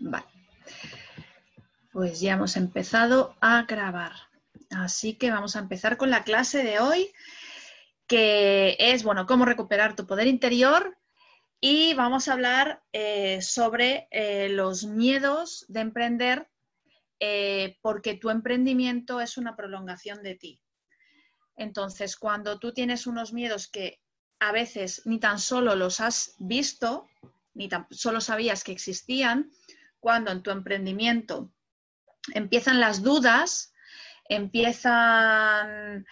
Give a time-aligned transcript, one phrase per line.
[0.00, 0.26] Vale.
[1.92, 4.12] Pues ya hemos empezado a grabar.
[4.70, 7.12] Así que vamos a empezar con la clase de hoy,
[8.06, 10.96] que es, bueno, cómo recuperar tu poder interior.
[11.60, 16.48] Y vamos a hablar eh, sobre eh, los miedos de emprender,
[17.20, 20.60] eh, porque tu emprendimiento es una prolongación de ti.
[21.56, 24.00] Entonces, cuando tú tienes unos miedos que
[24.40, 27.08] a veces ni tan solo los has visto,
[27.54, 29.50] ni tan solo sabías que existían,
[30.04, 31.50] cuando en tu emprendimiento
[32.34, 33.72] empiezan las dudas,
[34.28, 36.04] empiezan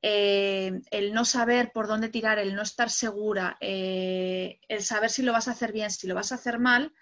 [0.00, 5.20] eh, el no saber por dónde tirar, el no estar segura, eh, el saber si
[5.20, 6.94] lo vas a hacer bien, si lo vas a hacer mal,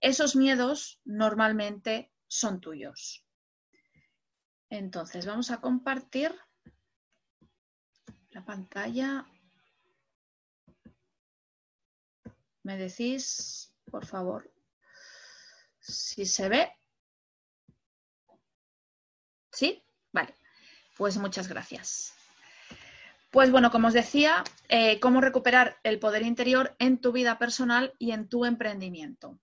[0.00, 3.22] esos miedos normalmente son tuyos.
[4.70, 6.34] Entonces, vamos a compartir
[8.30, 9.26] la pantalla.
[12.62, 14.51] ¿Me decís, por favor,
[15.82, 16.72] si se ve?
[19.50, 19.82] ¿Sí?
[20.12, 20.34] Vale.
[20.96, 22.14] Pues muchas gracias.
[23.30, 27.94] Pues bueno, como os decía, eh, cómo recuperar el poder interior en tu vida personal
[27.98, 29.38] y en tu emprendimiento.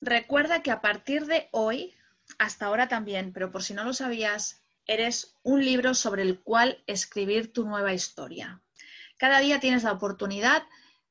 [0.00, 1.94] Recuerda que a partir de hoy,
[2.38, 6.82] hasta ahora también, pero por si no lo sabías, eres un libro sobre el cual
[6.86, 8.62] escribir tu nueva historia.
[9.18, 10.62] Cada día tienes la oportunidad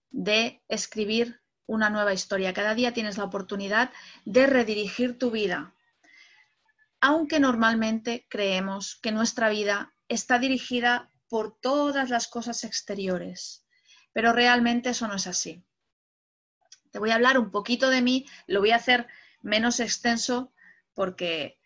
[0.09, 1.39] de escribir
[1.69, 2.53] una nueva historia.
[2.53, 3.91] Cada día tienes la oportunidad
[4.25, 5.73] de redirigir tu vida.
[7.01, 13.65] Aunque normalmente creemos que nuestra vida está dirigida por todas las cosas exteriores,
[14.13, 15.63] pero realmente eso no es así.
[16.91, 19.07] Te voy a hablar un poquito de mí, lo voy a hacer
[19.41, 20.51] menos extenso
[20.93, 21.59] porque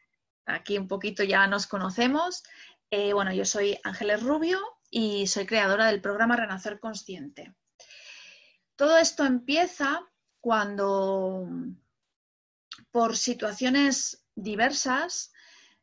[0.46, 2.44] Aquí un poquito ya nos conocemos.
[2.92, 7.54] Eh, bueno, yo soy Ángeles Rubio y soy creadora del programa Renacer Consciente.
[8.76, 10.02] Todo esto empieza
[10.42, 11.48] cuando,
[12.92, 15.32] por situaciones diversas,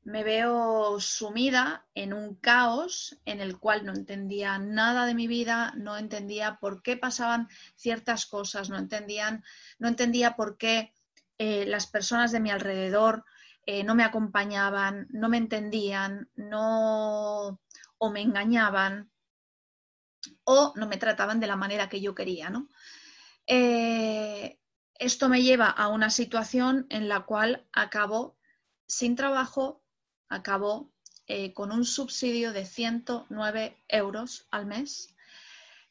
[0.02, 5.72] me veo sumida en un caos en el cual no entendía nada de mi vida,
[5.76, 9.44] no entendía por qué pasaban ciertas cosas, no, entendían,
[9.78, 10.94] no entendía por qué
[11.38, 13.24] eh, las personas de mi alrededor
[13.66, 17.60] eh, no me acompañaban, no me entendían, no
[17.98, 19.10] o me engañaban
[20.44, 22.50] o no me trataban de la manera que yo quería,
[23.52, 24.60] eh,
[24.94, 28.38] esto me lleva a una situación en la cual acabo
[28.86, 29.82] sin trabajo,
[30.28, 30.92] acabo
[31.26, 35.16] eh, con un subsidio de 109 euros al mes,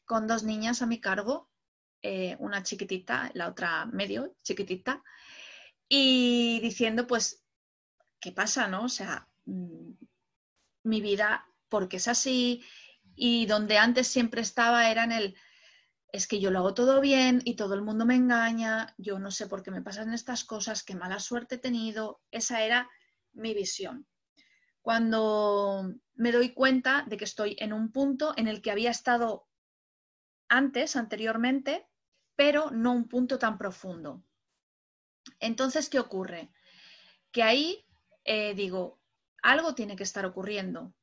[0.06, 1.48] con dos niñas a mi cargo,
[2.38, 5.02] una chiquitita, la otra medio chiquitita,
[5.86, 7.44] y diciendo, pues
[8.20, 8.84] ¿qué pasa, no?
[8.84, 9.92] O sea, mm,
[10.84, 12.64] mi vida, porque es así,
[13.14, 15.36] y donde antes siempre estaba era en el,
[16.12, 19.30] es que yo lo hago todo bien y todo el mundo me engaña, yo no
[19.30, 22.88] sé por qué me pasan estas cosas, qué mala suerte he tenido, esa era
[23.32, 24.06] mi visión.
[24.82, 29.46] Cuando me doy cuenta de que estoy en un punto en el que había estado
[30.48, 31.86] antes, anteriormente,
[32.34, 34.24] pero no un punto tan profundo.
[35.38, 36.50] Entonces, ¿qué ocurre?
[37.30, 37.86] Que ahí
[38.24, 39.00] eh, digo,
[39.42, 40.94] algo tiene que estar ocurriendo.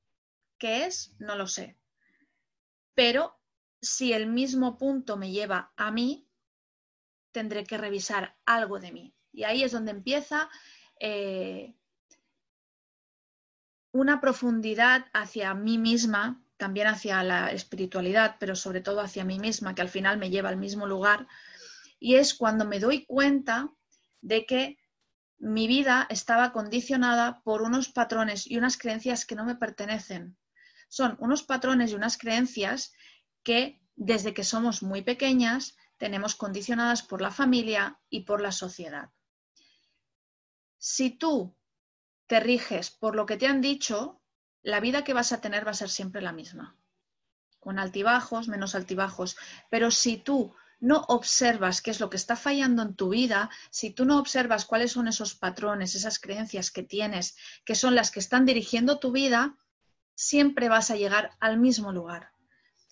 [0.57, 1.16] ¿Qué es?
[1.19, 1.78] No lo sé.
[2.94, 3.37] Pero
[3.81, 6.27] si el mismo punto me lleva a mí,
[7.31, 9.13] tendré que revisar algo de mí.
[9.31, 10.49] Y ahí es donde empieza
[10.99, 11.75] eh,
[13.91, 19.75] una profundidad hacia mí misma, también hacia la espiritualidad, pero sobre todo hacia mí misma,
[19.75, 21.27] que al final me lleva al mismo lugar.
[21.99, 23.69] Y es cuando me doy cuenta
[24.21, 24.77] de que
[25.39, 30.35] mi vida estaba condicionada por unos patrones y unas creencias que no me pertenecen.
[30.89, 32.94] Son unos patrones y unas creencias
[33.47, 39.09] que desde que somos muy pequeñas tenemos condicionadas por la familia y por la sociedad.
[40.78, 41.56] Si tú
[42.28, 44.22] te riges por lo que te han dicho,
[44.63, 46.75] la vida que vas a tener va a ser siempre la misma,
[47.62, 49.38] con altibajos, menos altibajos.
[49.69, 53.92] Pero si tú no observas qué es lo que está fallando en tu vida, si
[53.92, 58.19] tú no observas cuáles son esos patrones, esas creencias que tienes, que son las que
[58.19, 59.56] están dirigiendo tu vida,
[60.16, 62.37] siempre vas a llegar al mismo lugar.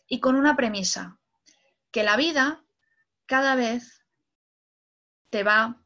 [0.07, 1.19] Y con una premisa,
[1.91, 2.63] que la vida
[3.25, 4.05] cada vez
[5.29, 5.81] te va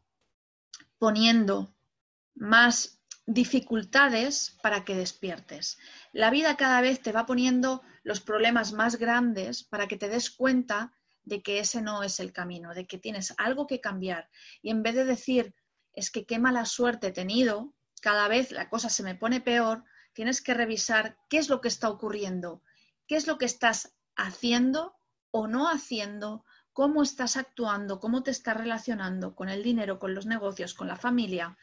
[0.98, 1.74] poniendo
[2.36, 5.78] más dificultades para que despiertes.
[6.12, 10.32] La vida cada vez te va poniendo los problemas más grandes para que te des
[10.32, 10.94] cuenta
[11.24, 14.30] de que ese no es el camino, de que tienes algo que cambiar.
[14.62, 15.54] Y en vez de decir,
[15.94, 19.84] es que qué mala suerte he tenido, cada vez la cosa se me pone peor,
[20.14, 22.64] tienes que revisar qué es lo que está ocurriendo,
[23.08, 24.98] qué es lo que estás haciendo
[25.32, 30.26] o no haciendo cómo estás actuando, cómo te estás relacionando con el dinero, con los
[30.26, 31.58] negocios, con la familia,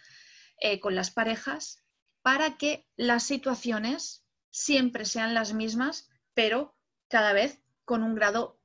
[0.61, 1.83] eh, con las parejas,
[2.23, 6.77] para que las situaciones siempre sean las mismas, pero
[7.09, 8.59] cada vez con un grado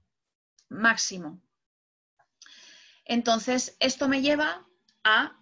[0.70, 1.42] máximo.
[3.06, 4.66] Entonces, esto me lleva
[5.04, 5.38] a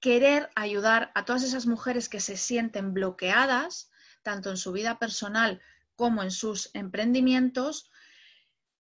[0.00, 3.90] querer ayudar a todas esas mujeres que se sienten bloqueadas,
[4.22, 5.60] tanto en su vida personal
[5.96, 7.90] como en sus emprendimientos,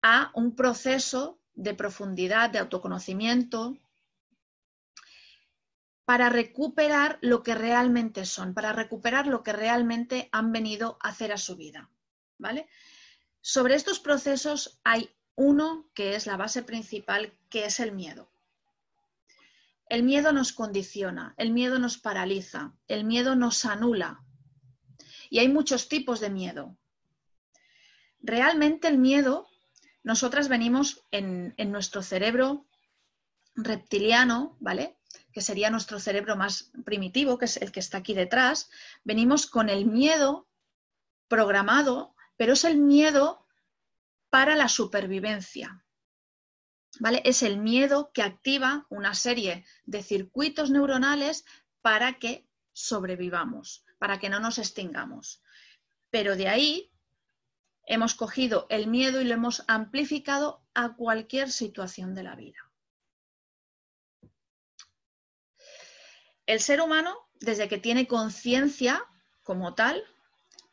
[0.03, 3.77] a un proceso de profundidad, de autoconocimiento,
[6.05, 11.33] para recuperar lo que realmente son, para recuperar lo que realmente han venido a hacer
[11.33, 11.89] a su vida.
[12.39, 12.69] ¿Vale?
[13.41, 18.31] Sobre estos procesos hay uno que es la base principal, que es el miedo.
[19.87, 24.23] El miedo nos condiciona, el miedo nos paraliza, el miedo nos anula.
[25.31, 26.77] Y hay muchos tipos de miedo.
[28.23, 29.49] Realmente el miedo
[30.03, 32.67] nosotras venimos en, nuestro cerebro
[33.55, 34.97] reptiliano, ¿vale?
[35.33, 38.71] Que sería nuestro cerebro más primitivo, que es el que está aquí detrás,
[39.05, 40.49] venimos con el miedo
[41.29, 43.47] programado, pero es el miedo
[44.31, 45.85] para la supervivencia.
[46.99, 47.23] ¿Vale?
[47.25, 51.45] Es el miedo que activa una serie de circuitos neuronales
[51.83, 55.43] para que sobrevivamos, para que no nos extingamos.
[56.11, 56.90] Pero de ahí
[57.91, 62.71] hemos cogido el miedo y lo hemos amplificado a cualquier situación de la vida.
[66.47, 69.05] El ser humano, desde que tiene conciencia
[69.43, 70.05] como tal,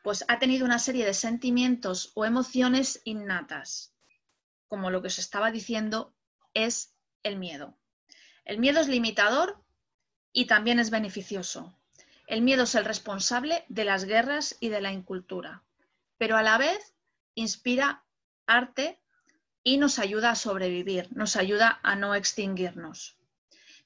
[0.04, 3.96] pues ha tenido una serie de sentimientos o emociones innatas,
[4.68, 6.14] como lo que os estaba diciendo
[6.54, 6.94] es
[7.24, 7.76] el miedo.
[8.46, 9.60] El miedo es limitador
[10.34, 11.76] y también es beneficioso.
[12.28, 15.64] El miedo es el responsable de las guerras y de la incultura,
[16.20, 16.94] pero a la vez
[17.38, 18.04] inspira
[18.48, 19.00] arte
[19.64, 23.18] y nos ayuda a sobrevivir, nos ayuda a no extinguirnos.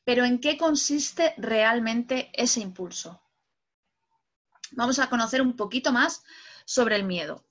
[0.04, 3.22] Pero ¿en qué consiste realmente ese impulso?
[4.72, 6.24] Vamos a conocer un poquito más
[6.66, 7.46] sobre el miedo.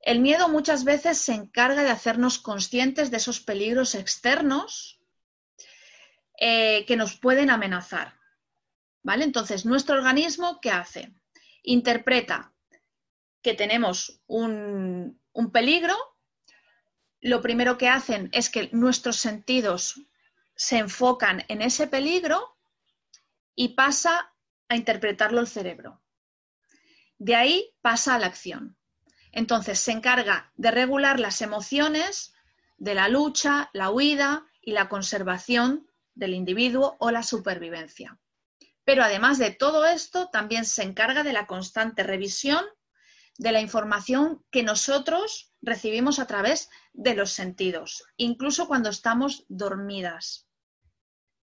[0.00, 5.00] El miedo muchas veces se encarga de hacernos conscientes de esos peligros externos
[6.38, 8.18] eh, que nos pueden amenazar.
[9.02, 9.24] ¿Vale?
[9.24, 11.14] Entonces, nuestro organismo, ¿qué hace?
[11.62, 12.52] Interpreta
[13.42, 15.20] que tenemos un,
[15.52, 15.96] peligro,
[17.20, 20.00] lo primero que hacen es que nuestros sentidos
[20.54, 22.58] se enfocan en ese peligro
[23.54, 24.34] y pasa
[24.68, 26.02] a interpretarlo el cerebro.
[27.18, 28.76] De ahí pasa a la acción.
[29.32, 32.34] Entonces se encarga de regular las emociones
[32.78, 38.18] de la lucha, la huida y la conservación del individuo o la supervivencia.
[38.84, 42.64] Pero además de todo esto, también se encarga de la constante revisión
[43.38, 50.48] de la información que nosotros recibimos a través de los sentidos, incluso cuando estamos dormidas.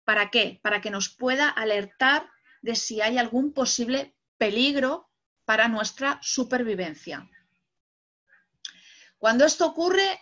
[0.03, 0.59] ¿Para qué?
[0.61, 2.29] Para que nos pueda alertar
[2.61, 5.09] de si hay algún posible peligro
[5.45, 7.29] para nuestra supervivencia.
[9.17, 10.19] Cuando esto ocurre,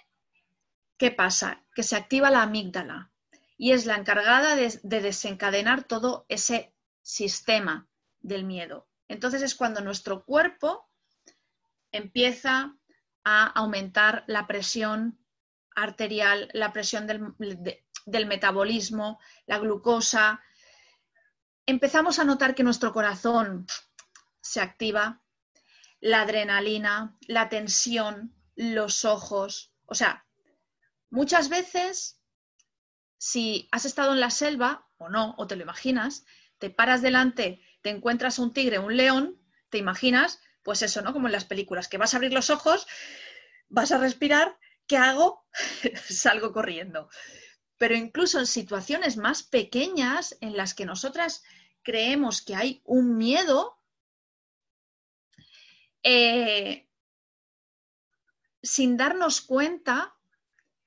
[0.98, 1.66] ¿qué pasa?
[1.74, 3.12] Que se activa la amígdala
[3.58, 7.88] y es la encargada de, de desencadenar todo ese sistema
[8.22, 8.88] del miedo.
[9.08, 10.90] Entonces es cuando nuestro cuerpo
[11.94, 12.76] empieza
[13.24, 15.18] a aumentar la presión
[15.76, 20.42] arterial, la presión del, metabolismo, la glucosa.
[21.66, 23.66] Empezamos a notar que nuestro corazón
[24.42, 25.24] se activa,
[26.02, 29.72] la adrenalina, la tensión, los ojos.
[29.86, 30.26] O sea,
[31.10, 32.20] muchas veces,
[33.18, 36.26] si has estado en la selva o no, o te lo imaginas,
[36.58, 41.14] te paras delante, te encuentras un tigre, un león, te imaginas pues eso, ¿no?
[41.14, 42.88] Como en las películas, que vas a abrir los ojos,
[43.70, 45.46] vas a respirar, ¿qué hago?
[46.10, 47.10] Salgo corriendo.
[47.78, 51.44] Pero incluso en situaciones más pequeñas en las que nosotras
[51.82, 53.78] creemos que hay un miedo,
[56.02, 56.88] eh,
[58.62, 60.16] sin darnos cuenta,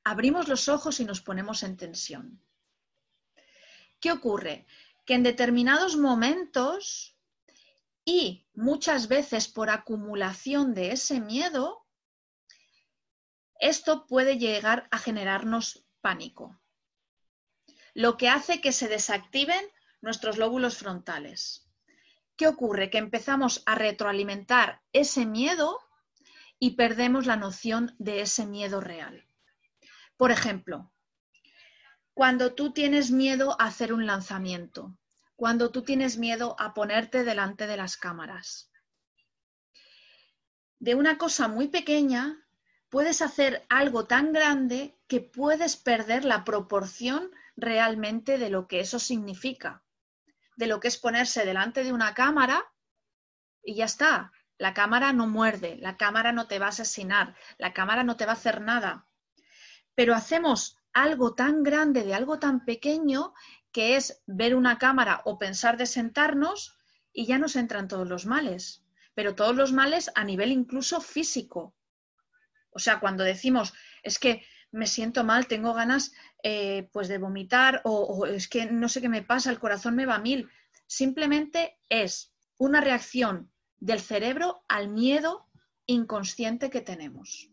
[0.05, 2.41] abrimos los ojos y nos ponemos en tensión.
[4.01, 4.67] ¿Qué ocurre?
[5.05, 7.16] Que en determinados momentos
[8.07, 11.85] y muchas veces por acumulación de ese miedo,
[13.59, 16.57] esto puede llegar a generarnos pánico,
[17.95, 19.63] lo que hace que se desactiven
[20.01, 21.69] nuestros lóbulos frontales.
[22.37, 22.91] ¿Qué ocurre?
[22.91, 25.81] Que empezamos a retroalimentar ese miedo
[26.61, 29.27] y perdemos la noción de ese miedo real.
[30.17, 30.93] Por ejemplo,
[32.15, 34.97] cuando tú tienes miedo a hacer un lanzamiento,
[35.37, 38.71] cuando tú tienes miedo a ponerte delante de las cámaras.
[40.79, 42.43] De una cosa muy pequeña
[42.89, 48.99] puedes hacer algo tan grande que puedes perder la proporción realmente de lo que eso
[48.99, 49.83] significa,
[50.57, 52.65] de lo que es ponerse delante de una cámara
[53.63, 54.33] y ya está.
[54.59, 58.25] La cámara no muerde, la cámara no te va a asesinar, la cámara no te
[58.25, 59.07] va a hacer nada.
[59.95, 63.35] Pero hacemos algo tan grande de algo tan pequeño
[63.77, 66.79] que es ver una cámara o pensar de sentarnos
[67.13, 68.83] y ya nos entran todos los males.
[69.13, 71.77] Pero todos los males a nivel incluso físico.
[72.71, 77.83] O sea, cuando decimos, es que me siento mal, tengo ganas eh, pues de vomitar
[77.85, 80.49] o, o es que no sé qué me pasa, el corazón me va a mil.
[80.87, 85.51] Simplemente es una reacción del cerebro al miedo
[85.85, 87.51] inconsciente que tenemos.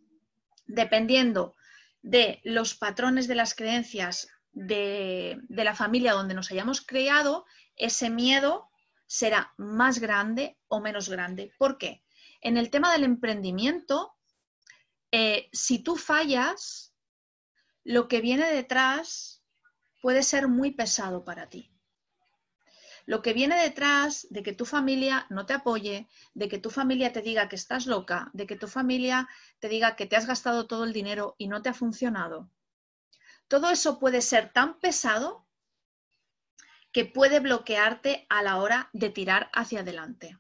[0.68, 1.54] Dependiendo
[2.02, 7.46] de los patrones de las creencias de, la familia donde nos hayamos creado,
[7.76, 8.70] ese miedo
[9.08, 11.54] será más grande o menos grande.
[11.58, 12.04] ¿Por qué?
[12.42, 14.16] En el tema del emprendimiento,
[15.12, 16.94] eh, si tú fallas,
[17.84, 19.44] lo que viene detrás
[20.02, 21.70] puede ser muy pesado para ti.
[23.06, 27.12] Lo que viene detrás de que tu familia no te apoye, de que tu familia
[27.12, 29.28] te diga que estás loca, de que tu familia
[29.60, 32.50] te diga que te has gastado todo el dinero y no te ha funcionado,
[33.48, 35.48] todo eso puede ser tan pesado
[36.92, 40.38] que puede bloquearte a la hora de tirar hacia adelante.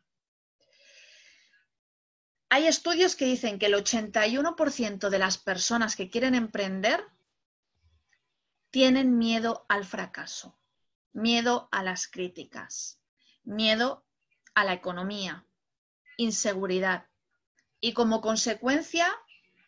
[2.49, 7.03] Hay estudios que dicen que el 81% de las personas que quieren emprender
[8.69, 10.57] tienen miedo al fracaso
[11.13, 12.99] miedo a las críticas,
[13.43, 14.05] miedo
[14.55, 15.45] a la economía,
[16.17, 17.07] inseguridad.
[17.79, 19.07] Y como consecuencia,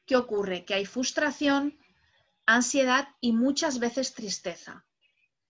[0.05, 0.65] ¿qué ocurre?
[0.65, 1.77] Que hay frustración,
[2.45, 4.85] ansiedad y muchas veces tristeza.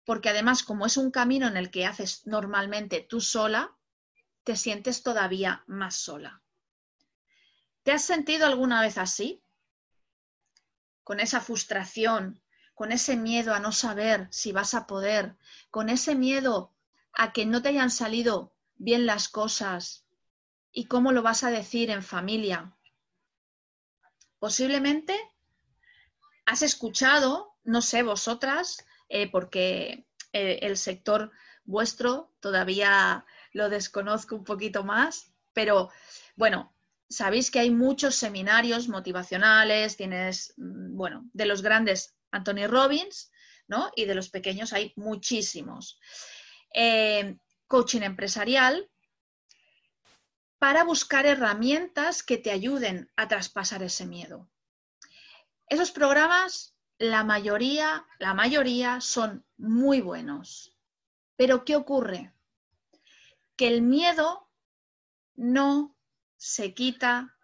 [0.05, 3.75] Porque además, como es un camino en el que haces normalmente tú sola,
[4.43, 6.41] te sientes todavía más sola.
[7.83, 9.43] ¿Te has sentido alguna vez así?
[11.03, 12.41] Con esa frustración,
[12.73, 15.35] con ese miedo a no saber si vas a poder,
[15.71, 16.73] con ese miedo
[17.13, 20.05] a que no te hayan salido bien las cosas
[20.71, 22.75] y cómo lo vas a decir en familia.
[24.39, 25.17] Posiblemente
[26.45, 31.31] has escuchado, no sé, vosotras, eh, porque eh, el sector
[31.63, 35.89] vuestro todavía lo desconozco un poquito más, pero
[36.35, 36.73] bueno,
[37.09, 43.31] sabéis que hay muchos seminarios motivacionales, tienes, mm, bueno, de los grandes Anthony Robbins,
[43.67, 43.91] ¿no?
[43.95, 45.99] Y de los pequeños hay muchísimos.
[46.73, 47.37] Eh,
[47.67, 48.89] coaching empresarial
[50.59, 54.49] para buscar herramientas que te ayuden a traspasar ese miedo.
[55.67, 60.77] Esos programas, la mayoría, la mayoría son muy buenos.
[61.35, 62.33] Pero ¿qué ocurre?
[63.55, 64.49] Que el miedo
[65.35, 65.95] no
[66.37, 67.35] se quita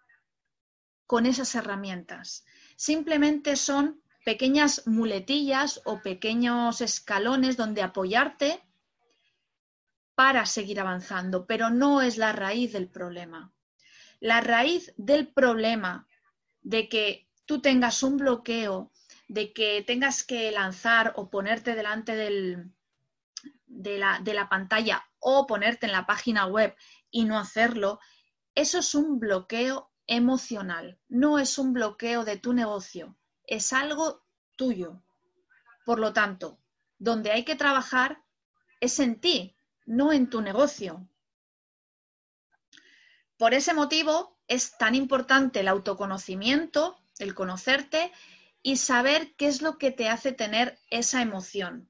[1.07, 2.45] con esas herramientas.
[2.75, 8.63] Simplemente son pequeñas muletillas o pequeños escalones donde apoyarte
[10.15, 13.51] para seguir avanzando, pero no es la raíz del problema.
[14.19, 16.07] La raíz del problema
[16.61, 18.91] de que tú tengas un bloqueo,
[19.27, 22.71] de que tengas que lanzar o ponerte delante del,
[23.65, 26.75] de, la, de la pantalla o ponerte en la página web
[27.09, 27.99] y no hacerlo,
[28.55, 33.17] eso es un bloqueo emocional, no es un bloqueo de tu negocio
[33.51, 34.23] es algo
[34.55, 35.03] tuyo.
[35.85, 36.57] Por lo tanto,
[36.99, 38.23] donde hay que trabajar
[38.79, 41.05] es en ti, no en tu negocio.
[43.37, 48.11] Por ese motivo es tan importante el autoconocimiento, el conocerte
[48.63, 51.89] y saber qué es lo que te hace tener esa emoción.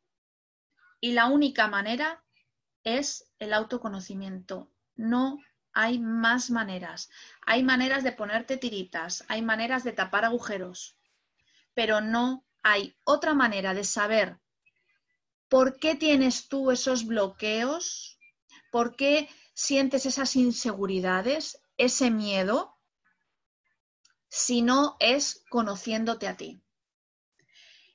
[0.99, 2.23] Y la única manera
[2.83, 4.71] es el autoconocimiento.
[4.95, 5.39] No
[5.73, 7.09] hay más maneras.
[7.45, 10.97] Hay maneras de ponerte tiritas, hay maneras de tapar agujeros,
[11.73, 14.39] pero no hay otra manera de saber
[15.49, 18.17] por qué tienes tú esos bloqueos,
[18.71, 22.77] por qué sientes esas inseguridades, ese miedo,
[24.33, 26.63] si no es conociéndote a ti.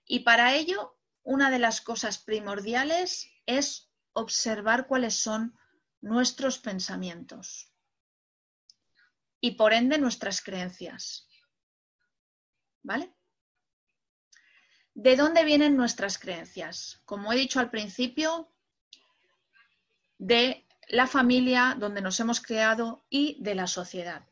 [0.05, 5.59] Y para ello, una de las cosas primordiales es observar cuáles son
[6.03, 7.73] nuestros pensamientos
[9.41, 11.27] y por ende nuestras creencias.
[12.83, 13.15] ¿Vale?
[14.93, 17.01] ¿De dónde vienen nuestras creencias?
[17.07, 18.53] Como he dicho al principio,
[20.19, 24.29] de la familia donde nos hemos creado y de la sociedad.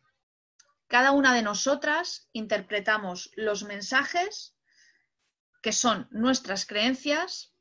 [0.87, 4.55] Cada una de nosotras interpretamos los mensajes
[5.62, 7.55] que son nuestras creencias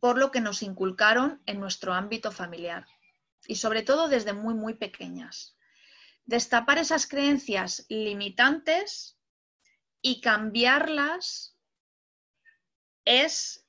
[0.00, 2.86] por lo que nos inculcaron en nuestro ámbito familiar
[3.46, 5.56] y sobre todo desde muy, muy pequeñas.
[6.24, 9.18] Destapar esas creencias limitantes
[10.00, 11.56] y cambiarlas
[13.04, 13.66] es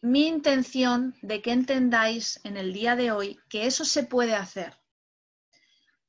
[0.00, 4.78] mi intención de que entendáis en el día de hoy que eso se puede hacer.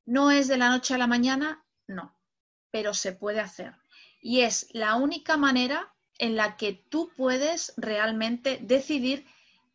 [0.06, 2.16] No es de la noche a la mañana, no,
[2.72, 3.76] pero se puede hacer.
[4.22, 9.26] Y es la única manera en la que tú puedes realmente decidir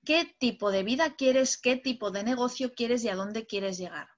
[0.05, 4.09] qué tipo de vida quieres, qué tipo de negocio quieres y a dónde quieres llegar.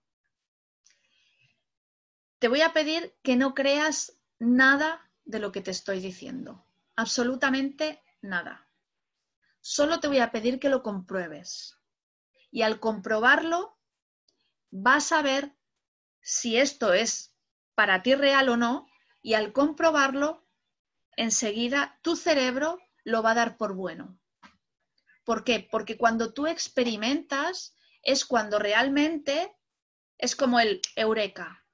[2.38, 6.64] Te voy a pedir que no creas nada de lo que te estoy diciendo,
[6.97, 8.66] absolutamente nada.
[9.61, 11.76] Solo te voy a pedir que lo compruebes.
[12.50, 13.76] Y al comprobarlo,
[14.70, 15.54] vas a ver
[16.20, 17.29] si esto es
[17.80, 18.87] para ti real o no,
[19.22, 20.46] y al comprobarlo,
[21.16, 24.18] enseguida tu cerebro lo va a dar por bueno.
[25.25, 25.66] ¿Por qué?
[25.72, 29.56] Porque cuando tú experimentas es cuando realmente
[30.18, 31.64] es como el eureka.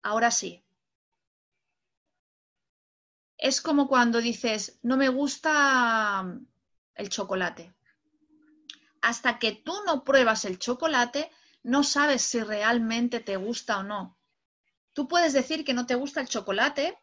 [0.00, 0.64] Ahora sí.
[3.36, 6.38] Es como cuando dices, no me gusta
[6.94, 7.74] el chocolate.
[9.02, 11.32] Hasta que tú no pruebas el chocolate,
[11.64, 14.17] no sabes si realmente te gusta o no.
[14.98, 16.98] Tú puedes decir que no te gusta el chocolate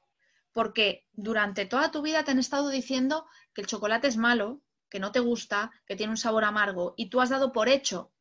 [0.52, 4.60] porque durante toda tu vida te han estado diciendo que el chocolate es malo,
[4.90, 8.12] que no te gusta, que tiene un sabor amargo y tú has dado por hecho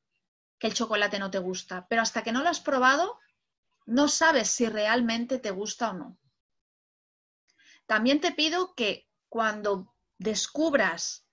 [0.61, 3.19] que el chocolate no te gusta, pero hasta que no lo has probado,
[3.85, 6.19] no sabes si realmente te gusta o no.
[7.87, 11.27] También te pido que cuando descubras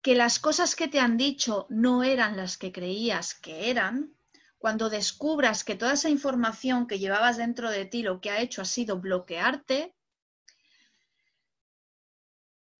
[0.00, 4.14] que las cosas que te han dicho no eran las que creías que eran,
[4.64, 8.62] cuando descubras que toda esa información que llevabas dentro de ti lo que ha hecho
[8.62, 9.94] ha sido bloquearte,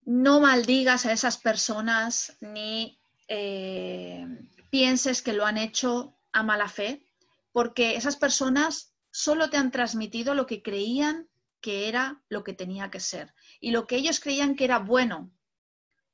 [0.03, 4.25] no maldigas a esas personas ni eh,
[4.71, 7.05] pienses que lo han hecho a mala fe,
[7.51, 11.29] porque esas personas solo te han transmitido lo que creían
[11.61, 15.31] que era lo que tenía que ser y lo que ellos creían que era bueno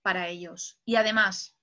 [0.01, 0.81] para ellos.
[0.83, 1.55] Y además,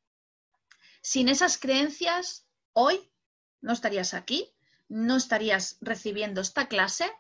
[1.02, 3.12] sin esas creencias, hoy
[3.61, 4.53] no estarías aquí,
[4.88, 7.11] no estarías recibiendo esta clase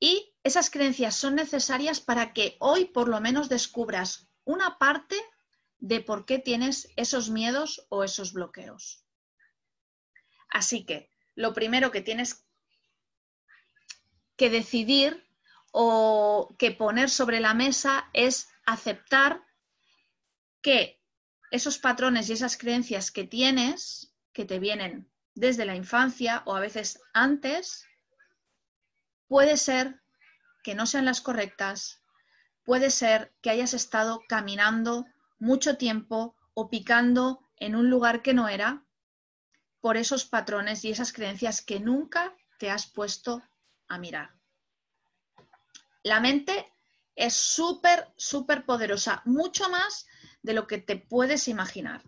[0.00, 5.16] y esas creencias son necesarias para que hoy por lo menos descubras una parte
[5.78, 9.04] de por qué tienes esos miedos o esos bloqueos.
[10.48, 12.44] Así que lo primero que tienes
[14.36, 15.24] que decidir
[15.70, 19.42] o que poner sobre la mesa es aceptar
[20.60, 21.00] que
[21.50, 26.60] esos patrones y esas creencias que tienes que te vienen desde la infancia o a
[26.60, 27.86] veces antes,
[29.28, 30.02] puede ser
[30.62, 32.02] que no sean las correctas,
[32.64, 35.06] puede ser que hayas estado caminando
[35.38, 38.84] mucho tiempo o picando en un lugar que no era
[39.80, 43.42] por esos patrones y esas creencias que nunca te has puesto
[43.88, 44.30] a mirar.
[46.04, 46.72] La mente
[47.14, 50.06] es súper, súper poderosa, mucho más
[50.42, 52.02] de lo que te puedes imaginar.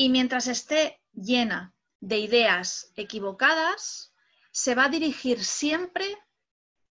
[0.00, 4.14] Y mientras esté llena de ideas equivocadas,
[4.50, 6.06] se va a dirigir siempre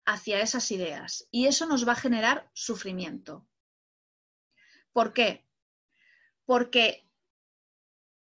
[0.05, 3.47] hacia esas ideas y eso nos va a generar sufrimiento.
[4.93, 5.47] ¿Por qué?
[6.45, 7.09] Porque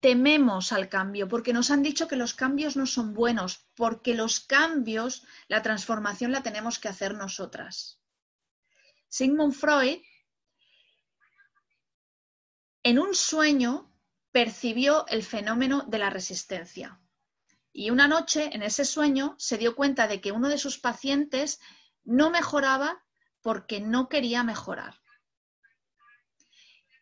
[0.02, 4.42] tememos al cambio, porque nos han dicho que los cambios no son buenos, porque los
[4.42, 8.02] cambios, la transformación la tenemos que hacer nosotras.
[9.08, 10.02] Sigmund Freud,
[12.84, 13.90] en un sueño,
[14.34, 17.00] percibió el fenómeno de la resistencia.
[17.72, 21.62] Y una noche, en ese sueño, se dio cuenta de que uno de sus pacientes
[22.04, 23.04] no mejoraba
[23.42, 25.00] porque no quería mejorar.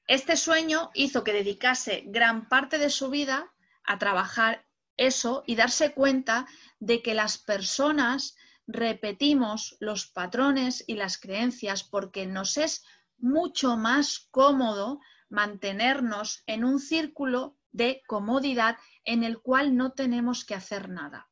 [0.08, 3.54] Este sueño hizo que dedicase gran parte de su vida
[3.86, 4.66] a trabajar
[4.98, 6.46] eso y darse cuenta
[6.80, 8.36] de que las personas
[8.68, 12.84] repetimos los patrones y las creencias porque nos es
[13.18, 15.00] mucho más cómodo
[15.32, 21.30] mantenernos en un círculo de comodidad en el cual no tenemos que hacer nada.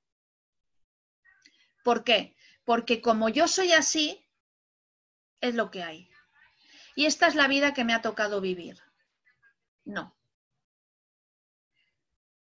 [1.84, 2.36] ¿Por qué?
[2.64, 4.26] Porque como yo soy así,
[5.42, 6.10] es lo que hay.
[6.96, 8.82] Y esta es la vida que me ha tocado vivir.
[9.84, 10.18] No.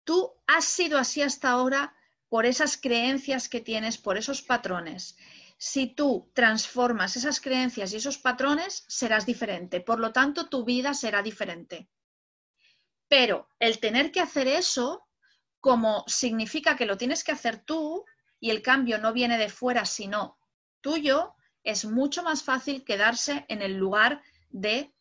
[0.04, 1.94] Tú has sido así hasta ahora
[2.28, 5.16] por esas creencias que tienes, por esos patrones
[5.66, 9.80] si tú transformas esas creencias y esos patrones, serás diferente.
[9.80, 11.88] Por lo tanto, tu vida será diferente.
[13.08, 15.08] Pero el tener que hacer eso,
[15.60, 18.04] como significa que lo tienes que hacer tú
[18.38, 20.36] y el cambio no viene de fuera, sino
[20.82, 24.92] tuyo, es mucho más fácil quedarse en el lugar de,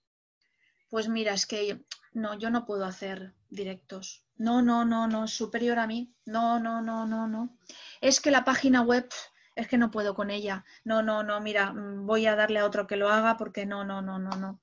[0.87, 4.23] pues mira, es que no, yo no puedo hacer directos.
[4.37, 6.15] No, no, no, no, superior a mí.
[6.23, 7.57] No, no, no, no, no.
[7.99, 9.09] Es que la página web
[9.55, 10.65] es que no puedo con ella.
[10.83, 13.83] No, no, no, mira, mm, voy a darle a otro que lo haga porque no,
[13.83, 14.61] no, no, no, no.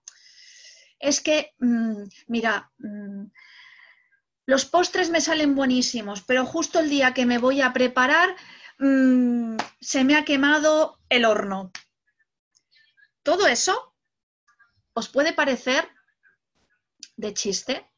[0.99, 3.27] Es que, mm, mira, mm,
[4.47, 8.35] los postres me salen buenísimos, pero justo el día que me voy a preparar
[9.81, 11.71] se me ha quemado el horno.
[13.23, 13.95] Todo eso
[14.95, 15.87] os puede parecer
[17.17, 17.93] de chiste,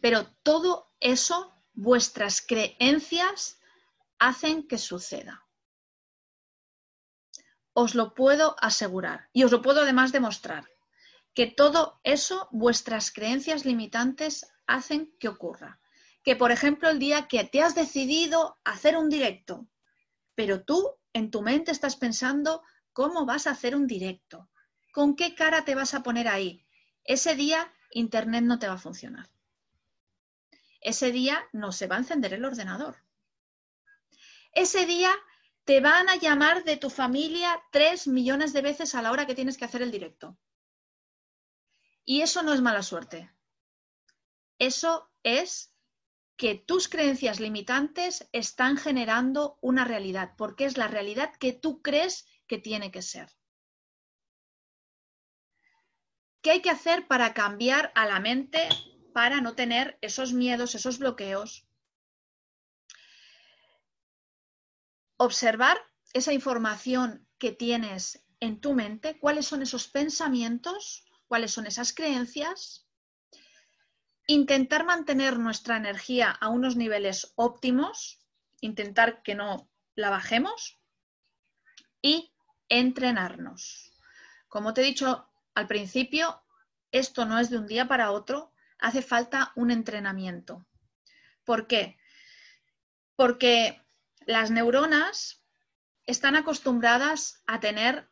[0.00, 3.60] pero todo eso, vuestras creencias,
[4.18, 5.46] hacen que suceda.
[7.72, 10.68] Os lo puedo asegurar y os lo puedo además demostrar,
[11.34, 15.80] que todo eso, vuestras creencias limitantes, hacen que ocurra.
[16.22, 19.66] Que, por ejemplo, el día que te has decidido hacer un directo,
[20.34, 24.50] pero tú en tu mente estás pensando cómo vas a hacer un directo,
[24.92, 26.66] con qué cara te vas a poner ahí.
[27.04, 29.30] Ese día Internet no te va a funcionar.
[30.80, 32.96] Ese día no se va a encender el ordenador.
[34.52, 35.12] Ese día
[35.64, 39.34] te van a llamar de tu familia tres millones de veces a la hora que
[39.34, 40.36] tienes que hacer el directo.
[42.04, 43.30] Y eso no es mala suerte.
[44.58, 45.72] Eso es
[46.36, 52.26] que tus creencias limitantes están generando una realidad, porque es la realidad que tú crees
[52.46, 53.30] que tiene que ser.
[56.42, 58.68] ¿Qué hay que hacer para cambiar a la mente
[59.12, 61.66] para no tener esos miedos, esos bloqueos?
[65.22, 65.76] Observar
[66.14, 72.88] esa información que tienes en tu mente, cuáles son esos pensamientos, cuáles son esas creencias,
[74.26, 78.24] intentar mantener nuestra energía a unos niveles óptimos,
[78.62, 80.80] intentar que no la bajemos
[82.00, 82.32] y
[82.70, 83.92] entrenarnos.
[84.48, 86.42] Como te he dicho al principio,
[86.92, 90.64] esto no es de un día para otro, hace falta un entrenamiento.
[91.44, 91.98] ¿Por qué?
[93.16, 93.84] Porque
[94.30, 95.44] las neuronas
[96.06, 98.08] están acostumbradas a tener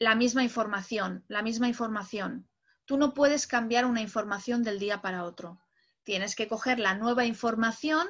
[0.00, 2.48] la misma información, la misma información.
[2.86, 5.60] Tú no puedes cambiar una información del día para otro.
[6.02, 8.08] Tienes que coger la nueva información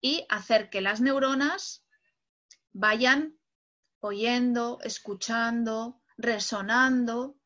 [0.00, 1.84] y hacer que las neuronas
[2.72, 3.38] vayan
[4.00, 7.36] oyendo, escuchando, resonando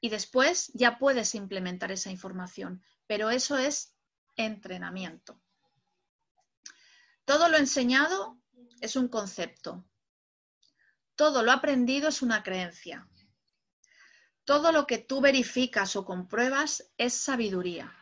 [0.00, 2.82] y después ya puedes implementar esa información.
[3.06, 3.94] Pero eso es
[4.36, 5.38] entrenamiento.
[7.26, 8.38] Todo lo enseñado
[8.84, 9.82] es un concepto.
[11.16, 13.08] Todo lo aprendido es una creencia.
[14.44, 17.96] Todo lo que tú verificas o compruebas es sabiduría.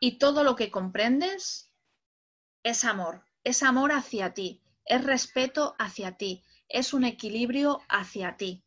[0.00, 1.72] Y todo lo que comprendes
[2.62, 3.24] es amor.
[3.42, 4.60] Es amor hacia ti.
[4.84, 6.44] Es respeto hacia ti.
[6.68, 8.62] Es un equilibrio hacia ti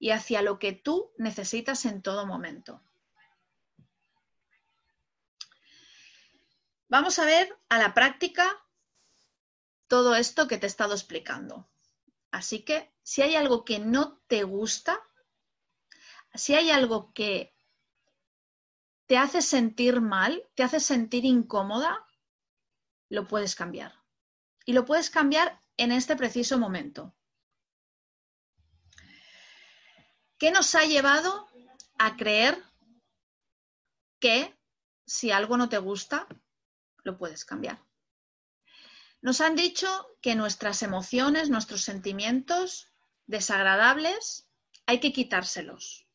[0.00, 2.82] y hacia lo que tú necesitas en todo momento.
[6.88, 8.65] Vamos a ver a la práctica
[9.88, 11.68] todo esto que te he estado explicando.
[12.30, 15.00] Así que si hay algo que no te gusta,
[16.34, 17.54] si hay algo que
[19.06, 22.06] te hace sentir mal, te hace sentir incómoda,
[23.08, 23.94] lo puedes cambiar.
[24.64, 27.14] Y lo puedes cambiar en este preciso momento.
[30.38, 31.48] ¿Qué nos ha llevado
[31.98, 32.62] a creer
[34.18, 34.54] que
[35.06, 36.26] si algo no te gusta,
[37.04, 37.85] lo puedes cambiar?
[39.26, 39.88] Nos han dicho
[40.22, 42.92] que nuestras emociones, nuestros sentimientos
[43.26, 44.48] desagradables,
[44.86, 46.06] hay que quitárselos.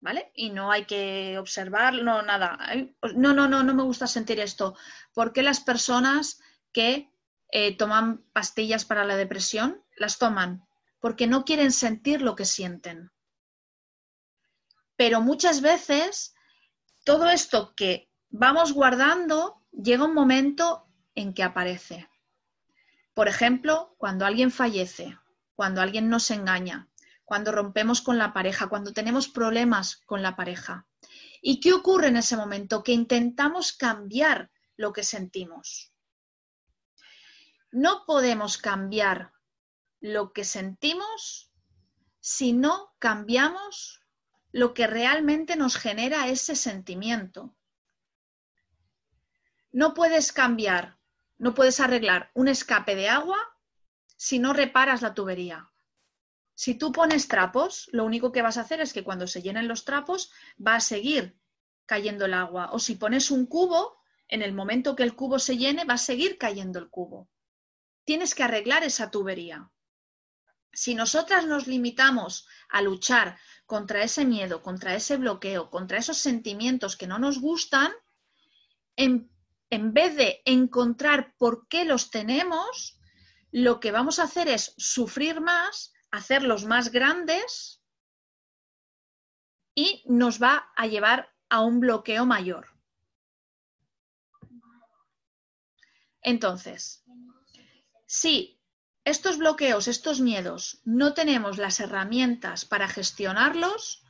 [0.00, 0.30] ¿Vale?
[0.34, 2.58] Y no hay que observar, no, nada.
[3.16, 4.76] No, no, no, no me gusta sentir esto.
[5.14, 6.42] ¿Por qué las personas
[6.74, 7.10] que
[7.52, 10.68] eh, toman pastillas para la depresión las toman?
[10.98, 13.10] Porque no quieren sentir lo que sienten.
[14.94, 16.34] Pero muchas veces
[17.02, 22.09] todo esto que vamos guardando llega un momento en que aparece.
[23.14, 25.18] Por ejemplo, cuando alguien fallece,
[25.54, 26.88] cuando alguien nos engaña,
[27.24, 30.86] cuando rompemos con la pareja, cuando tenemos problemas con la pareja.
[31.42, 32.82] ¿Y qué ocurre en ese momento?
[32.82, 35.92] Que intentamos cambiar lo que sentimos.
[37.70, 39.32] No podemos cambiar
[40.00, 41.52] lo que sentimos
[42.20, 44.00] si no cambiamos
[44.52, 47.54] lo que realmente nos genera ese sentimiento.
[49.72, 50.98] No puedes cambiar,
[51.40, 53.38] no puedes arreglar un escape de agua
[54.16, 55.70] si no reparas la tubería.
[56.54, 59.66] Si tú pones trapos, lo único que vas a hacer es que cuando se llenen
[59.66, 60.30] los trapos
[60.64, 61.40] va a seguir
[61.86, 62.68] cayendo el agua.
[62.72, 63.96] O si pones un cubo,
[64.28, 67.30] en el momento que el cubo se llene va a seguir cayendo el cubo.
[68.04, 69.70] Tienes que arreglar esa tubería.
[70.74, 76.98] Si nosotras nos limitamos a luchar contra ese miedo, contra ese bloqueo, contra esos sentimientos
[76.98, 77.92] que no nos gustan,
[78.96, 79.30] en,
[79.70, 83.00] en vez de encontrar por qué los tenemos,
[83.52, 87.82] lo que vamos a hacer es sufrir más, hacerlos más grandes
[89.74, 92.68] y nos va a llevar a un bloqueo mayor.
[96.22, 97.04] Entonces,
[98.06, 98.60] si
[99.04, 104.04] estos bloqueos, estos miedos, no tenemos las herramientas para gestionarlos,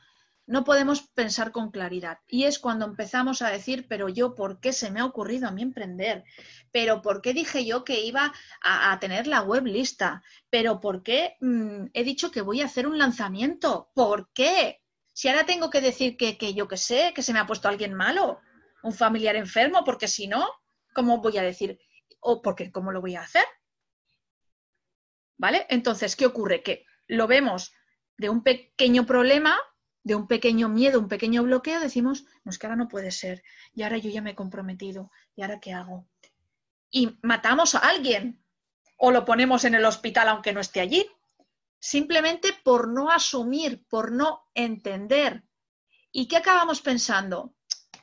[0.47, 2.19] no podemos pensar con claridad.
[2.27, 5.51] Y es cuando empezamos a decir, pero yo, ¿por qué se me ha ocurrido a
[5.51, 6.23] mí emprender?
[6.71, 10.23] ¿Pero por qué dije yo que iba a, tener la web lista?
[10.49, 13.91] ¿Pero por qué mm, he dicho que voy a hacer un lanzamiento?
[13.93, 14.81] ¿Por qué?
[15.13, 17.67] Si ahora tengo que decir que, que yo qué sé, que se me ha puesto
[17.67, 18.39] alguien malo,
[18.83, 20.47] un familiar enfermo, porque si no,
[20.93, 21.79] ¿cómo voy a decir?
[22.19, 23.45] ¿O porque cómo lo voy a hacer?
[25.37, 25.65] ¿Vale?
[25.69, 26.61] Entonces, ¿qué ocurre?
[26.61, 27.73] Que lo vemos
[28.17, 29.57] de un pequeño problema
[30.03, 33.43] de un pequeño miedo, un pequeño bloqueo, decimos, no es que ahora no puede ser,
[33.73, 36.07] y ahora yo ya me he comprometido, ¿y ahora qué hago?
[36.89, 38.43] Y matamos a alguien
[38.97, 41.07] o lo ponemos en el hospital aunque no esté allí,
[41.79, 45.43] simplemente por no asumir, por no entender.
[46.11, 47.55] ¿Y qué acabamos pensando?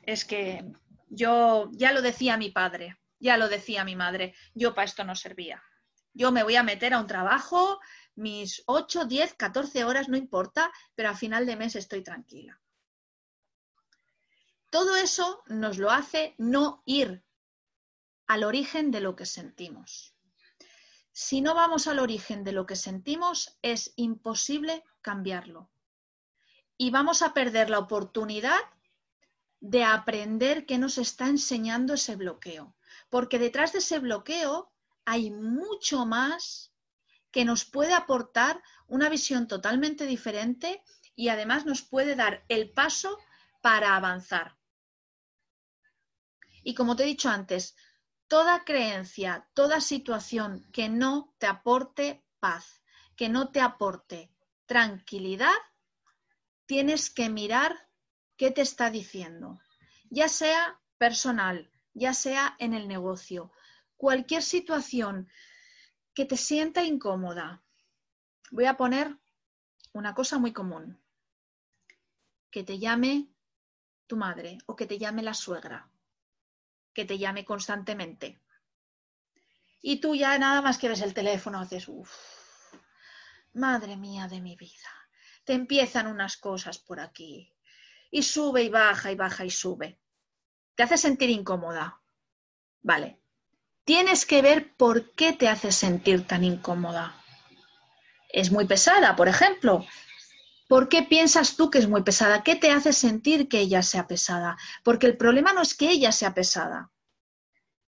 [0.03, 0.65] Es que
[1.09, 5.15] yo ya lo decía mi padre, ya lo decía mi madre, yo para esto no
[5.15, 5.63] servía.
[6.13, 7.79] Yo me voy a meter a un trabajo
[8.19, 12.61] mis 8, 10, 14 horas, no importa, pero a final de mes estoy tranquila.
[14.69, 17.23] Todo eso nos lo hace no ir
[18.27, 20.13] al origen de lo que sentimos.
[21.11, 25.71] Si no vamos al origen de lo que sentimos, es imposible cambiarlo.
[26.77, 28.59] Y vamos a perder la oportunidad
[29.59, 32.75] de aprender qué nos está enseñando ese bloqueo.
[33.09, 34.71] Porque detrás de ese bloqueo
[35.03, 36.68] hay mucho más
[37.31, 40.83] que nos puede aportar una visión totalmente diferente
[41.15, 43.17] y además nos puede dar el paso
[43.61, 44.57] para avanzar.
[46.63, 47.75] Y como te he dicho antes,
[48.27, 52.83] toda creencia, toda situación que no te aporte paz,
[53.15, 54.31] que no te aporte
[54.65, 55.55] tranquilidad,
[56.65, 57.89] tienes que mirar
[58.37, 59.59] qué te está diciendo,
[60.09, 63.51] ya sea personal, ya sea en el negocio.
[63.97, 65.27] Cualquier situación
[66.13, 67.63] que te sienta incómoda.
[68.51, 69.17] Voy a poner
[69.93, 71.01] una cosa muy común.
[72.51, 73.27] Que te llame
[74.07, 75.89] tu madre o que te llame la suegra.
[76.93, 78.41] Que te llame constantemente.
[79.81, 82.11] Y tú ya nada más que ves el teléfono, haces, uff,
[83.53, 84.89] madre mía de mi vida.
[85.45, 87.53] Te empiezan unas cosas por aquí.
[88.11, 89.99] Y sube y baja y baja y sube.
[90.75, 92.01] Te hace sentir incómoda.
[92.81, 93.18] Vale,
[93.89, 97.19] tienes que ver por qué te hace sentir tan incómoda.
[98.31, 99.83] Es muy pesada, por ejemplo.
[100.67, 102.43] ¿Por qué piensas tú que es muy pesada?
[102.43, 104.57] ¿Qué te hace sentir que ella sea pesada?
[104.83, 106.91] Porque el problema no es que ella sea pesada.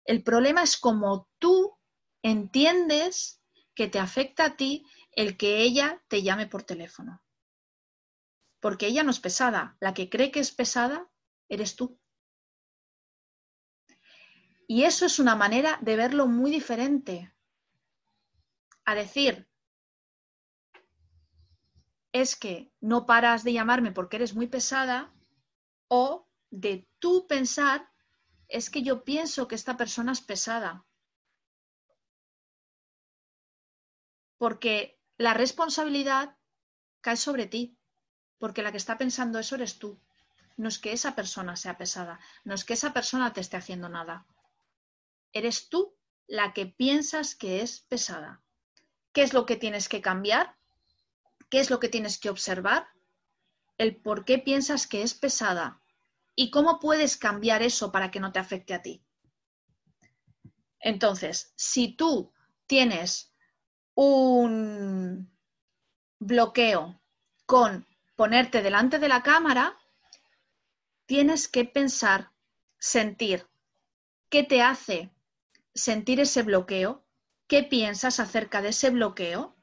[0.03, 1.77] El problema es como tú
[2.23, 3.39] entiendes
[3.75, 7.21] que te afecta a ti el que ella te llame por teléfono.
[8.59, 9.77] Porque ella no es pesada.
[9.79, 11.07] La que cree que es pesada
[11.47, 12.00] eres tú.
[14.73, 17.33] Y eso es una manera de verlo muy diferente.
[18.85, 19.49] A decir,
[22.13, 25.13] es que no paras de llamarme porque eres muy pesada
[25.89, 27.91] o de tú pensar,
[28.47, 30.85] es que yo pienso que esta persona es pesada.
[34.37, 36.37] Porque la responsabilidad
[37.01, 37.77] cae sobre ti,
[38.37, 39.99] porque la que está pensando eso eres tú.
[40.55, 43.89] No es que esa persona sea pesada, no es que esa persona te esté haciendo
[43.89, 44.25] nada
[45.33, 45.95] eres tú
[46.27, 48.41] la que piensas que es pesada.
[49.13, 50.55] ¿Qué es lo que tienes que cambiar?
[51.49, 52.87] ¿Qué es lo que tienes que observar?
[53.77, 55.81] El por qué piensas que es pesada
[56.35, 59.03] y cómo puedes cambiar eso para que no te afecte a ti.
[60.79, 62.33] Entonces, si tú
[62.65, 63.33] tienes
[63.93, 65.29] un
[66.19, 67.01] bloqueo
[67.45, 69.77] con ponerte delante de la cámara,
[71.05, 72.31] tienes que pensar,
[72.79, 73.47] sentir
[74.29, 75.11] qué te hace
[75.73, 77.05] sentir ese bloqueo?
[77.47, 79.55] ¿Qué piensas acerca de ese bloqueo?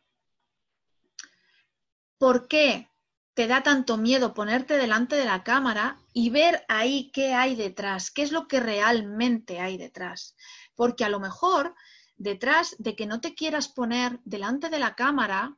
[2.19, 2.91] ¿Por qué
[3.35, 8.11] te da tanto miedo ponerte delante de la cámara y ver ahí qué hay detrás?
[8.11, 10.35] ¿Qué es lo que realmente hay detrás?
[10.75, 11.75] Porque a lo mejor
[12.17, 15.57] detrás de que no te quieras poner delante de la cámara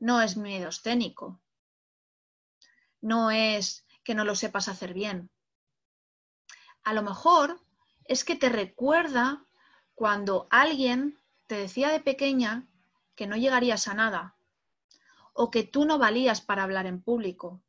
[0.00, 1.40] no es miedo escénico,
[3.00, 5.30] no es que no lo sepas hacer bien.
[6.82, 7.63] A lo mejor
[8.04, 9.44] es que te recuerda
[9.94, 12.68] cuando alguien te decía de pequeña
[13.14, 14.36] que no llegarías a nada,
[15.32, 17.62] o que tú no valías para hablar en público,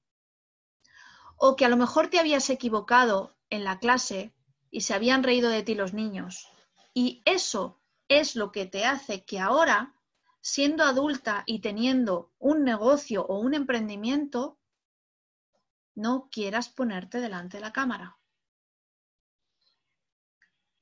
[1.38, 4.34] o que a lo mejor te habías equivocado en la clase
[4.72, 6.48] y se habían reído de ti los niños.
[6.94, 9.96] Y eso es lo que te hace que ahora,
[10.42, 14.58] siendo adulta y teniendo un negocio o un emprendimiento,
[15.96, 18.18] no quieras ponerte delante de la cámara.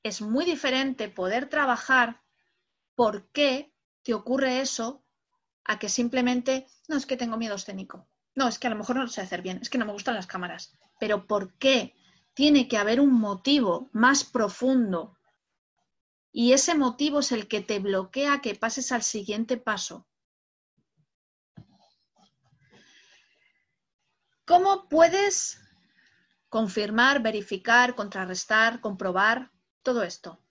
[0.03, 2.21] Es muy diferente poder trabajar
[2.95, 5.03] por qué te ocurre eso
[5.63, 8.07] a que simplemente, no, es que tengo miedo escénico.
[8.35, 9.93] No, es que a lo mejor no lo sé hacer bien, es que no me
[9.93, 10.77] gustan las cámaras.
[10.99, 11.95] Pero ¿por qué?
[12.33, 15.17] Tiene que haber un motivo más profundo.
[16.31, 20.07] Y ese motivo es el que te bloquea que pases al siguiente paso.
[24.45, 25.61] ¿Cómo puedes
[26.49, 29.51] confirmar, verificar, contrarrestar, comprobar
[29.83, 30.41] todo esto?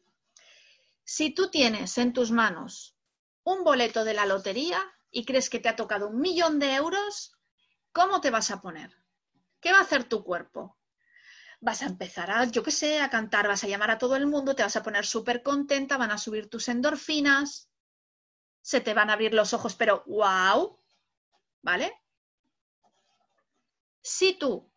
[1.04, 2.96] Si tú tienes en tus manos
[3.44, 7.36] un boleto de la lotería y crees que te ha tocado un millón de euros,
[7.92, 8.96] ¿cómo te vas a poner?
[9.60, 10.78] ¿Qué va a hacer tu cuerpo?
[11.60, 14.26] Vas a empezar a, yo qué sé, a cantar, vas a llamar a todo el
[14.26, 17.68] mundo, te vas a poner súper contenta, van a subir tus endorfinas,
[18.60, 20.78] se te van a abrir los ojos, pero wow,
[21.62, 21.92] ¿vale?
[24.02, 24.70] Si tú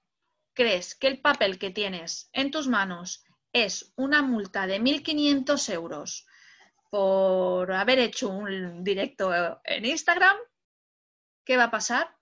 [0.53, 3.24] crees que el papel que tienes en tus manos
[3.55, 6.27] es una multa de 1.500 euros
[6.89, 9.31] por haber hecho un directo
[9.63, 10.35] en Instagram,
[11.45, 12.17] ¿qué va a pasar?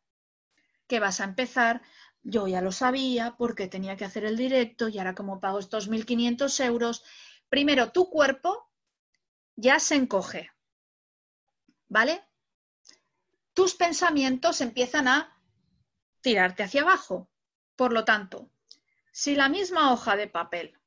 [0.86, 1.82] Que vas a empezar,
[2.22, 5.90] yo ya lo sabía porque tenía que hacer el directo y ahora como pago estos
[5.90, 7.04] 1.500 euros,
[7.50, 8.72] primero tu cuerpo
[9.56, 10.52] ya se encoge,
[11.88, 12.24] ¿vale?
[13.56, 15.36] Tus pensamientos empiezan a
[16.22, 17.28] tirarte hacia abajo.
[17.76, 18.52] Por lo tanto,
[19.12, 20.80] si la misma hoja de papel,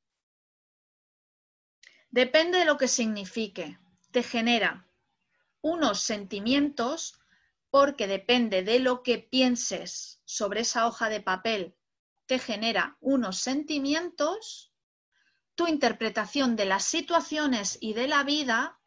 [2.17, 3.79] depende de lo que signifique,
[4.11, 4.89] te genera
[5.61, 7.21] unos sentimientos,
[7.69, 11.77] porque depende de lo que pienses sobre esa hoja de papel,
[12.25, 14.73] te genera unos sentimientos,
[15.57, 18.81] tu interpretación de las situaciones y de la vida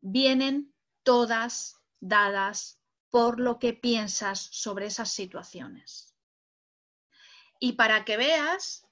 [0.00, 6.12] vienen todas dadas por lo que piensas sobre esas situaciones.
[7.60, 8.87] Y para que veas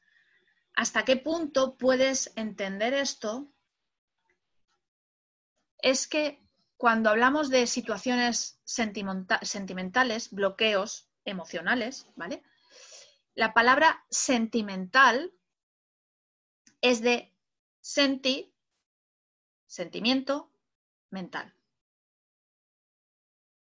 [0.77, 3.51] hasta qué punto puedes entender esto,
[5.79, 12.43] es que cuando hablamos de situaciones sentimentales, bloqueos emocionales, ¿vale?
[13.35, 15.33] La palabra sentimental
[16.83, 17.35] es de
[17.81, 18.55] senti,
[19.67, 20.53] sentimiento,
[21.09, 21.55] mental.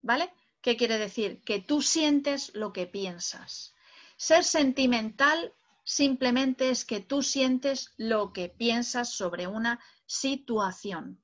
[0.02, 0.34] ¿Vale?
[0.62, 1.42] ¿Qué quiere decir?
[1.44, 3.74] Que tú sientes lo que piensas.
[4.18, 5.54] Ser sentimental
[5.86, 11.24] simplemente es que tú sientes lo que piensas sobre una situación.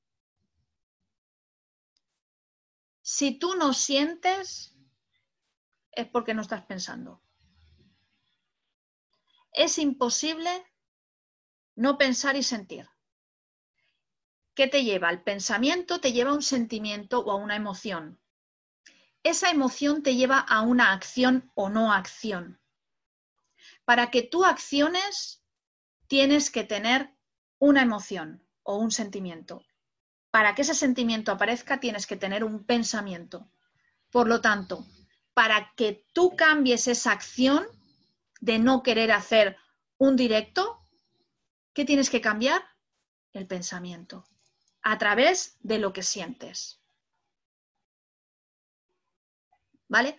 [3.02, 4.78] Si tú no sientes,
[5.92, 7.22] es porque no estás pensando.
[9.52, 10.66] Es imposible
[11.76, 12.88] no pensar y sentir.
[14.54, 15.10] ¿Qué te lleva?
[15.10, 18.22] El pensamiento te lleva a un sentimiento o a una emoción
[19.24, 22.61] esa emoción te lleva a una acción o no acción.
[23.86, 25.44] Para que tú acciones,
[26.08, 27.14] tienes que tener
[27.60, 29.64] una emoción o un sentimiento.
[30.30, 33.52] Para que ese sentimiento aparezca, tienes que tener un pensamiento.
[34.12, 34.86] Por lo tanto,
[35.34, 37.66] para que tú cambies esa acción
[38.40, 39.58] de no querer hacer
[39.98, 40.86] un directo,
[41.74, 42.64] ¿qué tienes que cambiar?
[43.34, 44.26] El pensamiento,
[44.82, 46.82] a través de lo que sientes.
[49.92, 50.18] ¿vale?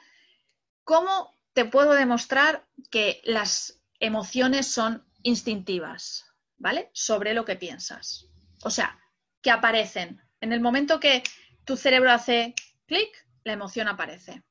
[0.85, 6.91] ¿Cómo te puedo demostrar que las emociones son instintivas, ¿vale?
[6.93, 8.29] Sobre lo que piensas.
[8.65, 8.99] O sea,
[9.41, 10.21] que aparecen.
[10.41, 11.23] En el momento que
[11.65, 12.55] tu cerebro hace
[12.87, 13.11] clic,
[13.45, 14.45] la emoción aparece.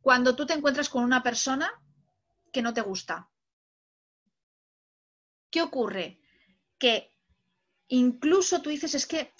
[0.00, 1.70] Cuando tú te encuentras con una persona
[2.52, 3.30] que no te gusta,
[5.50, 6.20] ¿qué ocurre?
[6.78, 7.14] Que
[7.88, 9.32] incluso tú dices, es que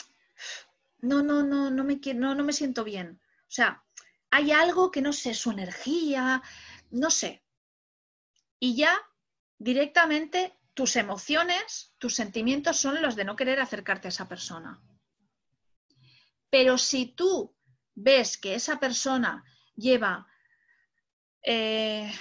[1.01, 3.21] no, no, no, no me, no, no me siento bien.
[3.43, 3.85] O sea,
[4.31, 6.43] hay algo que no sé, su energía,
[6.93, 7.43] no sé.
[8.61, 8.97] Y ya
[9.59, 14.81] directamente tus emociones, tus sentimientos son los de no querer acercarte a esa persona.
[16.51, 17.55] Pero si tú
[17.95, 20.27] ves que esa persona lleva
[21.43, 22.13] eh,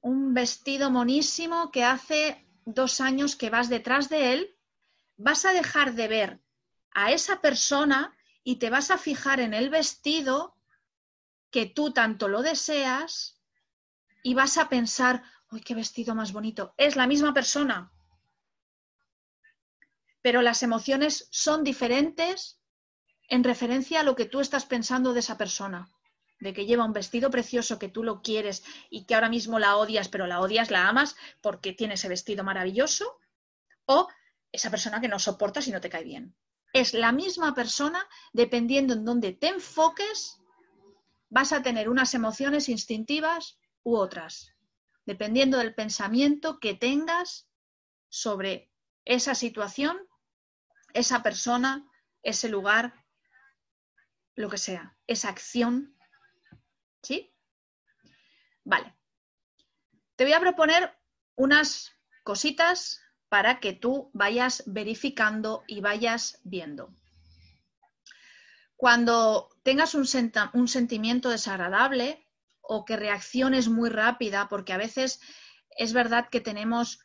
[0.00, 4.58] un vestido monísimo que hace dos años que vas detrás de él,
[5.16, 6.40] vas a dejar de ver
[6.92, 10.56] a esa persona y te vas a fijar en el vestido
[11.50, 13.33] que tú tanto lo deseas
[14.24, 16.74] y vas a pensar, uy, qué vestido más bonito.
[16.78, 17.92] Es la misma persona,
[20.22, 22.58] pero las emociones son diferentes
[23.28, 25.90] en referencia a lo que tú estás pensando de esa persona,
[26.40, 29.76] de que lleva un vestido precioso que tú lo quieres y que ahora mismo la
[29.76, 33.18] odias, pero la odias, la amas porque tiene ese vestido maravilloso,
[33.84, 34.08] o
[34.50, 36.34] esa persona que no soportas y no te cae bien.
[36.72, 40.40] es la misma persona, dependiendo en dónde te enfoques,
[41.28, 44.52] vas a tener unas emociones instintivas u otras,
[45.06, 47.48] dependiendo del pensamiento que tengas
[48.08, 48.72] sobre
[49.04, 49.96] esa situación,
[50.94, 51.88] esa persona,
[52.22, 53.04] ese lugar,
[54.34, 55.96] lo que sea, esa acción.
[57.02, 57.32] ¿Sí?
[58.64, 58.96] Vale.
[60.16, 60.96] Te voy a proponer
[61.36, 66.94] unas cositas para que tú vayas verificando y vayas viendo.
[68.76, 70.06] Cuando tengas un,
[70.68, 72.23] sentimiento desagradable
[72.66, 75.20] o que reacciones muy rápida, porque a veces
[75.70, 77.00] es verdad que tenemos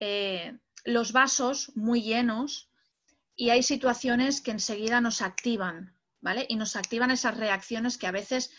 [0.00, 2.70] eh, los vasos muy llenos
[3.36, 6.46] y hay situaciones que enseguida nos activan, ¿vale?
[6.48, 8.50] Y nos activan esas reacciones que a veces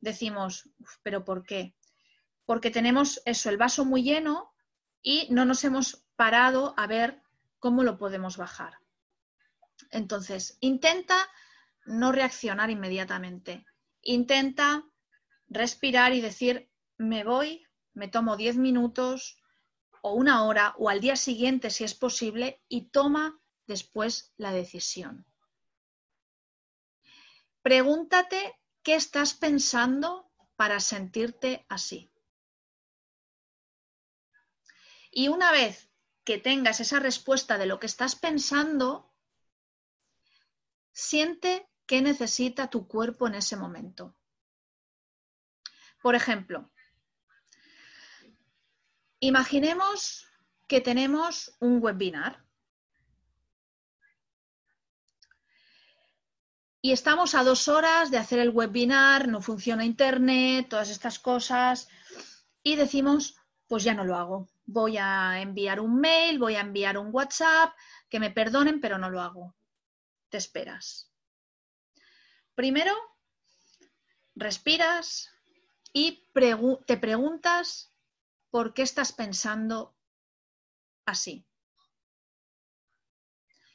[0.00, 0.68] decimos,
[1.02, 1.74] pero ¿por qué?
[2.44, 4.52] Porque tenemos eso, el vaso muy lleno
[5.02, 7.22] y no nos hemos parado a ver
[7.58, 8.78] cómo lo podemos bajar.
[9.90, 11.16] Entonces, intenta
[11.84, 13.64] no reaccionar inmediatamente.
[14.02, 14.84] Intenta
[15.48, 19.42] respirar y decir, me voy, me tomo 10 minutos
[20.02, 25.26] o una hora o al día siguiente si es posible y toma después la decisión.
[27.62, 32.10] Pregúntate qué estás pensando para sentirte así.
[35.10, 35.90] Y una vez
[36.24, 39.12] que tengas esa respuesta de lo que estás pensando,
[40.92, 44.14] siente qué necesita tu cuerpo en ese momento.
[46.06, 46.70] Por ejemplo,
[49.18, 50.28] imaginemos
[50.68, 52.44] que tenemos un webinar
[56.80, 61.88] y estamos a dos horas de hacer el webinar, no funciona internet, todas estas cosas,
[62.62, 63.34] y decimos,
[63.66, 67.74] pues ya no lo hago, voy a enviar un mail, voy a enviar un WhatsApp,
[68.08, 69.56] que me perdonen, pero no lo hago.
[70.28, 71.10] Te esperas.
[72.54, 72.94] Primero,
[74.36, 75.32] respiras
[75.96, 76.28] y
[76.84, 77.90] te preguntas
[78.50, 79.96] por qué estás pensando
[81.06, 81.46] así.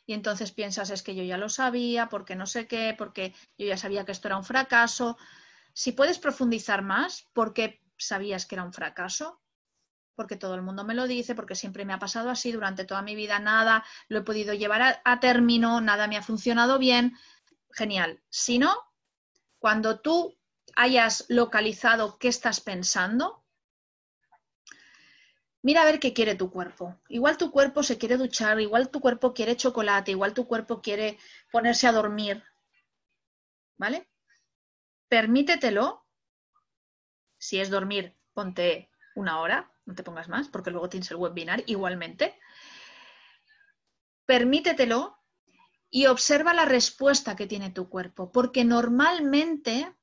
[0.05, 3.65] Y entonces piensas, es que yo ya lo sabía, porque no sé qué, porque yo
[3.65, 5.17] ya sabía que esto era un fracaso.
[5.73, 9.41] Si puedes profundizar más, ¿por qué sabías que era un fracaso?
[10.13, 13.01] porque todo el mundo me lo dice, porque siempre me ha pasado así durante toda
[13.01, 17.17] mi vida, nada lo he podido llevar a, término, nada me ha funcionado bien.
[17.71, 18.21] Genial.
[18.29, 18.77] Si no,
[19.57, 20.37] cuando tú
[20.75, 23.43] hayas localizado qué estás pensando,
[25.61, 26.99] mira a ver qué quiere tu cuerpo.
[27.09, 31.17] Igual tu cuerpo se quiere duchar, igual tu cuerpo quiere chocolate, igual tu cuerpo quiere
[31.51, 32.43] ponerse a dormir.
[33.77, 34.07] ¿Vale?
[35.07, 36.05] Permítetelo.
[37.37, 41.63] Si es dormir, ponte una hora, no te pongas más, porque luego tienes el webinar
[41.65, 42.37] igualmente.
[44.25, 45.17] Permítetelo
[45.89, 49.93] y observa la respuesta que tiene tu cuerpo, porque normalmente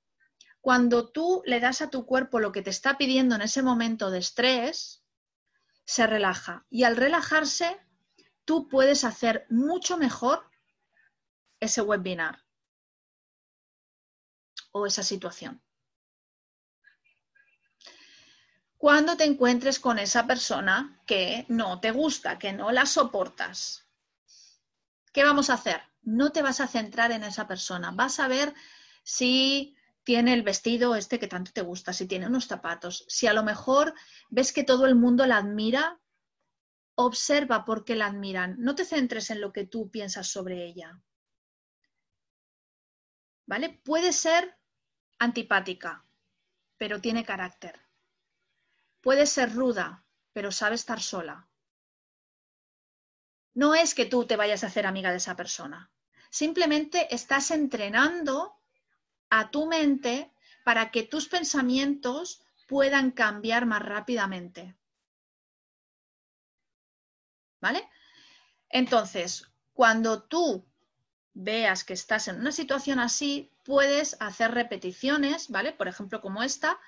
[0.60, 4.10] cuando tú le das a tu cuerpo lo que te está pidiendo en ese momento
[4.10, 5.04] de estrés,
[5.84, 6.66] se relaja.
[6.68, 7.80] Y al relajarse,
[8.44, 10.48] tú puedes hacer mucho mejor
[11.60, 12.44] ese webinar
[14.72, 15.62] o esa situación.
[18.78, 23.84] cuando te encuentres con esa persona que no te gusta, que no la soportas.
[25.12, 25.82] ¿Qué vamos a hacer?
[26.02, 28.54] No te vas a centrar en esa persona, vas a ver
[29.02, 29.76] si
[30.08, 33.42] tiene el vestido este que tanto te gusta, si tiene unos zapatos, si a lo
[33.42, 33.92] mejor
[34.30, 36.00] ves que todo el mundo la admira,
[36.94, 40.98] observa por qué la admiran, no te centres en lo que tú piensas sobre ella.
[43.44, 43.82] ¿Vale?
[43.84, 44.56] Puede ser
[45.18, 46.06] antipática,
[46.78, 47.78] pero tiene carácter.
[49.02, 51.50] Puede ser ruda, pero sabe estar sola.
[53.52, 55.92] No es que tú te vayas a hacer amiga de esa persona.
[56.30, 58.57] Simplemente estás entrenando
[59.30, 60.32] a tu mente
[60.64, 64.76] para que tus pensamientos puedan cambiar más rápidamente.
[67.60, 67.88] ¿Vale?
[68.68, 70.64] Entonces, cuando tú
[71.34, 75.72] veas que estás en una situación así, puedes hacer repeticiones, ¿vale?
[75.72, 76.78] Por ejemplo, como esta,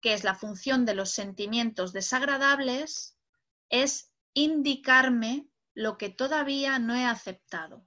[0.00, 3.18] que es la función de los sentimientos desagradables,
[3.68, 7.84] es indicarme lo que todavía no he aceptado.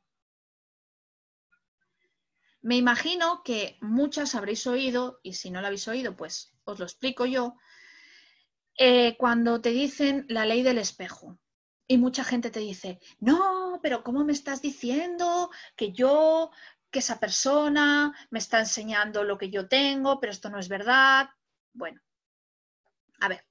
[2.61, 6.85] Me imagino que muchas habréis oído, y si no lo habéis oído, pues os lo
[6.85, 7.55] explico yo,
[8.77, 11.39] eh, cuando te dicen la ley del espejo.
[11.87, 16.51] Y mucha gente te dice, no, pero ¿cómo me estás diciendo que yo,
[16.89, 21.29] que esa persona me está enseñando lo que yo tengo, pero esto no es verdad?
[21.73, 21.99] Bueno,
[23.19, 23.45] a ver,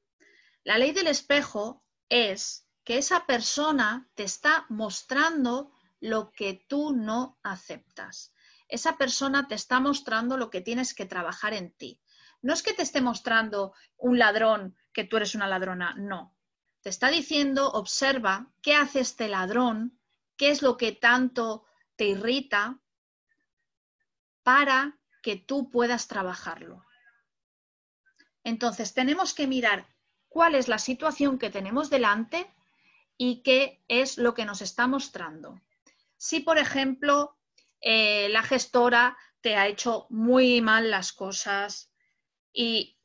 [0.65, 7.39] la ley del espejo es que esa persona te está mostrando lo que tú no
[7.43, 8.33] aceptas.
[8.71, 12.01] Esa persona te está mostrando lo que tienes que trabajar en ti.
[12.43, 16.35] No es que te esté mostrando un ladrón que tú eres una ladrona, no.
[16.81, 20.01] Te está diciendo, observa qué hace este ladrón,
[20.37, 21.67] qué es lo que tanto
[21.97, 22.81] te irrita
[24.43, 26.85] para que tú puedas trabajarlo.
[28.43, 29.87] Entonces, tenemos que mirar
[30.29, 32.51] cuál es la situación que tenemos delante
[33.19, 35.61] y qué es lo que nos está mostrando.
[36.17, 37.37] Si, por ejemplo,
[37.81, 41.91] eh, la gestora te ha hecho muy mal las cosas
[42.53, 42.99] y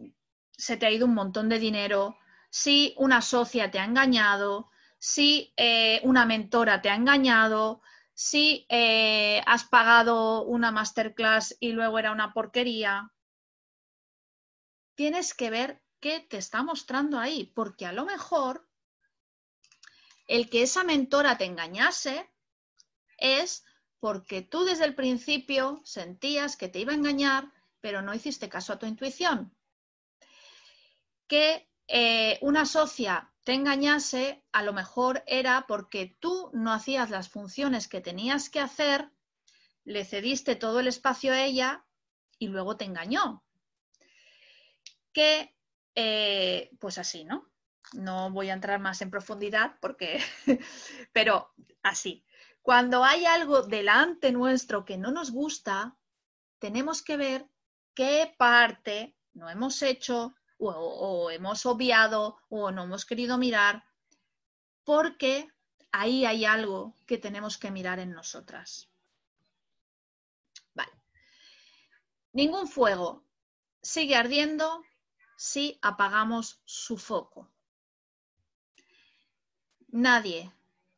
[0.51, 2.17] se te ha ido un montón de dinero,
[2.49, 7.81] si una socia te ha engañado, si eh, una mentora te ha engañado,
[8.13, 13.11] si eh, has pagado una masterclass y luego era una porquería,
[14.95, 18.67] tienes que ver qué te está mostrando ahí, porque a lo mejor
[20.27, 22.31] el que esa mentora te engañase
[23.17, 23.65] es
[24.05, 27.51] porque tú desde el principio sentías que te iba a engañar,
[27.81, 29.51] pero no hiciste caso a tu intuición.
[31.25, 37.29] Que eh, una socia te engañase, a lo mejor era porque tú no hacías las
[37.29, 39.09] funciones que tenías que hacer,
[39.85, 41.83] le cediste todo el espacio a ella
[42.37, 43.43] y luego te engañó.
[45.13, 45.55] Que,
[45.95, 47.49] eh, pues así, ¿no?
[47.93, 50.21] No voy a entrar más en profundidad porque,
[51.11, 52.23] pero así.
[52.65, 55.95] Cuando hay algo delante nuestro que no nos gusta,
[56.57, 57.47] tenemos que ver
[57.93, 63.85] qué parte no hemos hecho o, hemos obviado o no hemos querido mirar,
[64.83, 65.47] porque
[65.91, 68.89] ahí hay algo que tenemos que mirar en nosotras.
[70.73, 70.93] Vale.
[72.33, 73.23] Ningún fuego
[73.83, 74.83] sigue ardiendo
[75.37, 77.47] si apagamos su foco.
[79.89, 80.51] Nadie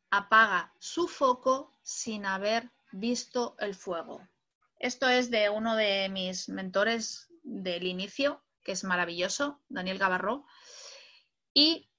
[0.09, 4.27] apaga su foco sin haber visto el fuego.
[4.79, 10.45] Esto es de uno de mis mentores del inicio, que es maravilloso, Daniel Gavarró.
[11.53, 11.89] Y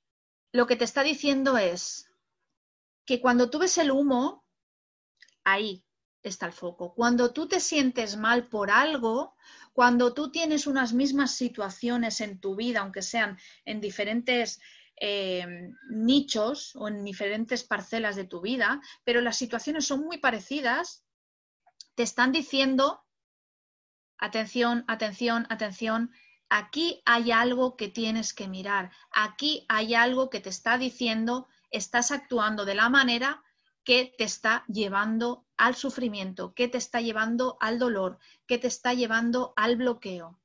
[0.52, 2.10] lo que te está diciendo es
[3.04, 4.44] que cuando tú ves el humo,
[5.44, 5.84] ahí
[6.22, 6.94] está el foco.
[6.94, 9.34] Cuando tú te sientes mal por algo,
[9.72, 14.60] cuando tú tienes unas mismas situaciones en tu vida, aunque sean en diferentes
[15.00, 21.04] eh, nichos o en diferentes parcelas de tu vida, pero las situaciones son muy parecidas,
[21.94, 23.04] te están diciendo,
[24.18, 26.12] atención, atención, atención,
[26.48, 32.10] aquí hay algo que tienes que mirar, aquí hay algo que te está diciendo, estás
[32.10, 33.42] actuando de la manera
[33.84, 38.92] que te está llevando al sufrimiento, que te está llevando al dolor, que te está
[38.94, 40.38] llevando al bloqueo.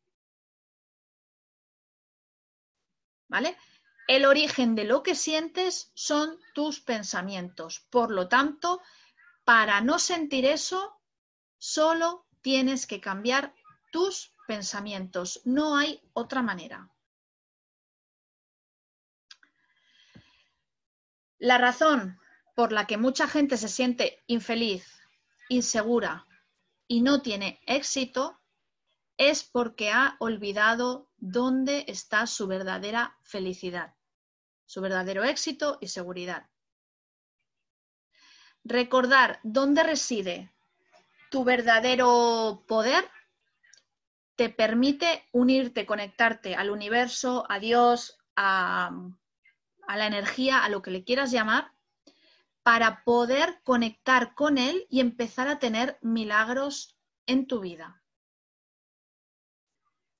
[3.28, 3.58] ¿Vale?
[4.08, 7.86] El origen de lo que sientes son tus pensamientos.
[7.90, 8.82] Por lo tanto,
[9.46, 11.00] para no sentir eso,
[11.58, 13.54] solo tienes que cambiar
[13.92, 15.42] tus pensamientos.
[15.46, 16.90] No hay otra manera.
[21.40, 22.20] La razón
[22.56, 24.86] por la que mucha gente se siente infeliz,
[25.50, 26.28] insegura
[26.88, 28.40] y no tiene éxito
[29.18, 33.96] es porque ha olvidado dónde está su verdadera felicidad,
[34.66, 36.50] su verdadero éxito y seguridad.
[38.64, 40.54] Recordar dónde reside
[41.30, 43.10] tu verdadero poder
[44.36, 48.92] te permite unirte, conectarte al universo, a Dios, a,
[49.88, 51.72] la energía, a lo que le quieras llamar,
[52.62, 56.96] para poder conectar con Él y empezar a tener milagros
[57.26, 58.03] en tu vida.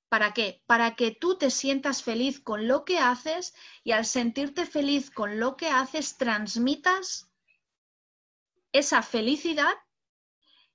[0.08, 0.62] ¿Para qué?
[0.66, 5.40] Para que tú te sientas feliz con lo que haces y al sentirte feliz con
[5.40, 7.30] lo que haces transmitas
[8.72, 9.74] esa felicidad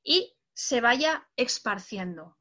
[0.04, 2.38] y se vaya esparciendo.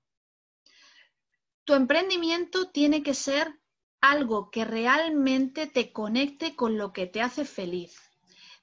[1.64, 3.60] Tu emprendimiento tiene que ser
[4.00, 7.98] algo que realmente te conecte con lo que te hace feliz.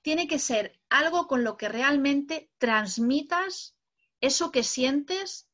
[0.02, 3.78] Tiene que ser algo con lo que realmente transmitas
[4.22, 5.50] eso que sientes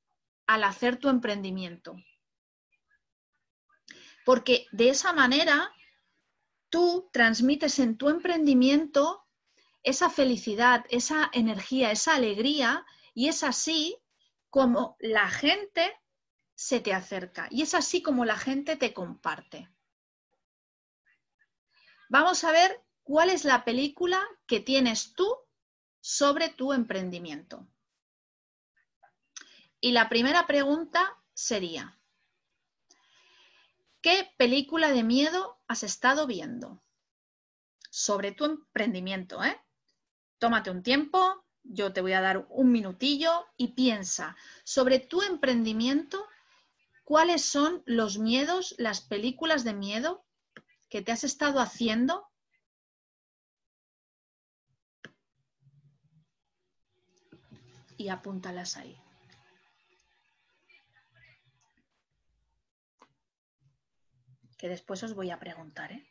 [0.45, 1.95] al hacer tu emprendimiento.
[4.25, 5.73] Porque de esa manera
[6.69, 9.25] tú transmites en tu emprendimiento
[9.83, 13.97] esa felicidad, esa energía, esa alegría y es así
[14.49, 15.91] como la gente
[16.55, 19.69] se te acerca y es así como la gente te comparte.
[22.09, 25.33] Vamos a ver cuál es la película que tienes tú
[26.01, 27.67] sobre tu emprendimiento.
[29.79, 32.00] Y la primera pregunta sería,
[34.01, 36.83] ¿qué película de miedo has estado viendo?
[37.89, 39.59] Sobre tu emprendimiento, ¿eh?
[40.39, 46.27] Tómate un tiempo, yo te voy a dar un minutillo y piensa sobre tu emprendimiento,
[47.03, 50.25] cuáles son los miedos, las películas de miedo
[50.89, 52.27] que te has estado haciendo
[57.97, 59.00] y apúntalas ahí.
[64.61, 66.03] Que después os voy a preguntar, ¿eh?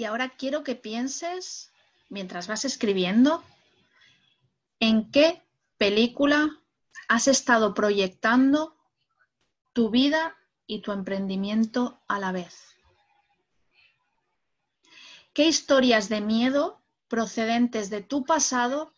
[0.00, 1.74] Y ahora quiero que pienses,
[2.08, 3.44] mientras vas escribiendo,
[4.78, 5.42] en qué
[5.76, 6.58] película
[7.06, 8.74] has estado proyectando
[9.74, 12.78] tu vida y tu emprendimiento a la vez.
[15.34, 18.94] ¿Qué historias de miedo procedentes de tu pasado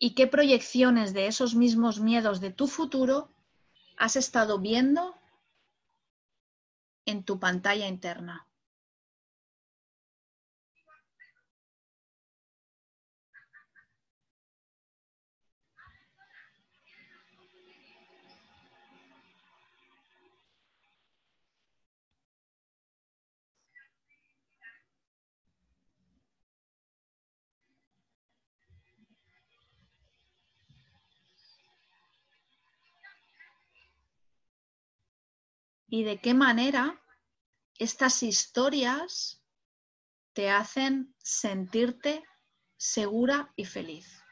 [0.00, 3.30] y qué proyecciones de esos mismos miedos de tu futuro
[3.96, 5.14] has estado viendo
[7.04, 8.44] en tu pantalla interna?
[35.88, 37.00] Y de qué manera
[37.78, 39.42] estas historias
[40.32, 42.24] te hacen sentirte
[42.76, 44.25] segura y feliz.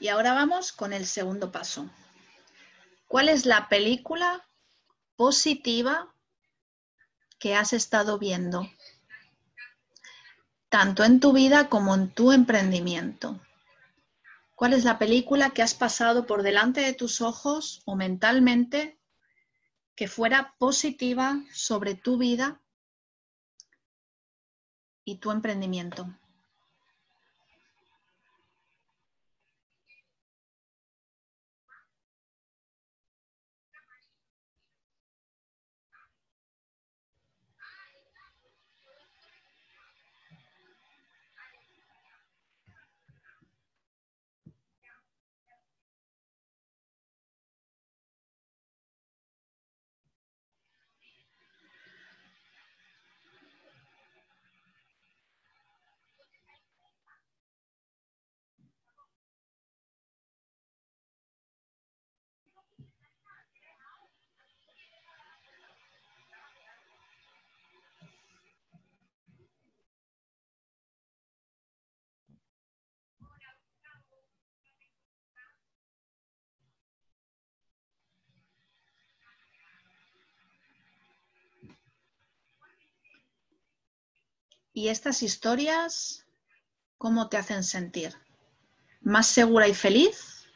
[0.00, 1.90] Y ahora vamos con el segundo paso.
[3.08, 4.46] ¿Cuál es la película
[5.16, 6.14] positiva
[7.38, 8.68] que has estado viendo?
[10.68, 13.40] Tanto en tu vida como en tu emprendimiento.
[14.54, 18.98] ¿Cuál es la película que has pasado por delante de tus ojos o mentalmente
[19.94, 22.60] que fuera positiva sobre tu vida
[25.04, 26.08] y tu emprendimiento?
[84.78, 86.24] ¿Y estas historias
[86.98, 88.14] cómo te hacen sentir?
[89.00, 90.46] ¿Más segura y feliz?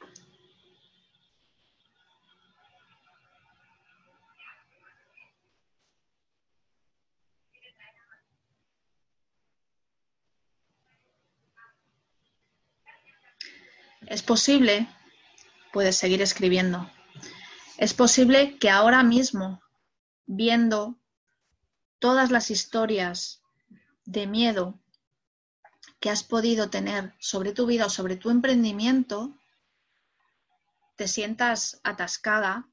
[14.07, 14.89] Es posible,
[15.73, 16.89] puedes seguir escribiendo,
[17.77, 19.61] es posible que ahora mismo
[20.27, 20.97] viendo
[21.99, 23.42] todas las historias
[24.05, 24.79] de miedo
[26.01, 29.39] que has podido tener sobre tu vida o sobre tu emprendimiento,
[30.97, 32.69] te sientas atascada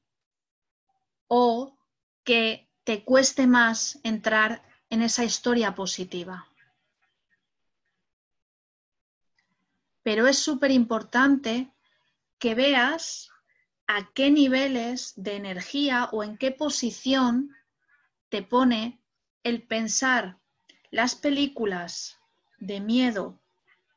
[1.28, 1.78] o
[2.24, 6.48] que te cueste más entrar en esa historia positiva.
[10.02, 11.70] Pero es súper importante
[12.40, 13.30] que veas
[13.86, 17.54] a qué niveles de energía o en qué posición
[18.28, 19.00] te pone
[19.44, 20.39] el pensar
[20.90, 22.18] las películas
[22.58, 23.40] de miedo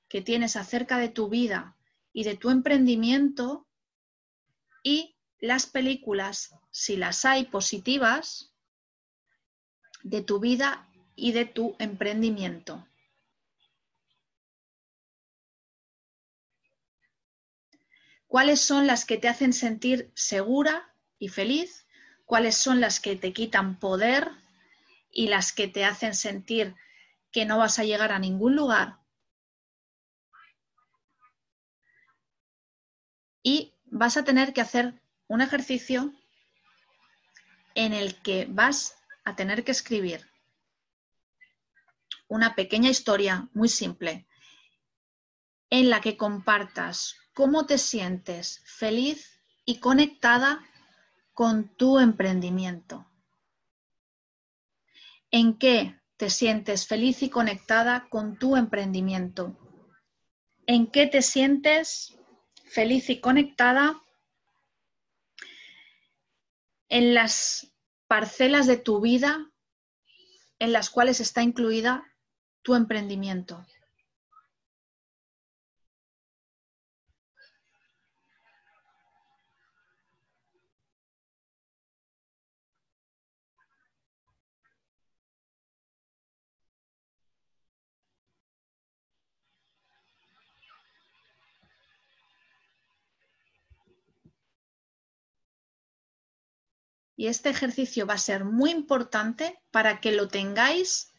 [0.08, 1.76] que tienes acerca de tu vida
[2.14, 3.68] y de tu emprendimiento
[4.84, 8.54] y las películas, si las hay positivas,
[10.04, 12.86] de tu vida y de tu emprendimiento.
[18.28, 21.88] ¿Cuáles son las que te hacen sentir segura y feliz?
[22.26, 24.43] ¿Cuáles son las que te quitan poder
[25.14, 26.76] y las que te hacen sentir
[27.32, 28.98] que no vas a llegar a ningún lugar?
[33.44, 36.14] Y vas a tener que hacer un ejercicio
[37.76, 40.30] en el que vas a tener que escribir
[42.28, 44.28] una pequeña historia muy simple
[45.70, 50.62] en la que compartas cómo te sientes feliz y conectada
[51.34, 53.08] con tu emprendimiento.
[55.36, 59.58] ¿En qué te sientes feliz y conectada con tu emprendimiento?
[60.68, 62.20] ¿En qué te sientes
[62.66, 64.00] feliz y conectada
[66.88, 67.74] en las
[68.06, 69.52] parcelas de tu vida
[70.60, 72.04] en las cuales está incluida
[72.62, 73.66] tu emprendimiento?
[97.24, 101.14] Y este ejercicio va a ser muy importante para que lo tengáis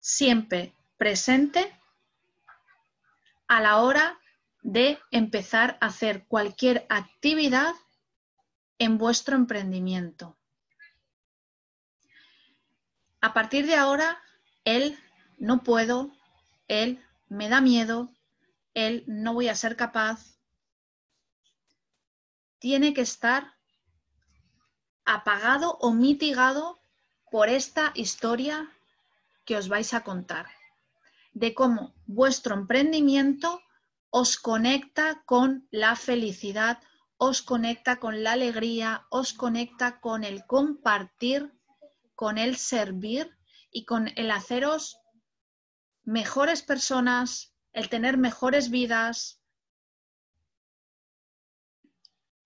[0.00, 1.72] siempre presente
[3.46, 4.18] a la hora
[4.62, 7.72] de empezar a hacer cualquier actividad
[8.78, 10.36] en vuestro emprendimiento.
[13.20, 14.20] A partir de ahora,
[14.64, 14.98] él
[15.38, 16.10] no puedo,
[16.66, 18.12] él me da miedo,
[18.74, 20.36] él no voy a ser capaz,
[22.58, 23.53] tiene que estar
[25.04, 26.80] apagado o mitigado
[27.30, 28.70] por esta historia
[29.44, 30.46] que os vais a contar,
[31.32, 33.60] de cómo vuestro emprendimiento
[34.10, 36.80] os conecta con la felicidad,
[37.16, 41.52] os conecta con la alegría, os conecta con el compartir,
[42.14, 43.36] con el servir
[43.70, 44.98] y con el haceros
[46.04, 49.40] mejores personas, el tener mejores vidas.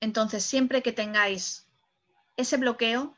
[0.01, 1.68] Entonces, siempre que tengáis
[2.39, 3.17] ese bloqueo,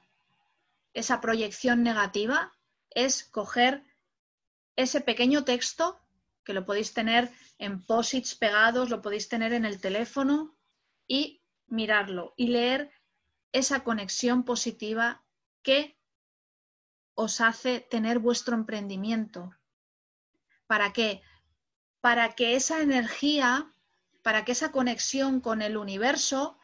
[0.95, 2.53] esa proyección negativa,
[2.89, 3.85] es coger
[4.77, 6.01] ese pequeño texto
[6.43, 10.57] que lo podéis tener en posits pegados, lo podéis tener en el teléfono
[11.07, 12.91] y mirarlo y leer
[13.53, 15.23] esa conexión positiva
[15.63, 15.99] que
[17.15, 19.55] os hace tener vuestro emprendimiento.
[20.67, 21.21] ¿Para qué?
[22.01, 23.71] Para que esa energía,
[24.23, 26.59] para que esa conexión con el universo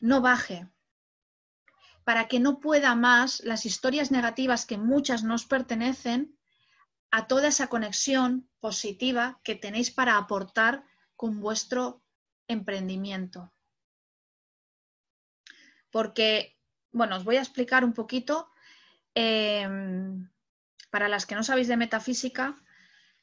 [0.00, 0.68] no baje,
[2.08, 6.38] para que no pueda más las historias negativas que muchas nos pertenecen
[7.10, 10.84] a toda esa conexión positiva que tenéis para aportar
[11.16, 12.02] con vuestro
[12.46, 13.52] emprendimiento.
[15.90, 16.56] Porque,
[16.92, 18.48] bueno, os voy a explicar un poquito,
[19.12, 20.30] em,
[20.88, 22.54] para las que no sabéis de metafísica,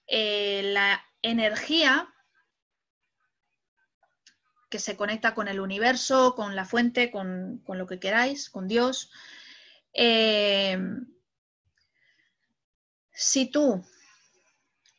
[0.05, 2.13] eh, la energía
[4.75, 9.09] que se conecta con el universo, con la fuente, con, lo que queráis, con Dios.
[9.93, 10.77] Eh,
[13.13, 13.85] si tú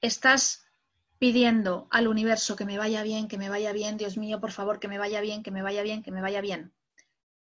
[0.00, 0.64] estás
[1.18, 4.80] pidiendo al universo que me vaya bien, que me vaya bien, Dios mío, por favor,
[4.80, 6.72] que me vaya bien, que me vaya bien, que me vaya bien,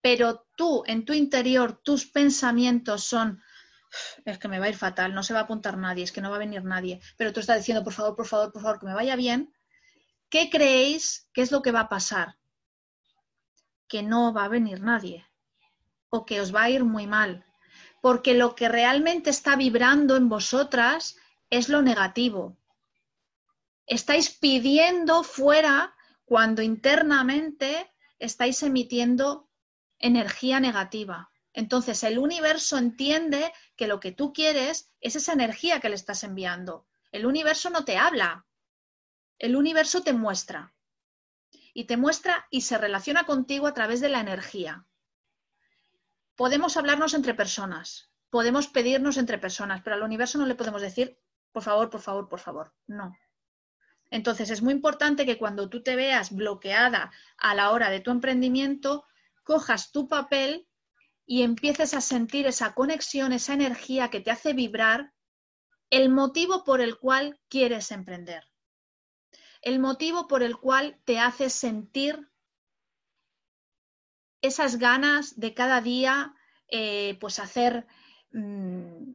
[0.02, 3.42] pero tú en tu interior, tus pensamientos son,
[4.26, 6.20] es que me va a ir fatal, no se va a apuntar nadie, es que
[6.20, 8.80] no va a venir nadie, pero tú estás diciendo, por favor, por favor, por favor,
[8.82, 9.54] que me vaya bien,
[10.36, 12.36] ¿Qué creéis que es lo que va a pasar?
[13.88, 15.26] Que no va a venir nadie
[16.10, 17.46] o que os va a ir muy mal,
[18.02, 21.16] porque lo que realmente está vibrando en vosotras
[21.50, 22.58] es lo negativo.
[23.88, 29.48] Estáis pidiendo fuera cuando internamente estáis emitiendo
[30.00, 31.30] energía negativa.
[31.54, 36.26] Entonces el universo entiende que lo que tú quieres es esa energía que le estás
[36.26, 36.86] enviando.
[37.14, 38.45] El universo no te habla,
[39.40, 40.74] el universo te muestra.
[41.74, 44.86] Y te muestra y se relaciona contigo a través de la energía.
[46.36, 51.18] Podemos hablarnos entre personas, podemos pedirnos entre personas, pero al universo no le podemos decir,
[51.52, 52.74] por favor, por favor, por favor.
[52.88, 53.16] No.
[54.10, 58.12] Entonces es muy importante que cuando tú te veas bloqueada a la hora de tu
[58.12, 59.06] emprendimiento,
[59.44, 60.68] cojas tu papel
[61.26, 65.14] y empieces a sentir esa conexión, esa energía que te hace vibrar,
[65.90, 68.44] el motivo por el cual quieres emprender,
[69.66, 72.30] el motivo por el cual te hace sentir
[74.42, 76.36] esas ganas de cada día,
[76.68, 77.88] eh, pues hacer
[78.32, 79.12] mm,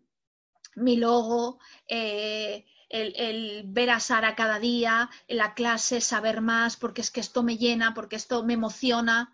[0.75, 7.13] mi logo, eh, el, ver a Sara cada día, la clase, saber más, porque es
[7.13, 9.33] que esto me llena, porque esto me emociona.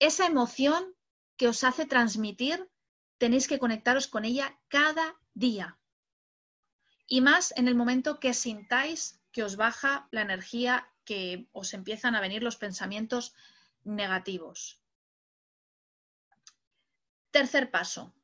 [0.00, 0.92] Esa emoción
[1.36, 2.68] que os hace transmitir,
[3.18, 5.78] tenéis que conectaros con ella cada día.
[7.06, 12.14] Y más en el momento que sintáis que os baja la energía, que os empiezan
[12.14, 13.34] a venir los pensamientos
[13.84, 14.80] negativos.
[17.30, 18.14] Tercer paso.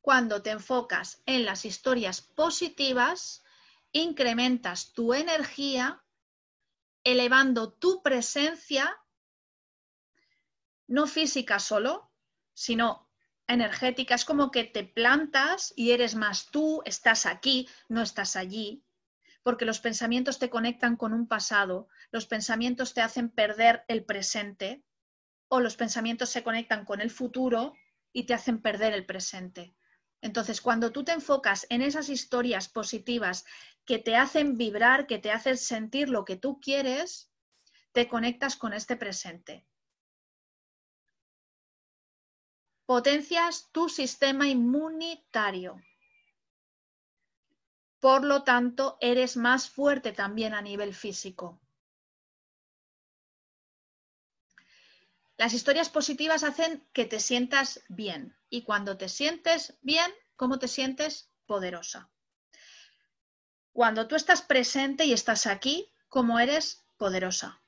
[0.00, 3.44] Cuando te enfocas en las historias positivas,
[3.92, 6.02] incrementas tu energía,
[7.04, 8.98] elevando tu presencia
[10.86, 12.10] no física solo,
[12.54, 13.06] sino
[13.46, 14.14] energética.
[14.14, 18.85] Es como que te plantas y eres más tú, estás aquí, no estás allí,
[19.46, 24.82] porque los pensamientos te conectan con un pasado, los pensamientos te hacen perder el presente
[25.46, 27.72] o los pensamientos se conectan con el futuro
[28.12, 29.76] y te hacen perder el presente.
[30.20, 33.44] Entonces, cuando tú te enfocas en esas historias positivas
[33.84, 37.30] que te hacen vibrar, que te hacen sentir lo que tú quieres,
[37.92, 39.64] te conectas con este presente.
[42.84, 45.80] potencias tu sistema inmunitario.
[48.06, 51.58] Por lo tanto, eres más fuerte también a nivel físico.
[55.36, 60.68] Las historias positivas hacen que te sientas bien y cuando te sientes bien, ¿cómo te
[60.68, 61.32] sientes?
[61.46, 62.08] Poderosa.
[63.72, 66.84] Cuando tú estás presente y estás aquí, ¿cómo eres?
[66.98, 67.60] Poderosa.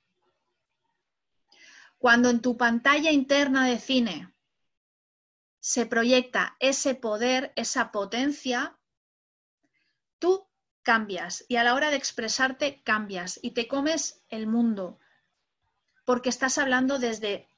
[1.98, 4.32] Cuando en tu pantalla interna de cine
[5.58, 8.77] se proyecta ese poder, esa potencia,
[10.18, 10.46] tú
[10.82, 14.98] cambias y a la hora de expresarte cambias y te comes el mundo,
[16.04, 17.48] porque estás hablando desde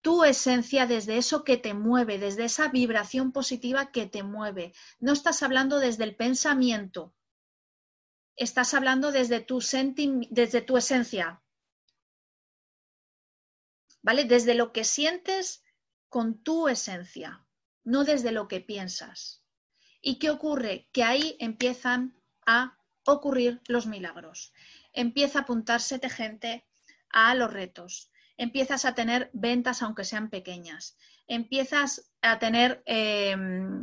[0.00, 4.72] tu esencia, desde eso que te mueve, desde esa vibración positiva que te mueve.
[5.00, 7.14] No estás hablando desde el pensamiento,
[8.36, 9.58] estás hablando desde tu,
[10.30, 11.42] desde tu esencia,
[14.02, 14.24] ¿vale?
[14.24, 15.62] Desde lo que sientes
[16.08, 17.46] con tu esencia,
[17.84, 19.44] no desde lo que piensas.
[20.00, 20.88] ¿Y qué ocurre?
[20.92, 24.52] Que ahí empiezan a ocurrir los milagros.
[24.92, 26.66] Empieza a apuntársete gente
[27.10, 28.10] a los retos.
[28.36, 30.96] Empiezas a tener ventas aunque sean pequeñas.
[31.26, 33.80] Empiezas a tener em,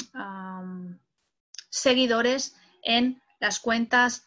[1.69, 4.25] seguidores en las cuentas.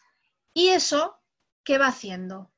[0.53, 1.19] ¿Y eso
[1.63, 2.51] qué va haciendo?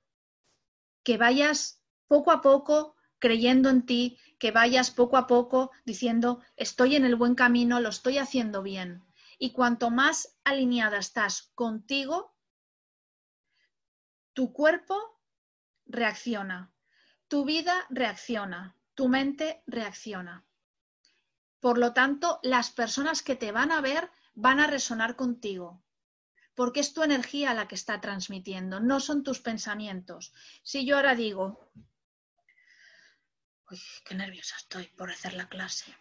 [1.03, 6.95] Que vayas poco a poco creyendo en ti, que vayas poco a poco diciendo, estoy
[6.95, 9.03] en el buen camino, lo estoy haciendo bien.
[9.44, 12.38] Y cuanto más alineada estás contigo,
[14.34, 15.20] tu cuerpo
[15.88, 16.72] reacciona,
[17.28, 20.46] tu vida reacciona, tu mente reacciona.
[21.60, 25.84] Por lo tanto, las personas que te van a ver van a resonar contigo,
[26.54, 30.36] porque es tu energía la que está transmitiendo, no son tus pensamientos.
[30.62, 31.72] Si yo ahora digo,
[33.72, 35.96] Uy, qué nerviosa estoy por hacer la clase.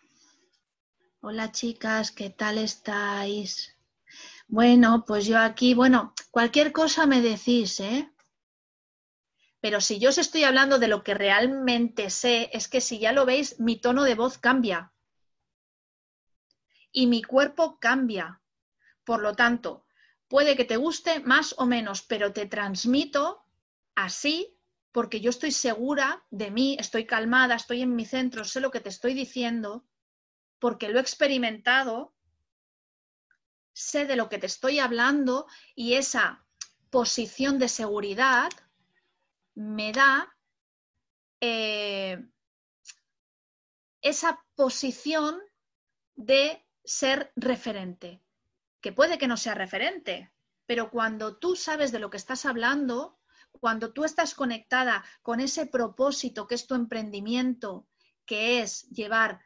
[1.23, 3.77] Hola chicas, ¿qué tal estáis?
[4.49, 8.11] Bueno, pues yo aquí, bueno, cualquier cosa me decís, ¿eh?
[9.61, 13.13] Pero si yo os estoy hablando de lo que realmente sé, es que si ya
[13.13, 14.95] lo veis, mi tono de voz cambia.
[16.91, 18.41] Y mi cuerpo cambia.
[19.05, 19.85] Por lo tanto,
[20.27, 23.45] puede que te guste más o menos, pero te transmito
[23.95, 24.57] así
[24.91, 28.81] porque yo estoy segura de mí, estoy calmada, estoy en mi centro, sé lo que
[28.81, 29.85] te estoy diciendo,
[30.61, 32.15] porque lo he experimentado,
[33.73, 36.45] sé de lo que te estoy hablando y esa
[36.91, 38.51] posición de seguridad
[39.55, 40.37] me da
[41.41, 42.23] eh,
[44.03, 45.41] esa posición
[46.15, 48.23] de ser referente,
[48.81, 50.33] que puede que no sea referente,
[50.67, 53.19] pero cuando tú sabes de lo que estás hablando,
[53.53, 57.89] cuando tú estás conectada con ese propósito que es tu emprendimiento,
[58.27, 59.41] que es llevar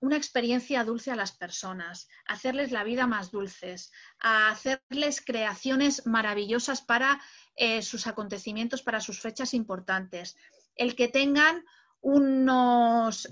[0.00, 6.80] una experiencia dulce a las personas, hacerles la vida más dulces, a hacerles creaciones maravillosas
[6.82, 7.20] para
[7.56, 10.36] eh, sus acontecimientos, para sus fechas importantes,
[10.74, 11.64] el que tengan
[12.00, 13.28] unos,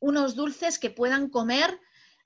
[0.00, 1.78] unos dulces que puedan comer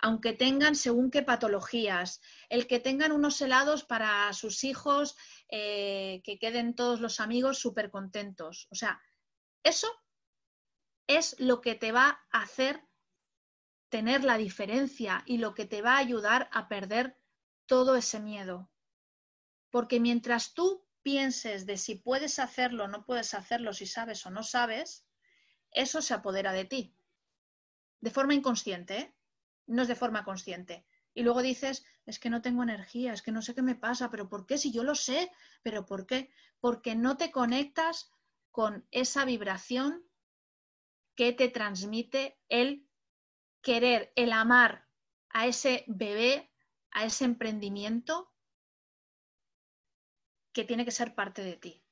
[0.03, 5.15] aunque tengan según qué patologías, el que tengan unos helados para sus hijos,
[5.51, 8.67] eh, que queden todos los amigos súper contentos.
[8.71, 8.99] O sea,
[9.63, 9.89] eso
[11.17, 12.85] es lo que te va a hacer
[13.89, 17.19] tener la diferencia y lo que te va a ayudar a perder
[17.67, 18.71] todo ese miedo.
[19.71, 24.31] Porque mientras tú pienses de si puedes hacerlo o no puedes hacerlo, si sabes o
[24.31, 25.05] no sabes,
[25.73, 26.95] eso se apodera de ti.
[28.01, 29.15] De forma inconsciente, ¿eh?
[29.67, 30.87] no es de forma consciente.
[31.13, 34.11] Y luego dices, es que no tengo energía, es que no sé qué me pasa,
[34.11, 34.59] pero ¿por qué?
[34.59, 35.33] Si yo lo sé,
[35.63, 36.31] pero ¿por qué?
[36.61, 38.13] Porque no te conectas
[38.53, 40.05] con esa vibración
[41.21, 42.89] que te transmite el
[43.61, 44.89] querer, el amar
[45.29, 46.51] a ese bebé,
[46.93, 48.33] a ese emprendimiento
[50.55, 51.85] que tiene que ser parte de ti.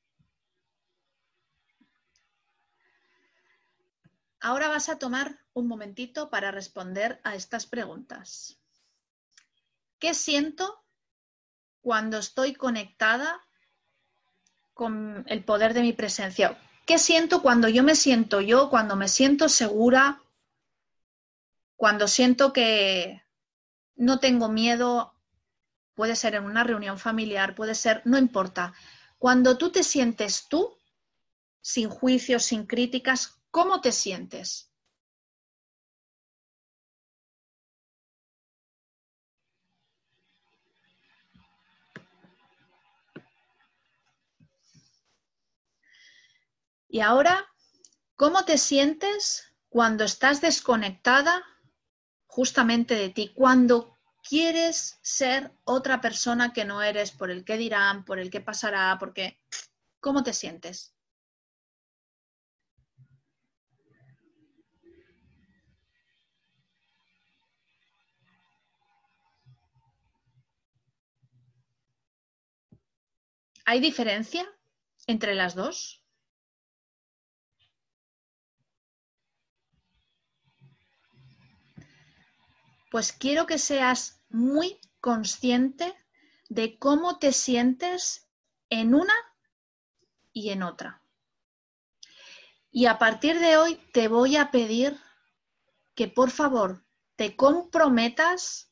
[4.40, 8.58] Ahora vas a tomar un momentito para responder a estas preguntas.
[9.98, 10.86] ¿Qué siento
[11.82, 13.46] cuando estoy conectada
[14.72, 16.58] con el poder de mi presencia?
[16.88, 20.22] ¿Qué siento cuando yo me siento yo, cuando me siento segura,
[21.76, 23.22] cuando siento que
[23.94, 25.14] no tengo miedo?
[25.94, 28.72] Puede ser en una reunión familiar, puede ser, no importa.
[29.18, 30.76] Cuando tú te sientes tú,
[31.60, 34.67] sin juicios, sin críticas, ¿Cómo te sientes?
[46.90, 47.46] Y ahora,
[48.16, 51.44] ¿cómo te sientes cuando estás desconectada
[52.26, 53.32] justamente de ti?
[53.34, 58.40] Cuando quieres ser otra persona que no eres por el que dirán, por el que
[58.40, 59.38] pasará, porque
[60.00, 60.94] ¿cómo te sientes?
[73.66, 74.46] ¿Hay diferencia
[75.06, 76.02] entre las dos?
[82.90, 85.94] Pues quiero que seas muy consciente
[86.48, 88.28] de cómo te sientes
[88.70, 89.14] en una
[90.32, 91.02] y en otra.
[92.70, 94.98] Y a partir de hoy te voy a pedir
[95.94, 96.84] que por favor
[97.16, 98.70] te comprometas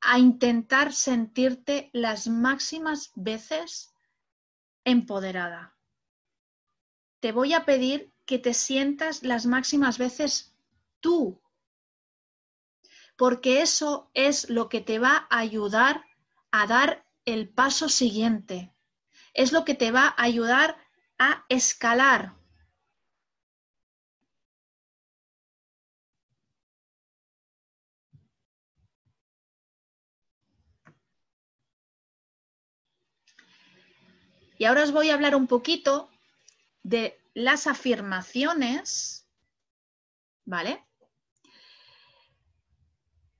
[0.00, 3.92] a intentar sentirte las máximas veces
[4.84, 5.76] empoderada.
[7.20, 10.54] Te voy a pedir que te sientas las máximas veces
[11.00, 11.40] tú,
[13.18, 16.04] porque eso es lo que te va a ayudar
[16.52, 18.72] a dar el paso siguiente.
[19.34, 20.76] Es lo que te va a ayudar
[21.18, 22.36] a escalar.
[34.58, 36.08] Y ahora os voy a hablar un poquito
[36.84, 39.28] de las afirmaciones,
[40.44, 40.87] ¿vale?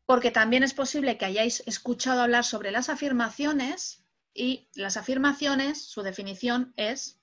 [0.08, 6.00] Porque también es posible que hayáis escuchado hablar sobre las afirmaciones y las afirmaciones, su
[6.00, 7.20] definición es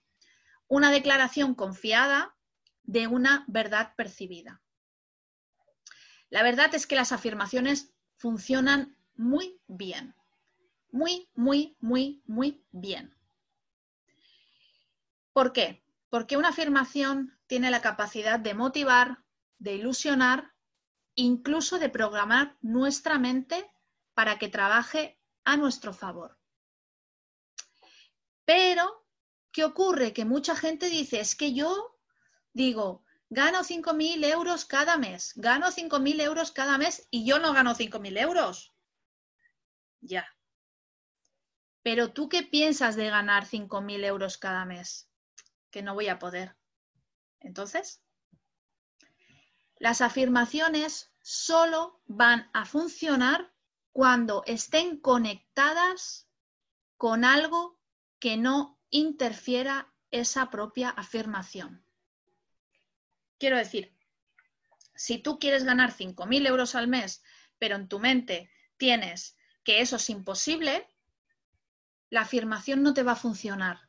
[0.67, 2.35] una declaración confiada
[2.83, 4.61] de una verdad percibida.
[6.29, 10.13] La verdad es que las afirmaciones funcionan muy bien,
[10.91, 13.15] muy, muy, muy, muy bien.
[15.33, 15.83] ¿Por qué?
[16.11, 19.23] Porque una afirmación tiene la capacidad de motivar,
[19.57, 20.53] de ilusionar,
[21.15, 23.69] incluso de programar nuestra mente
[24.13, 26.37] para que trabaje a nuestro favor.
[28.45, 29.05] Pero,
[29.51, 30.13] ¿qué ocurre?
[30.13, 31.97] Que mucha gente dice, es que yo
[32.53, 37.73] digo, gano 5.000 euros cada mes, gano 5.000 euros cada mes y yo no gano
[37.73, 38.73] 5.000 euros.
[40.01, 40.27] Ya.
[41.81, 45.09] Pero tú qué piensas de ganar 5.000 euros cada mes?
[45.75, 46.55] que no voy a poder.
[47.41, 48.01] Entonces,
[49.77, 53.53] las afirmaciones solo van a funcionar
[53.91, 56.27] cuando estén conectadas
[56.97, 57.79] con algo
[58.19, 61.83] que no interfiera esa propia afirmación.
[63.37, 63.93] Quiero decir,
[64.95, 67.21] si tú quieres ganar 5.000 euros al mes,
[67.59, 70.87] pero en tu mente tienes que eso es imposible,
[72.09, 73.85] la afirmación no te va a funcionar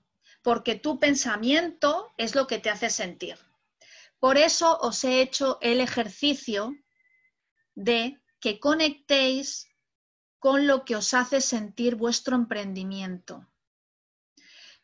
[0.47, 3.37] porque tu pensamiento es lo que te hace sentir.
[4.19, 6.75] Por eso os he hecho el ejercicio
[7.75, 9.69] de que conectéis
[10.39, 13.47] con lo que os hace sentir vuestro emprendimiento.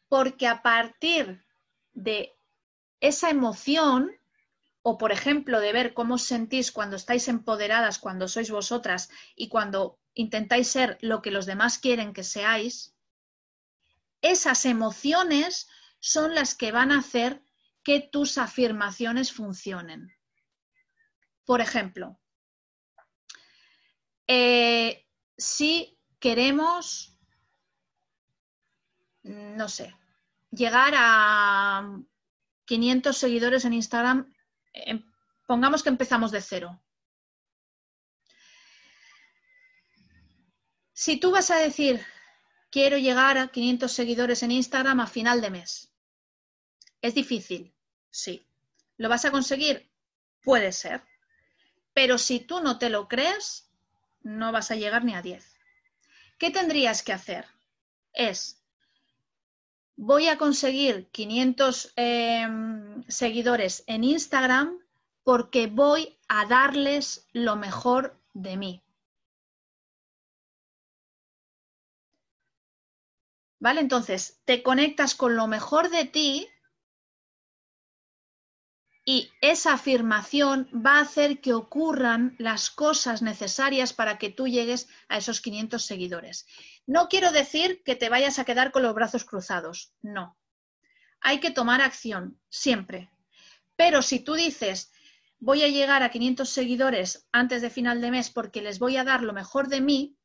[0.09, 1.45] Porque a partir
[1.93, 2.37] de
[3.01, 4.11] esa emoción,
[4.83, 9.49] o por ejemplo de ver cómo os sentís cuando estáis empoderadas, cuando sois vosotras y
[9.49, 12.95] cuando intentáis ser lo que los demás quieren que seáis,
[14.21, 15.69] esas emociones
[16.01, 17.43] son las que van a hacer
[17.83, 20.15] que tus afirmaciones funcionen.
[21.45, 22.21] Por ejemplo,
[24.27, 25.07] eh,
[25.37, 27.19] si queremos,
[29.25, 29.95] no sé,
[30.51, 31.99] llegar a
[32.65, 34.33] 500 seguidores en Instagram,
[34.73, 35.05] em,
[35.47, 36.81] pongamos que empezamos de cero.
[40.93, 42.01] Si tú vas a decir,
[42.71, 45.92] quiero llegar a 500 seguidores en Instagram a final de mes,
[47.03, 47.75] ¿es difícil?
[48.11, 48.47] Sí.
[48.97, 49.91] ¿Lo vas a conseguir?
[50.43, 51.03] Puede ser.
[51.93, 53.69] Pero si tú no te lo crees,
[54.23, 55.45] no vas a llegar ni a 10.
[56.39, 57.47] ¿Qué tendrías que hacer?
[58.13, 58.63] Es,
[59.97, 64.79] voy a conseguir 500 em, seguidores en Instagram
[65.25, 68.83] porque voy a darles lo mejor de mí.
[73.61, 73.81] ¿Vale?
[73.81, 76.49] Entonces, te conectas con lo mejor de ti
[79.05, 84.89] y esa afirmación va a hacer que ocurran las cosas necesarias para que tú llegues
[85.09, 86.47] a esos 500 seguidores.
[86.87, 90.39] No quiero decir que te vayas a quedar con los brazos cruzados, no.
[91.21, 93.11] Hay que tomar acción, siempre.
[93.77, 94.93] Pero si tú dices,
[95.41, 99.05] voy a llegar a 500 seguidores antes de final de mes porque les voy a
[99.05, 100.17] dar lo mejor de mí,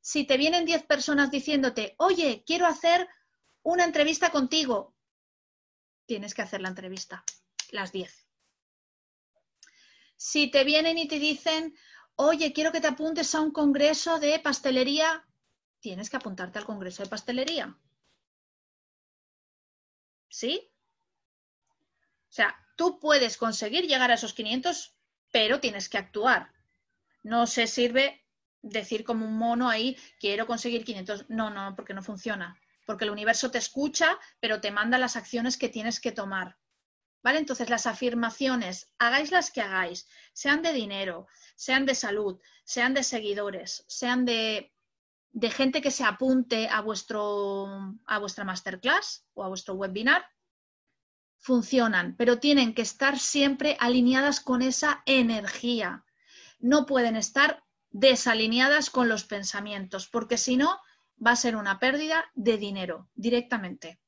[0.00, 3.08] si te vienen 10 personas diciéndote, oye, quiero hacer
[3.62, 4.94] una entrevista contigo,
[6.06, 7.24] tienes que hacer la entrevista,
[7.70, 8.23] las 10.
[10.16, 11.74] Si te vienen y te dicen,
[12.16, 15.26] oye, quiero que te apuntes a un congreso de pastelería,
[15.80, 17.76] tienes que apuntarte al congreso de pastelería.
[20.28, 20.70] ¿Sí?
[22.30, 24.96] O sea, tú puedes conseguir llegar a esos 500,
[25.30, 26.52] pero tienes que actuar.
[27.22, 28.24] No se sirve
[28.62, 31.26] decir como un mono ahí, quiero conseguir 500.
[31.28, 32.58] No, no, porque no funciona.
[32.86, 36.56] Porque el universo te escucha, pero te manda las acciones que tienes que tomar.
[37.24, 37.38] ¿Vale?
[37.38, 43.02] Entonces, las afirmaciones, hagáis las que hagáis, sean de dinero, sean de salud, sean de
[43.02, 44.74] seguidores, sean de,
[45.32, 50.26] de gente que se apunte a, vuestro, a vuestra masterclass o a vuestro webinar,
[51.38, 56.04] funcionan, pero tienen que estar siempre alineadas con esa energía.
[56.58, 60.78] No pueden estar desalineadas con los pensamientos, porque si no,
[61.24, 63.98] va a ser una pérdida de dinero directamente.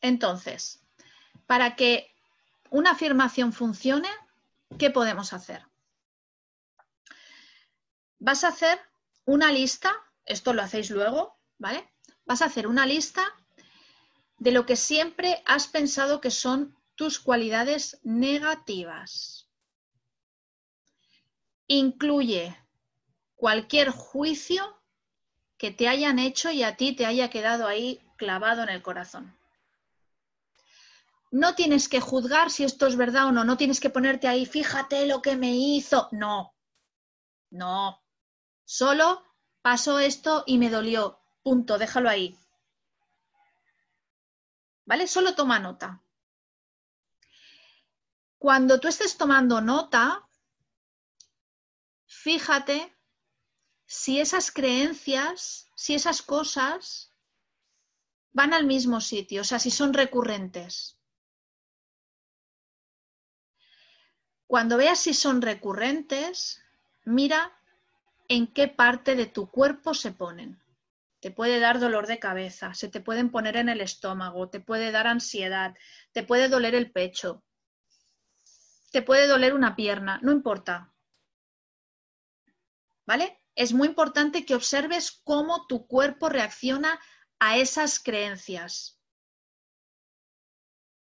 [0.00, 0.82] Entonces,
[1.46, 2.14] para que
[2.70, 4.08] una afirmación funcione,
[4.78, 5.66] ¿qué podemos hacer?
[8.18, 8.78] Vas a hacer
[9.24, 9.92] una lista,
[10.24, 11.88] esto lo hacéis luego, ¿vale?
[12.24, 13.22] Vas a hacer una lista
[14.38, 19.48] de lo que siempre has pensado que son tus cualidades negativas.
[21.66, 22.56] Incluye
[23.36, 24.82] cualquier juicio
[25.56, 29.39] que te hayan hecho y a ti te haya quedado ahí clavado en el corazón.
[31.30, 34.46] No tienes que juzgar si esto es verdad o no, no tienes que ponerte ahí,
[34.46, 36.08] fíjate lo que me hizo.
[36.12, 36.54] No,
[37.50, 38.02] no.
[38.64, 39.24] Solo
[39.62, 41.20] pasó esto y me dolió.
[41.42, 42.36] Punto, déjalo ahí.
[44.90, 45.06] ¿vale?
[45.06, 46.02] Solo toma nota.
[48.38, 50.28] Cuando tú estés tomando nota,
[52.06, 52.92] fíjate
[53.86, 57.12] si esas creencias, si esas cosas
[58.32, 60.98] van al mismo sitio, o sea, si son recurrentes.
[64.50, 66.60] Cuando veas si son recurrentes,
[67.04, 67.56] mira
[68.26, 70.60] en qué parte de tu cuerpo se ponen
[71.20, 74.90] te puede dar dolor de cabeza, se te pueden poner en el estómago, te puede
[74.90, 75.76] dar ansiedad,
[76.12, 77.44] te puede doler el pecho,
[78.90, 80.92] te puede doler una pierna, no importa.
[83.06, 83.38] ¿Vale?
[83.54, 86.98] Es muy importante que observes cómo tu cuerpo reacciona
[87.38, 88.98] a esas creencias.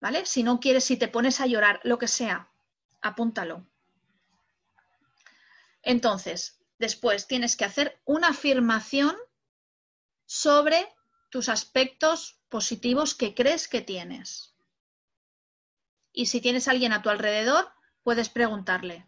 [0.02, 0.26] ¿Vale?
[0.26, 2.49] Si no quieres, si te pones a llorar, lo que sea,
[3.02, 3.66] apúntalo.
[5.82, 9.16] Entonces, después tienes que hacer una afirmación
[10.26, 10.88] sobre
[11.30, 14.56] tus aspectos positivos que crees que tienes.
[16.12, 17.72] Y si tienes a alguien a tu alrededor,
[18.04, 19.08] puedes preguntarle.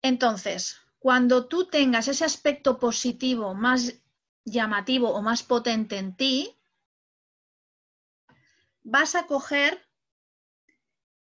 [0.00, 3.94] Entonces, cuando tú tengas ese aspecto positivo más
[4.44, 6.56] llamativo o más potente en ti,
[8.82, 9.88] vas a coger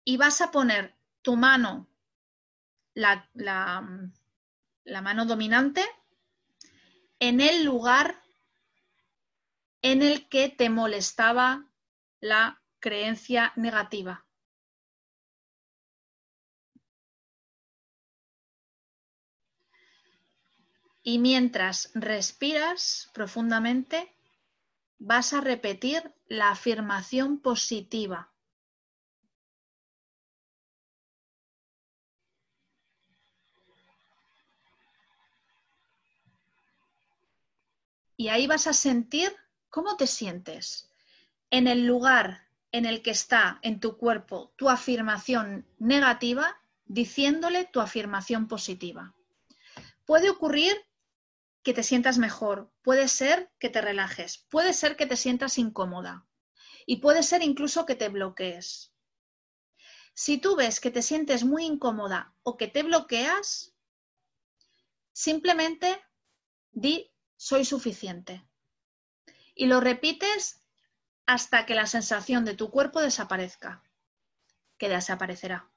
[0.04, 1.88] y vas a poner tu mano,
[2.94, 5.84] la, la mano dominante,
[7.20, 8.22] en el lugar
[9.82, 11.70] en el que te molestaba
[12.20, 14.26] la creencia negativa.
[21.04, 24.15] Y mientras respiras profundamente,
[25.00, 28.32] vas a repetir la afirmación positiva.
[38.18, 39.36] Y ahí vas a sentir
[39.70, 40.90] cómo te sientes
[41.50, 47.80] en el lugar en el que está en tu cuerpo tu afirmación negativa, diciéndole tu
[47.80, 49.14] afirmación positiva.
[50.06, 50.76] Puede ocurrir
[51.66, 56.28] que te sientas mejor, puede ser que te relajes, puede ser que te sientas incómoda
[56.86, 58.94] y puede ser incluso que te bloquees.
[60.14, 63.74] Si tú ves que te sientes muy incómoda o que te bloqueas,
[65.12, 66.00] simplemente
[66.72, 68.48] di soy suficiente.
[69.56, 70.62] Y lo repites
[71.26, 73.82] hasta que la sensación de tu cuerpo desaparezca,
[74.78, 75.68] que desaparecerá.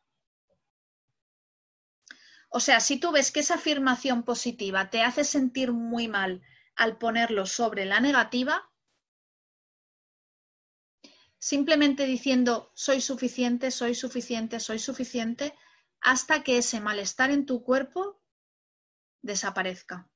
[2.51, 6.43] O sea, si tú ves que esa afirmación positiva te hace sentir muy mal
[6.77, 8.71] al ponerlo sobre la negativa,
[11.39, 15.55] simplemente diciendo soy suficiente, soy suficiente, soy suficiente,
[16.01, 18.21] hasta que ese malestar en tu cuerpo
[19.23, 20.09] desaparezca.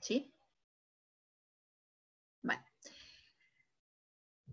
[0.00, 0.29] ¿Sí?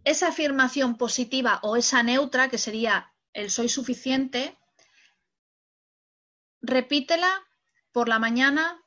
[0.08, 4.58] Esa afirmación positiva o esa neutra, que sería el soy suficiente,
[6.62, 7.30] repítela
[7.92, 8.82] por la mañana,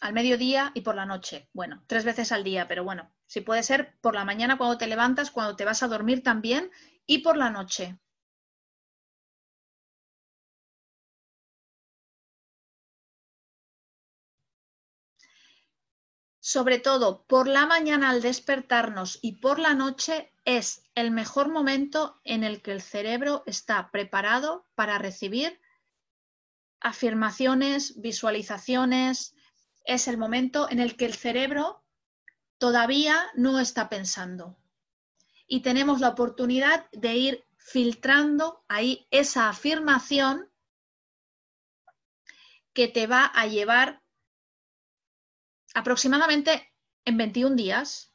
[0.00, 1.48] al mediodía y por la noche.
[1.52, 4.88] Bueno, tres veces al día, pero bueno, si puede ser por la mañana cuando te
[4.88, 6.72] levantas, cuando te vas a dormir también
[7.06, 8.00] y por la noche.
[16.40, 22.20] sobre todo por la mañana al despertarnos y por la noche, es el mejor momento
[22.24, 25.60] en el que el cerebro está preparado para recibir
[26.80, 29.36] afirmaciones, visualizaciones.
[29.84, 31.84] Es el momento en el que el cerebro
[32.58, 34.58] todavía no está pensando.
[35.46, 40.50] Y tenemos la oportunidad de ir filtrando ahí esa afirmación
[42.72, 44.02] que te va a llevar
[45.74, 46.72] aproximadamente
[47.04, 48.09] en 21 días,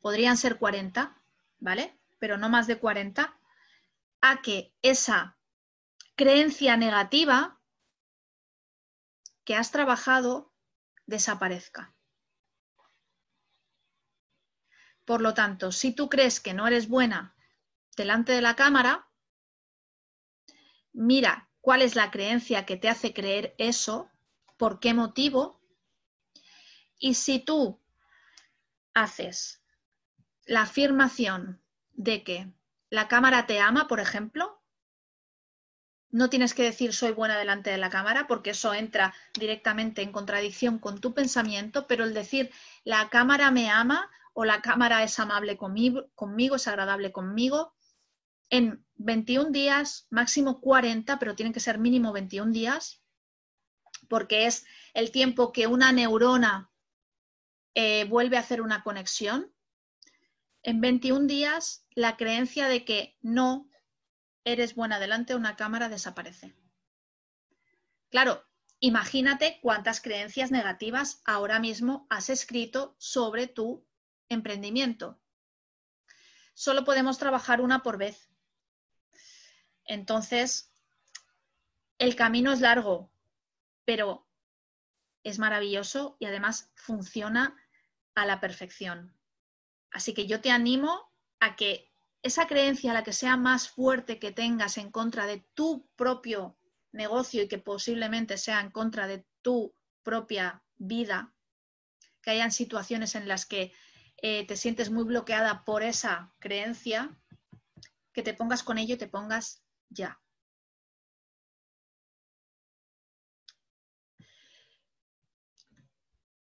[0.00, 1.20] podrían ser 40,
[1.58, 1.98] ¿vale?
[2.18, 3.38] Pero no más de 40,
[4.20, 5.36] a que esa
[6.16, 7.60] creencia negativa
[9.44, 10.52] que has trabajado
[11.06, 11.94] desaparezca.
[15.04, 17.34] Por lo tanto, si tú crees que no eres buena
[17.96, 19.08] delante de la cámara,
[20.92, 24.10] mira cuál es la creencia que te hace creer eso,
[24.58, 25.62] por qué motivo
[26.98, 27.80] y si tú
[28.92, 29.57] haces
[30.48, 31.62] la afirmación
[31.92, 32.50] de que
[32.90, 34.60] la cámara te ama, por ejemplo,
[36.10, 40.10] no tienes que decir soy buena delante de la cámara porque eso entra directamente en
[40.10, 42.50] contradicción con tu pensamiento, pero el decir
[42.82, 47.74] la cámara me ama o la cámara es amable conmigo, es agradable conmigo,
[48.48, 53.02] en 21 días, máximo 40, pero tienen que ser mínimo 21 días,
[54.08, 54.64] porque es
[54.94, 56.70] el tiempo que una neurona
[57.74, 59.52] eh, vuelve a hacer una conexión.
[60.68, 63.70] En 21 días, la creencia de que no
[64.44, 66.54] eres buena delante de una cámara desaparece.
[68.10, 68.44] Claro,
[68.78, 73.88] imagínate cuántas creencias negativas ahora mismo has escrito sobre tu
[74.28, 75.18] emprendimiento.
[76.52, 78.28] Solo podemos trabajar una por vez.
[79.86, 80.70] Entonces,
[81.96, 83.10] el camino es largo,
[83.86, 84.28] pero
[85.24, 87.56] es maravilloso y además funciona
[88.14, 89.17] a la perfección.
[89.90, 91.10] Así que yo te animo
[91.40, 91.90] a que
[92.22, 96.58] esa creencia, la que sea más fuerte que tengas en contra de tu propio
[96.92, 101.32] negocio y que posiblemente sea en contra de tu propia vida,
[102.22, 103.72] que hayan situaciones en las que
[104.20, 107.16] eh, te sientes muy bloqueada por esa creencia,
[108.12, 110.20] que te pongas con ello y te pongas ya.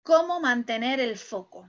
[0.03, 1.67] ¿Cómo mantener el foco?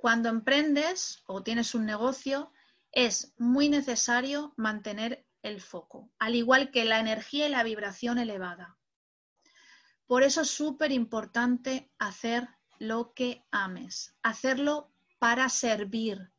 [0.00, 2.50] Cuando emprendes o tienes un negocio,
[2.90, 8.78] es muy necesario mantener el foco, al igual que la energía y la vibración elevada.
[10.06, 12.48] Por eso es súper importante hacer
[12.78, 16.32] lo que ames, hacerlo para servir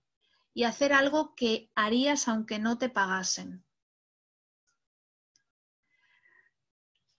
[0.56, 3.64] y hacer algo que harías aunque no te pagasen.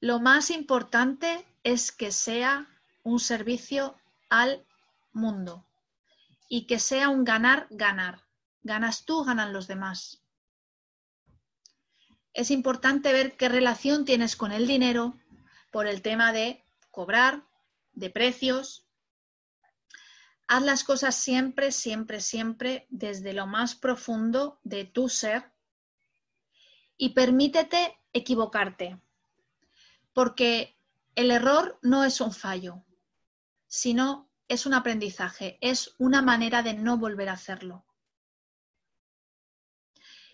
[0.00, 2.66] Lo más importante es que sea
[3.04, 3.96] un servicio
[4.28, 4.66] al
[5.12, 5.64] mundo
[6.54, 8.26] y que sea un ganar-ganar.
[8.62, 10.22] Ganas tú, ganan los demás.
[12.34, 15.18] Es importante ver qué relación tienes con el dinero
[15.70, 17.46] por el tema de cobrar,
[17.94, 18.86] de precios.
[20.46, 25.50] Haz las cosas siempre, siempre, siempre desde lo más profundo de tu ser
[26.98, 29.00] y permítete equivocarte
[30.12, 30.76] porque
[31.14, 32.84] el error no es un fallo,
[33.68, 37.86] sino es un aprendizaje, es una manera de no volver a hacerlo.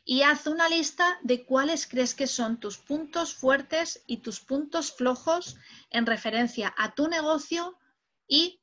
[0.05, 4.91] Y haz una lista de cuáles crees que son tus puntos fuertes y tus puntos
[4.93, 5.57] flojos
[5.91, 7.79] en referencia a tu negocio
[8.27, 8.61] y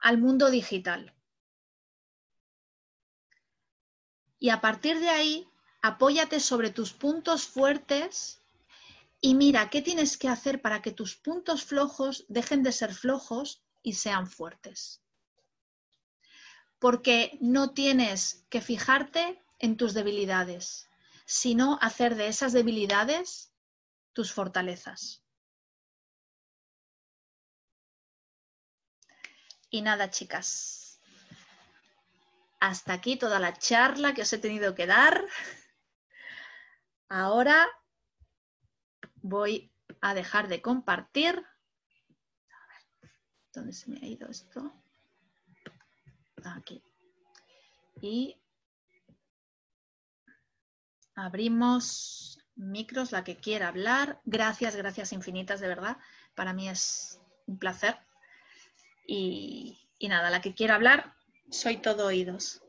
[0.00, 1.14] al mundo digital.
[4.40, 5.48] Y a partir de ahí,
[5.80, 8.40] apóyate sobre tus puntos fuertes
[9.20, 13.62] y mira qué tienes que hacer para que tus puntos flojos dejen de ser flojos
[13.82, 15.02] y sean fuertes.
[16.78, 20.88] Porque no tienes que fijarte en tus debilidades,
[21.26, 23.52] sino hacer de esas debilidades
[24.12, 25.22] tus fortalezas.
[29.70, 31.00] Y nada, chicas.
[32.58, 35.24] Hasta aquí toda la charla que os he tenido que dar.
[37.08, 37.68] Ahora
[39.22, 41.46] voy a dejar de compartir.
[43.52, 44.72] ¿Dónde se me ha ido esto?
[46.44, 46.82] Aquí.
[48.00, 48.40] Y
[51.14, 54.20] abrimos micros, la que quiera hablar.
[54.24, 55.98] Gracias, gracias infinitas, de verdad.
[56.34, 57.96] Para mí es un placer.
[59.06, 61.14] Y, y nada, la que quiera hablar,
[61.50, 62.62] soy todo oídos.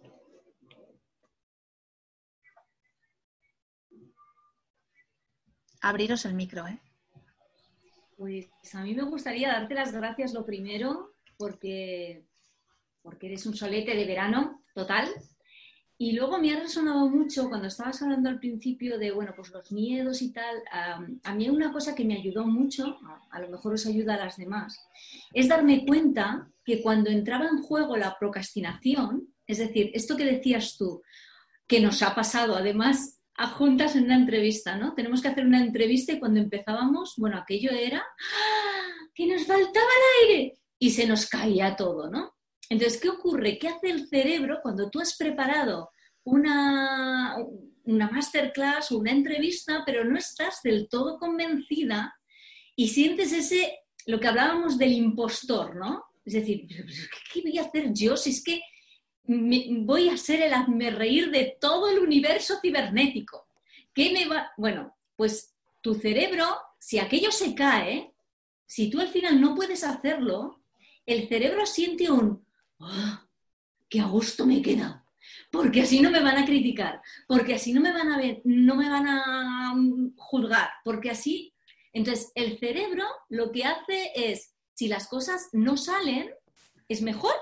[5.81, 6.79] abriros el micro, ¿eh?
[8.22, 12.23] Pues a mí me gustaría darte las gracias lo primero porque,
[13.02, 15.10] porque eres un solete de verano total.
[15.98, 19.72] Y luego me ha resonado mucho cuando estabas hablando al principio de, bueno, pues los
[19.72, 20.61] miedos y tal.
[21.23, 22.99] a mí una cosa que me ayudó mucho,
[23.31, 24.80] a, lo mejor os ayuda a las demás,
[25.34, 30.77] es darme cuenta que cuando entraba en juego la procrastinación, es decir, esto que decías
[30.77, 31.02] tú,
[31.65, 34.93] que nos ha pasado además juntas en una entrevista, ¿no?
[34.93, 39.07] Tenemos que hacer una entrevista y cuando empezábamos, bueno, aquello era ¡ah!
[39.13, 39.87] que nos faltaba
[40.25, 42.35] el aire y se nos caía todo, ¿no?
[42.69, 43.57] Entonces, ¿qué ocurre?
[43.59, 45.89] ¿Qué hace el cerebro cuando tú has preparado
[46.23, 47.35] una,
[47.83, 52.15] una masterclass o una entrevista, pero no estás del todo convencida
[52.75, 56.05] y sientes ese, lo que hablábamos del impostor, ¿no?
[56.23, 56.67] Es decir,
[57.33, 58.61] ¿qué voy a hacer yo si es que
[59.23, 63.48] voy a ser el hazme reír de todo el universo cibernético.
[63.93, 64.52] ¿Qué me va?
[64.57, 66.45] Bueno, pues tu cerebro,
[66.80, 68.14] si aquello se cae,
[68.65, 70.61] si tú al final no puedes hacerlo,
[71.06, 72.45] el cerebro siente un
[72.80, 73.19] oh,
[73.89, 75.06] qué a gusto me queda,
[75.52, 78.76] porque así no me van a criticar, porque así no me van a ver, no
[78.76, 81.53] me van a mm, juzgar, porque así.
[81.93, 86.31] Entonces, el cerebro lo que hace es, si las cosas no salen,
[86.88, 87.34] es mejor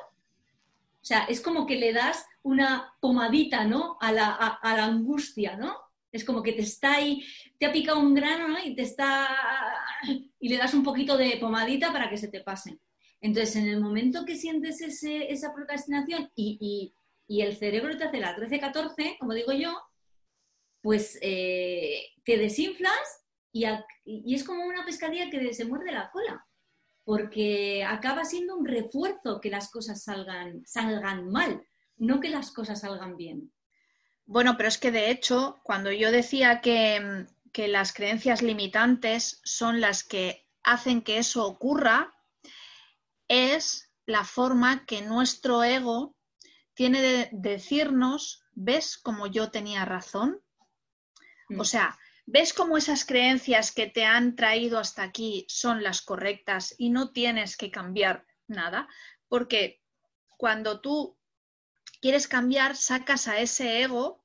[1.10, 3.98] sea, es como que le das una pomadita, ¿no?
[4.00, 5.76] A la, angustia, ¿no?
[6.12, 7.26] Es como que te está ahí,
[7.58, 8.58] te ha picado un grano, ¿no?
[8.64, 9.28] Y te está.
[10.40, 12.80] y le das un poquito de pomadita para que se te pase.
[13.22, 16.94] Entonces, en el momento que sientes esa procrastinación y,
[17.28, 19.80] el cerebro te hace la 13-14, como digo yo,
[20.82, 23.66] pues eh, te desinflas y,
[24.06, 26.49] y, es como una pescadilla que se muerde la cola
[27.10, 31.66] porque acaba siendo un refuerzo que las cosas salgan, salgan mal,
[31.98, 33.52] no que las cosas salgan bien.
[34.28, 39.82] Bueno, pero es que de hecho, cuando yo decía que, que las creencias limitantes son
[39.82, 42.14] las que hacen que eso ocurra,
[43.28, 46.16] es la forma que nuestro ego
[46.76, 50.44] tiene de decirnos, ¿ves como yo tenía razón?
[51.50, 51.66] O mm.
[51.66, 51.98] sea,
[52.32, 57.12] ¿Ves cómo esas creencias que te han traído hasta aquí son las correctas y no
[57.12, 58.88] tienes que cambiar nada?
[59.28, 59.82] Porque
[60.38, 61.18] cuando tú
[62.02, 64.24] quieres cambiar, sacas a ese ego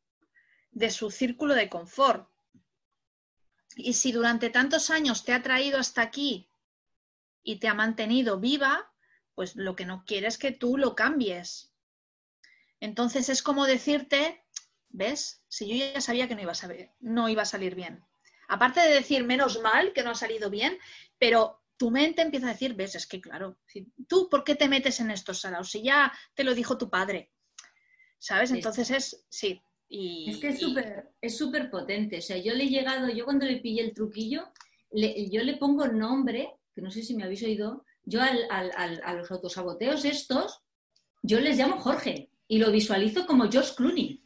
[0.70, 2.28] de su círculo de confort.
[3.74, 6.50] Y si durante tantos años te ha traído hasta aquí
[7.42, 8.92] y te ha mantenido viva,
[9.34, 11.72] pues lo que no quieres es que tú lo cambies.
[12.80, 14.43] Entonces es como decirte,
[14.96, 15.42] ¿Ves?
[15.48, 18.04] Si yo ya sabía que no iba a, saber, no iba a salir bien.
[18.46, 20.78] Aparte de decir, menos mal que no ha salido bien,
[21.18, 23.58] pero tu mente empieza a decir, ves, es que claro,
[24.06, 25.72] tú, ¿por qué te metes en estos salados?
[25.72, 27.32] Si ya te lo dijo tu padre,
[28.20, 28.52] ¿sabes?
[28.52, 29.60] Entonces es, sí.
[29.88, 32.18] Y, es que es súper es súper potente.
[32.18, 34.48] O sea, yo le he llegado, yo cuando le pillé el truquillo,
[34.92, 40.04] yo le pongo nombre, que no sé si me habéis oído, yo a los autosaboteos
[40.04, 40.62] estos,
[41.22, 44.23] yo les llamo Jorge y lo visualizo como George Clooney.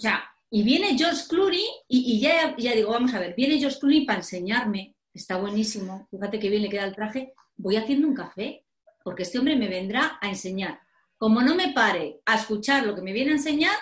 [0.00, 3.78] O sea, y viene George Clooney y, ya, ya digo, vamos a ver, viene George
[3.78, 8.14] Clooney para enseñarme, está buenísimo, fíjate que bien le queda el traje, voy haciendo un
[8.14, 8.64] café,
[9.04, 10.80] porque este hombre me vendrá a enseñar.
[11.18, 13.76] Como no me pare a escuchar lo que me viene a enseñar,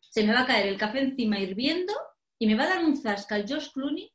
[0.00, 1.94] se me va a caer el café encima hirviendo
[2.38, 4.12] y me va a dar un zasca al George Clooney,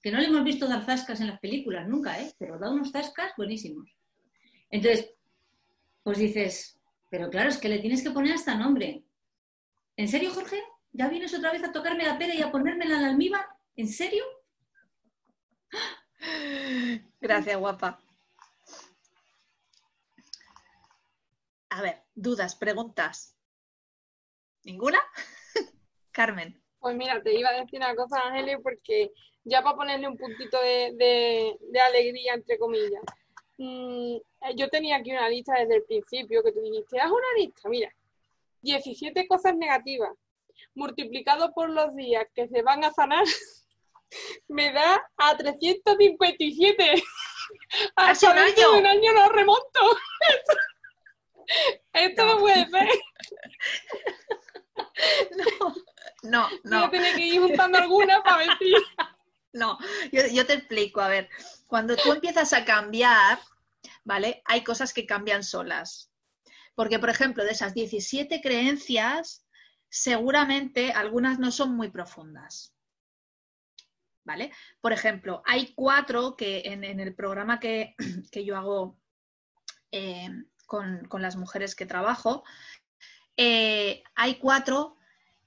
[0.00, 2.32] que no le hemos visto dar zascas en las películas nunca, ¿eh?
[2.38, 3.94] pero da unos zascas buenísimos.
[4.70, 5.10] Entonces,
[6.02, 6.80] pues dices,
[7.10, 9.02] pero claro, es que le tienes que poner hasta nombre.
[9.96, 10.62] ¿En serio, Jorge?
[10.92, 13.46] ¿Ya vienes otra vez a tocarme la pera y a ponérmela en la almíbar?
[13.76, 14.24] ¿En serio?
[17.20, 17.98] Gracias, guapa.
[21.70, 23.36] A ver, dudas, preguntas.
[24.64, 24.98] ¿Ninguna?
[26.12, 26.62] Carmen.
[26.78, 29.12] Pues mira, te iba a decir una cosa, Ángeles, porque
[29.44, 31.56] ya para ponerle un puntito de,
[31.88, 33.02] alegría, entre comillas.
[33.56, 34.16] Mm,
[34.56, 37.90] yo tenía aquí una lista desde el principio que tú dijiste, haz una lista, mira,
[38.66, 40.10] 17 cosas negativas
[40.74, 43.24] multiplicado por los días que se van a sanar,
[44.48, 47.02] me da a 357.
[47.96, 48.78] Hace un año.
[48.78, 49.80] un año lo remonto.
[51.92, 52.88] Esto no, puede ser.
[55.36, 55.74] No,
[56.22, 56.90] no, no.
[56.90, 58.74] Tenía que ir juntando algunas para si...
[59.52, 59.78] No,
[60.10, 61.00] yo, yo te explico.
[61.00, 61.28] A ver,
[61.68, 63.38] cuando tú empiezas a cambiar,
[64.04, 64.42] ¿vale?
[64.44, 66.10] Hay cosas que cambian solas.
[66.76, 69.44] Porque, por ejemplo, de esas 17 creencias,
[69.88, 72.74] seguramente algunas no son muy profundas.
[74.24, 74.52] ¿Vale?
[74.80, 77.94] Por ejemplo, hay cuatro que en, el programa que,
[78.44, 79.00] yo hago
[79.90, 80.28] eh,
[80.66, 82.44] con, las mujeres que trabajo,
[83.36, 84.96] eh, hay cuatro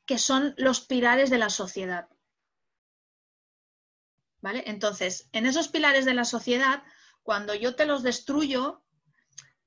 [0.06, 2.10] que son los pilares de la sociedad.
[4.42, 4.64] ¿Vale?
[4.66, 6.82] Entonces, en esos pilares de la sociedad,
[7.22, 8.82] cuando yo te los destruyo,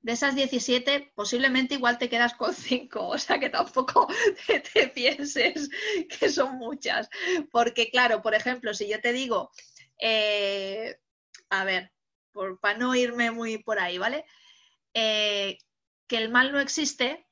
[0.03, 4.07] de esas 17, posiblemente igual te quedas con 5, o sea que tampoco
[4.73, 5.69] te, pienses
[6.19, 7.09] que son muchas.
[7.51, 9.49] Porque claro, por ejemplo, si yo te digo,
[9.97, 10.97] eh,
[11.49, 11.93] a ver,
[12.33, 14.25] por, para no irme muy por ahí, ¿vale?
[14.93, 15.57] Eh,
[16.07, 17.25] que el mal no existe,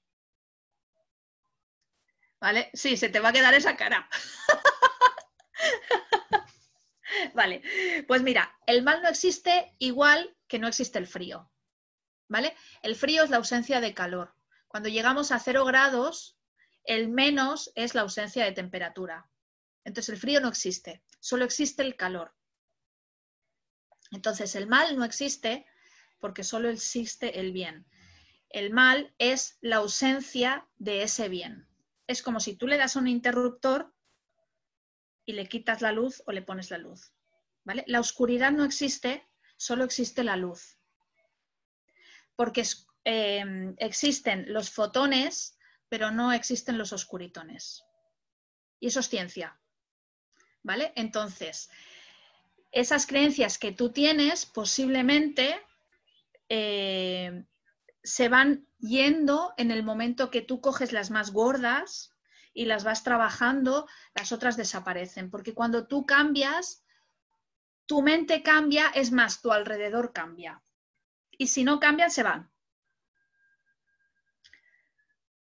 [2.40, 2.70] ¿vale?
[2.74, 4.08] Sí, se te va a quedar esa cara.
[7.34, 7.62] vale,
[8.08, 11.51] pues mira, el mal no existe igual que no existe el frío.
[12.32, 12.56] ¿Vale?
[12.82, 14.34] El frío es la ausencia de calor.
[14.70, 16.40] Cuando llegamos a cero grados,
[16.86, 19.30] el menos es la ausencia de temperatura.
[19.84, 22.34] Entonces el frío no existe, solo existe el calor.
[24.12, 25.66] Entonces el mal no existe
[26.22, 27.86] porque solo existe el bien.
[28.48, 31.68] El mal es la ausencia de ese bien.
[32.08, 33.94] Es como si tú le das un interruptor
[35.26, 37.12] y le quitas la luz o le pones la luz.
[37.66, 39.28] La oscuridad no existe,
[39.58, 40.81] solo existe la luz
[42.36, 42.64] porque
[43.04, 45.58] em, existen los fotones,
[45.90, 47.84] pero no existen los oscuritones.
[48.80, 49.60] Y eso es ciencia.
[50.64, 50.94] ¿Vale?
[50.96, 51.70] Entonces,
[52.72, 55.60] esas creencias que tú tienes posiblemente
[56.50, 57.44] eh,
[58.04, 62.16] se van yendo en el momento que tú coges las más gordas
[62.54, 65.30] y las vas trabajando, las otras desaparecen.
[65.30, 66.84] Porque cuando tú cambias,
[67.86, 70.62] tu mente cambia, es más, tu alrededor cambia
[71.42, 72.52] y si no cambian, se van.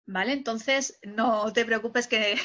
[0.07, 0.33] ¿Vale?
[0.33, 2.41] Entonces, no te preocupes que...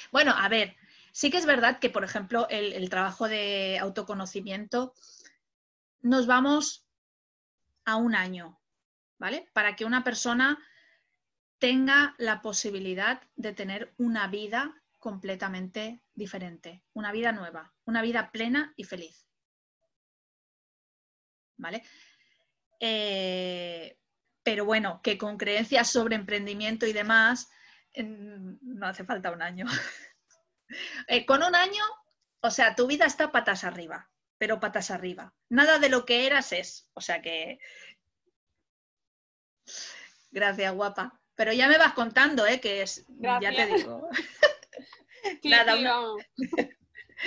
[0.10, 0.74] bueno, a ver,
[1.12, 4.94] sí que es verdad que, por ejemplo, el, trabajo de autoconocimiento
[6.00, 6.88] nos vamos
[7.84, 8.58] a un año,
[9.18, 9.50] ¿vale?
[9.52, 10.58] Para que una persona
[11.58, 18.72] tenga la posibilidad de tener una vida completamente diferente, una vida nueva, una vida plena
[18.76, 19.26] y feliz.
[21.58, 21.82] ¿Vale?
[22.80, 23.98] Eh,
[24.42, 27.48] pero bueno, que con creencias sobre emprendimiento y demás,
[27.96, 29.66] no hace falta un año.
[31.06, 31.82] Eh, con un año,
[32.42, 35.32] o sea, tu vida está patas arriba, pero patas arriba.
[35.48, 36.90] Nada de lo que eras es.
[36.92, 37.58] O sea que.
[40.30, 41.18] Gracias, guapa.
[41.34, 42.60] Pero ya me vas contando, ¿eh?
[42.60, 43.06] Que es.
[43.18, 44.10] Ya te digo.
[45.44, 45.74] Nada,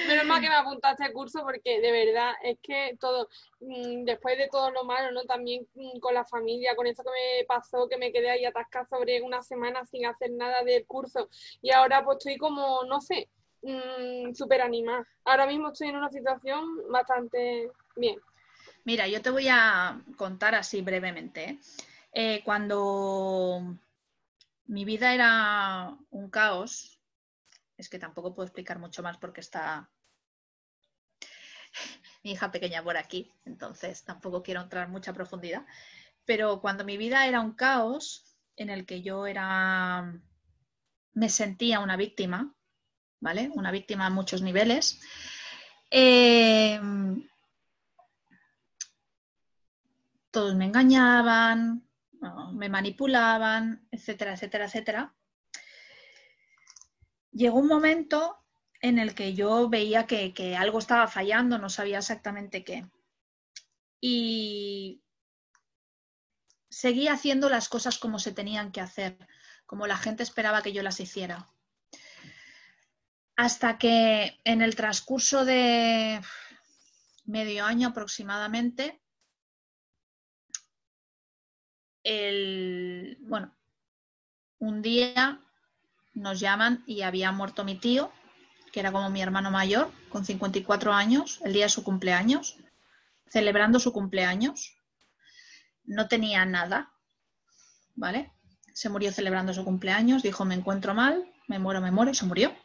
[0.08, 3.28] Menos mal que me apuntaste al curso porque de verdad es que todo,
[3.60, 5.24] mm, después de todo lo malo, ¿no?
[5.24, 8.86] También mm, con la familia, con esto que me pasó, que me quedé ahí atascada
[8.86, 11.30] sobre una semana sin hacer nada del curso
[11.62, 13.30] y ahora pues estoy como, no sé,
[13.62, 15.06] mmm, súper animada.
[15.26, 18.20] Ahora mismo estoy en una situación bastante bien.
[18.84, 21.44] Mira, yo te voy a contar así brevemente.
[21.44, 21.60] ¿eh?
[22.14, 23.78] Eh, cuando
[24.66, 27.00] mi vida era un caos,
[27.82, 29.90] es que tampoco puedo explicar mucho más porque está
[32.24, 35.66] mi hija pequeña por aquí, entonces tampoco quiero entrar en mucha profundidad.
[36.26, 40.14] Pero cuando mi vida era un caos en el que yo era,
[41.14, 42.54] me sentía una víctima,
[43.20, 43.50] ¿vale?
[43.56, 45.02] Una víctima a muchos niveles.
[45.90, 46.80] Eh,
[50.30, 51.84] todos me engañaban,
[52.54, 55.16] me manipulaban, etcétera, etcétera, etcétera.
[57.32, 58.38] Llegó un momento
[58.82, 62.86] en el que yo veía que, algo estaba fallando, no sabía exactamente qué.
[64.02, 65.04] Y
[66.70, 69.18] seguí haciendo las cosas como se tenían que hacer,
[69.66, 71.50] como la gente esperaba que yo las hiciera.
[73.36, 76.22] Hasta que en el transcurso de
[77.26, 79.00] medio año aproximadamente,
[83.22, 83.56] bueno,
[84.58, 85.40] un día
[86.14, 88.12] nos llaman y había muerto mi tío,
[88.72, 92.58] que era como mi hermano mayor, con 54 años, el día de su cumpleaños,
[93.28, 94.78] celebrando su cumpleaños.
[95.84, 96.92] No tenía nada,
[97.96, 98.32] ¿vale?
[98.74, 102.26] Se murió celebrando su cumpleaños, dijo, me encuentro mal, me muero, me muero, y se
[102.26, 102.56] murió.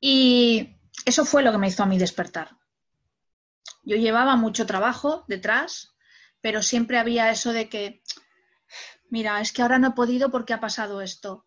[0.00, 2.56] Y eso fue lo que me hizo a mí despertar.
[3.82, 5.94] Yo llevaba mucho trabajo detrás,
[6.40, 8.02] pero siempre había eso de que,
[9.10, 11.46] mira, es que ahora no he podido porque ha pasado esto,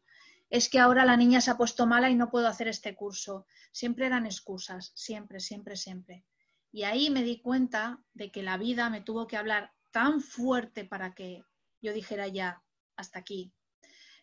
[0.51, 3.47] es que ahora la niña se ha puesto mala y no puedo hacer este curso.
[3.71, 6.25] Siempre eran excusas, siempre, siempre, siempre.
[6.73, 10.83] Y ahí me di cuenta de que la vida me tuvo que hablar tan fuerte
[10.83, 11.43] para que
[11.81, 12.61] yo dijera ya,
[12.97, 13.53] hasta aquí.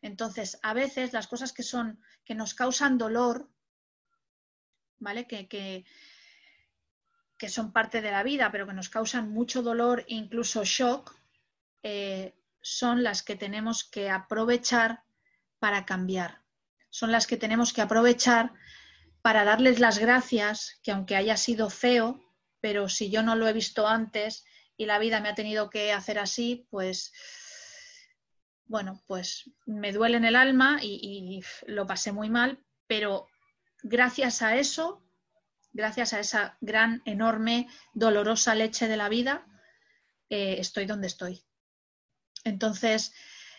[0.02, 3.50] Entonces, a veces las cosas que son, que nos causan dolor,
[4.98, 5.26] ¿vale?
[5.26, 5.86] Que, que,
[7.38, 11.16] que son parte de la vida, pero que nos causan mucho dolor e incluso shock,
[11.82, 12.34] eh,
[12.68, 15.02] son las que tenemos que aprovechar
[15.58, 16.42] para cambiar.
[16.90, 18.52] Son las que tenemos que aprovechar
[19.22, 22.20] para darles las gracias, que aunque haya sido feo,
[22.60, 24.44] pero si yo no lo he visto antes
[24.76, 27.12] y la vida me ha tenido que hacer así, pues
[28.66, 33.28] bueno, pues me duele en el alma y, lo pasé muy mal, pero
[33.82, 35.02] gracias a eso
[35.72, 39.46] gracias a esa gran, enorme, dolorosa leche de la vida,
[40.28, 41.47] eh, estoy donde estoy.
[42.44, 43.14] Entonces,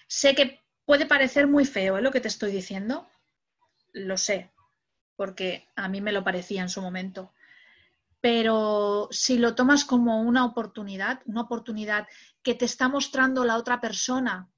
[0.07, 2.01] sé que puede parecer muy feo ¿eh?
[2.01, 3.07] lo que te estoy diciendo,
[3.93, 4.51] lo sé,
[5.15, 7.33] porque a mí me lo parecía en su momento.
[8.21, 12.07] Pero si lo tomas como una oportunidad, una oportunidad
[12.41, 14.49] que te está mostrando la otra persona,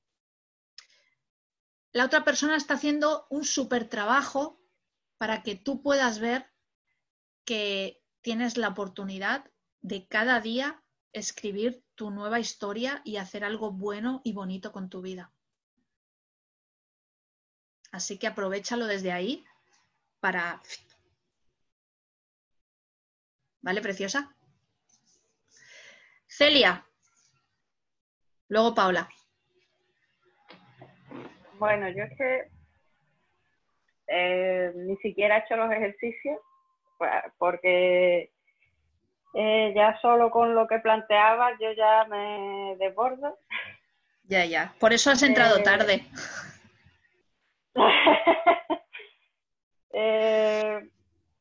[1.94, 4.62] la otra persona está haciendo un súper trabajo
[5.18, 6.50] para que tú puedas ver
[7.44, 14.22] que tienes la oportunidad de cada día escribir tu nueva historia y hacer algo bueno
[14.24, 15.32] y bonito con tu vida.
[17.92, 19.46] Así que aprovechalo desde ahí
[20.20, 20.64] para...
[23.62, 24.36] ¿Vale, preciosa?
[26.26, 26.84] Celia.
[28.48, 29.08] Luego Paula.
[31.60, 32.52] Bueno, yo es que
[34.08, 36.40] eh, ni siquiera he hecho los ejercicios
[37.38, 38.34] porque
[39.34, 43.38] eh, ya solo con lo que planteaba yo ya me desbordo.
[44.24, 44.74] Ya, ya.
[44.80, 46.06] Por eso has entrado eh, tarde.
[49.94, 50.90] Eh,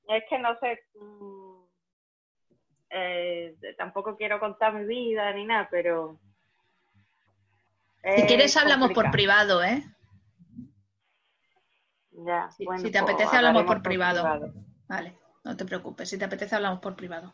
[0.09, 0.83] es que no sé.
[0.97, 1.63] Mm,
[3.79, 6.19] tampoco quiero contar mi vida ni nada, pero.
[8.17, 9.85] Si quieres, hablamos por privado, ¿eh?
[12.11, 14.25] Ya, si, te apetece, pues hablamos por, privado.
[14.89, 15.17] Vale.
[15.45, 17.33] No te preocupes, si te apetece hablamos por privado.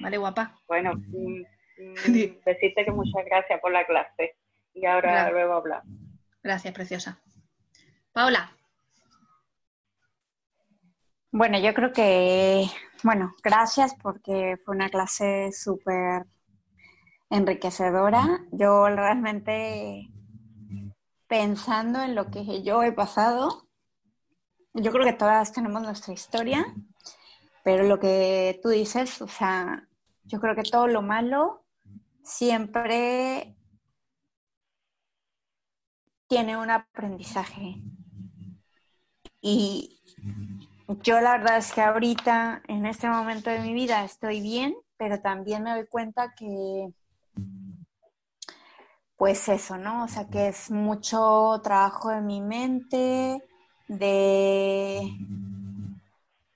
[0.00, 0.18] Vale.
[0.18, 0.58] Guapa.
[0.66, 1.42] Bueno, mm,
[1.78, 4.36] mm, decirte que muchas gracias por la clase.
[4.74, 5.82] Y ahora luego hablar.
[6.42, 7.18] Gracias, preciosa.
[8.12, 8.50] Paola.
[11.30, 12.66] Bueno, yo creo que,
[13.02, 16.26] bueno, gracias porque fue una clase súper
[17.30, 18.40] enriquecedora.
[18.50, 20.10] Yo realmente
[21.26, 23.66] pensando en lo que yo he pasado,
[24.74, 26.66] yo creo que todas tenemos nuestra historia,
[27.62, 29.88] pero lo que tú dices, o sea,
[30.24, 31.64] yo creo que todo lo malo
[32.22, 33.56] siempre
[36.26, 37.82] tiene un aprendizaje.
[39.40, 40.00] Y
[41.02, 45.20] yo la verdad es que ahorita, en este momento de mi vida, estoy bien, pero
[45.20, 46.92] también me doy cuenta que,
[49.16, 50.04] pues eso, ¿no?
[50.04, 53.42] O sea, que es mucho trabajo de mi mente,
[53.88, 55.00] de,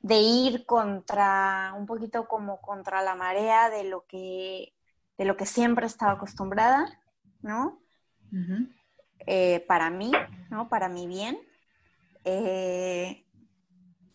[0.06, 4.72] de ir contra, un poquito como contra la marea de lo que,
[5.18, 6.86] de lo que siempre he estado acostumbrada,
[7.42, 7.80] ¿no?
[9.26, 10.12] Eh, para mí,
[10.48, 10.68] ¿no?
[10.68, 11.40] Para mi bien.
[12.22, 13.24] Eh,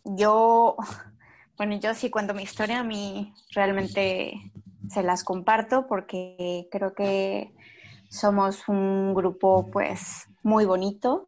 [0.06, 0.78] yo,
[1.58, 4.54] bueno, yo sí cuento mi historia, a mí realmente
[4.90, 7.54] se las comparto porque creo que
[8.10, 11.28] somos un grupo pues muy bonito.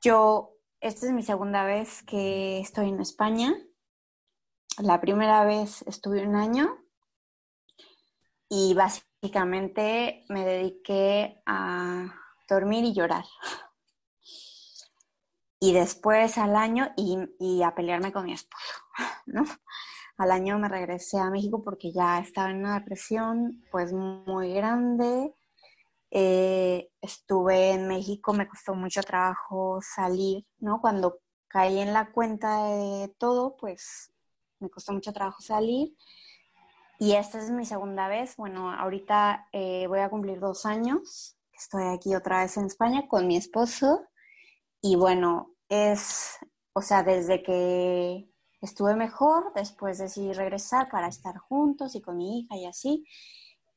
[0.00, 3.54] Yo, esta es mi segunda vez que estoy en España.
[4.78, 6.78] La primera vez estuve un año
[8.48, 12.14] y básicamente me dediqué a
[12.48, 13.24] dormir y llorar
[15.60, 18.74] y después al año y, a pelearme con mi esposo.
[20.18, 25.32] Al año me regresé a México porque ya estaba en una depresión pues muy grande.
[26.10, 30.80] Eh, estuve en México, me costó mucho trabajo salir, ¿no?
[30.80, 34.12] Cuando caí en la cuenta de todo, pues
[34.60, 35.94] me costó mucho trabajo salir.
[36.98, 38.36] Y esta es mi segunda vez.
[38.36, 41.36] Bueno, ahorita eh, voy a cumplir dos años.
[41.52, 44.02] Estoy aquí otra vez en España con mi esposo.
[44.80, 46.38] Y bueno, es,
[46.72, 48.28] o sea, desde que
[48.60, 53.04] estuve mejor, después decidí regresar para estar juntos y con mi hija y así.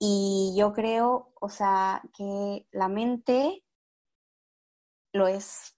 [0.03, 3.63] Y yo creo, o sea, que la mente
[5.13, 5.75] lo es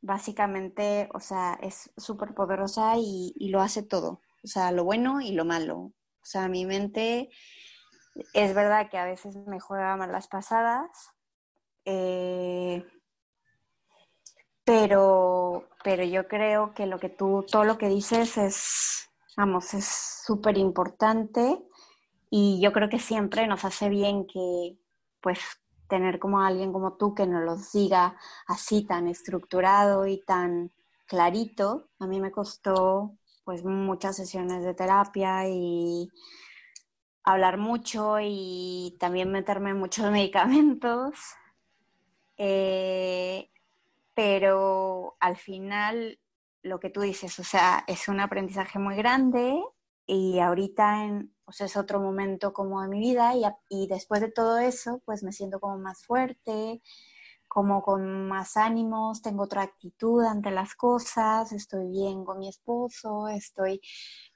[0.00, 5.20] básicamente, o sea, es súper poderosa y, y, lo hace todo, o sea, lo bueno
[5.20, 5.76] y lo malo.
[5.76, 5.94] O
[6.24, 7.30] sea, mi mente
[8.32, 11.12] es verdad que a veces me juega malas pasadas,
[11.84, 12.84] eh,
[14.64, 19.86] pero, pero yo creo que lo que tú, todo lo que dices es, vamos, es
[20.26, 21.62] súper importante
[22.36, 24.76] y yo creo que siempre nos hace bien que,
[25.20, 25.38] pues,
[25.88, 28.16] tener como alguien como tú que nos lo diga
[28.48, 30.72] así tan estructurado y tan
[31.06, 31.90] clarito.
[32.00, 36.08] A mí me costó, pues, muchas sesiones de terapia y
[37.22, 41.14] hablar mucho y también meterme muchos medicamentos.
[42.36, 43.48] Eh,
[44.12, 46.18] pero al final
[46.62, 49.62] lo que tú dices, o sea, es un aprendizaje muy grande
[50.04, 54.30] y ahorita en, sea, es otro momento como de mi vida y, y después de
[54.30, 56.82] todo eso, pues me siento como más fuerte,
[57.48, 63.28] como con más ánimos, tengo otra actitud ante las cosas, estoy bien con mi esposo,
[63.28, 63.80] estoy,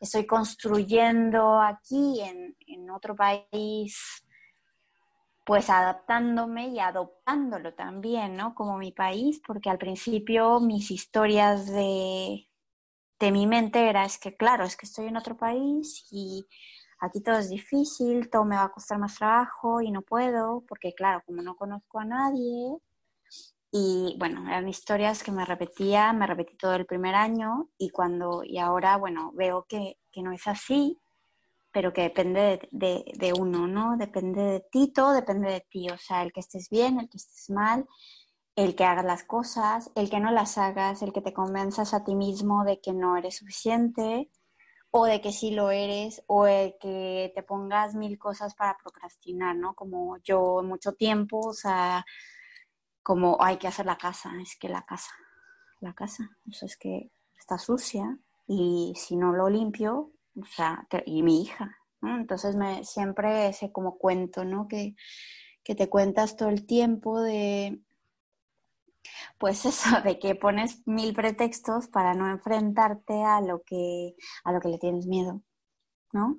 [0.01, 3.97] estoy construyendo aquí en, en otro país
[5.45, 8.55] pues adaptándome y adoptándolo también, ¿no?
[8.55, 12.47] Como mi país, porque al principio mis historias de,
[13.19, 16.47] de mi mente era, es que claro, es que estoy en otro país y
[17.01, 20.95] aquí todo es difícil, todo me va a costar más trabajo y no puedo, porque
[20.95, 22.79] claro, como no conozco a nadie,
[23.71, 28.43] y bueno, eran historias que me repetía, me repetí todo el primer año y cuando,
[28.45, 30.99] y ahora, bueno, veo que, que no es así
[31.73, 33.97] pero que depende de, uno, ¿no?
[33.97, 37.19] Depende de ti, todo depende de ti, o sea, el que estés bien, el que
[37.19, 37.87] estés mal,
[38.57, 42.05] el que hagas las cosas, el que no las hagas, el que te convenzas a
[42.05, 44.31] ti mismo de que no eres suficiente
[44.91, 49.57] o de que sí lo eres o el que te pongas mil cosas para procrastinar,
[49.57, 49.75] ¿no?
[49.75, 52.05] Como yo mucho tiempo, o sea,
[53.03, 55.13] como hay que hacer la casa, es que la casa,
[55.81, 61.23] la casa, eso es que está sucia y si no lo limpio, o sea, y
[61.23, 62.17] mi hija, ¿no?
[62.17, 64.69] Entonces me, siempre ese como cuento, ¿no?
[64.69, 64.95] Que,
[65.63, 67.83] que te cuentas todo el tiempo de,
[69.39, 74.15] pues eso, de que pones mil pretextos para no enfrentarte a lo que,
[74.45, 75.43] a lo que le tienes miedo,
[76.13, 76.39] ¿no?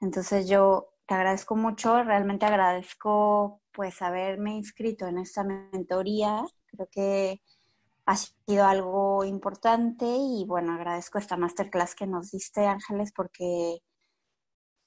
[0.00, 7.42] Entonces yo te agradezco mucho, realmente agradezco pues haberme inscrito en esta mentoría, creo que
[8.06, 13.78] ha sido algo importante y bueno, agradezco esta masterclass que nos diste, Ángeles, porque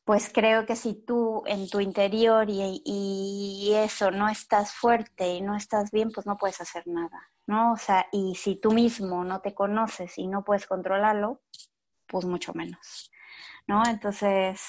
[0.07, 5.53] pues creo que si tú en tu interior y, eso no estás fuerte y no
[5.53, 7.73] estás bien, pues no puedes hacer nada, ¿no?
[7.73, 11.41] O sea, y si tú mismo no te conoces y no puedes controlarlo,
[12.07, 13.11] pues mucho menos,
[13.67, 13.83] ¿no?
[13.85, 14.61] Entonces,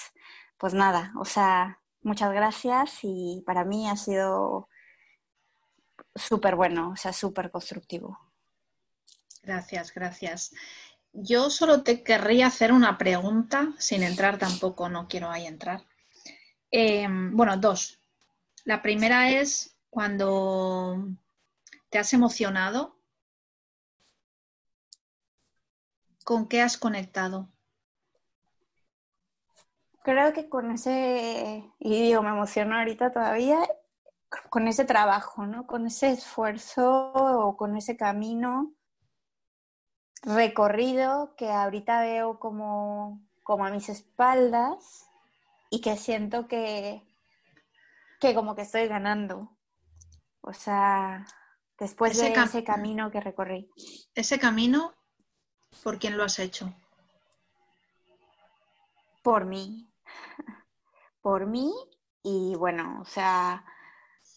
[0.56, 4.68] pues nada, o sea, muchas gracias y para mí ha sido
[6.16, 8.18] súper bueno, o sea, súper constructivo.
[9.44, 10.52] Gracias, gracias.
[11.20, 15.84] Yo solo te querría hacer una pregunta, sin entrar tampoco, no quiero ahí entrar.
[16.70, 17.98] Em, bueno, dos.
[18.64, 21.08] La primera es cuando
[21.90, 22.98] te has emocionado,
[26.28, 27.48] ¿Con qué has conectado?
[30.02, 33.66] Creo que con ese, y digo, me emociono ahorita todavía,
[34.50, 35.66] con ese trabajo, ¿no?
[35.66, 38.74] Con ese esfuerzo o con ese camino
[40.22, 45.06] recorrido que ahorita veo como, como a mis espaldas
[45.70, 47.02] y que siento que,
[48.20, 49.56] que como que estoy ganando.
[50.40, 51.26] O sea,
[51.78, 53.70] después de ese camino que recorrí.
[54.14, 54.94] Ese camino,
[55.82, 56.74] ¿por quién lo has hecho?
[59.22, 59.90] Por mí.
[61.20, 61.74] Por mí
[62.22, 63.64] y bueno, o sea,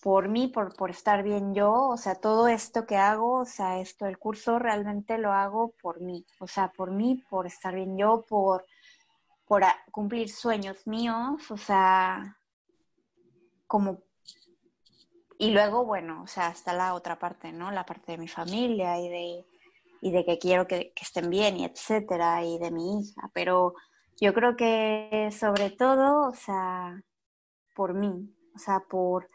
[0.01, 3.79] por mí, por, por estar bien yo, o sea, todo esto que hago, o sea,
[3.79, 7.97] esto, el curso realmente lo hago por mí, o sea, por mí, por estar bien
[7.97, 8.65] yo, por,
[9.45, 12.37] por cumplir sueños míos, o sea,
[13.67, 14.01] como...
[15.37, 17.71] Y luego, bueno, o sea, hasta la otra parte, ¿no?
[17.71, 19.45] La parte de mi familia y de,
[20.01, 23.75] y de que quiero que, que estén bien y etcétera, y de mi hija, pero
[24.19, 27.03] yo creo que sobre todo, o sea,
[27.75, 29.29] por mí, o sea, por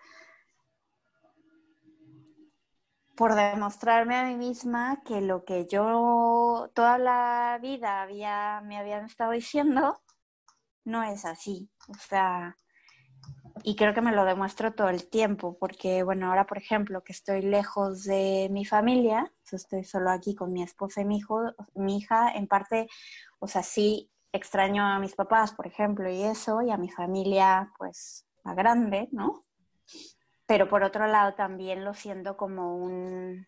[3.17, 9.07] por demostrarme a mí misma que lo que yo toda la vida había, me habían
[9.07, 10.01] estado diciendo
[10.85, 11.69] no es así.
[11.89, 12.57] O sea,
[13.63, 17.13] y creo que me lo demuestro todo el tiempo, porque bueno, ahora por ejemplo que
[17.13, 21.99] estoy lejos de mi familia, estoy solo aquí con mi esposa y mi hijo, mi
[21.99, 22.89] hija, en parte,
[23.39, 27.73] o sea, sí extraño a mis papás, por ejemplo, y eso, y a mi familia,
[27.79, 29.45] pues, a grande, ¿no?
[30.47, 33.47] Pero por otro lado también lo siento como un,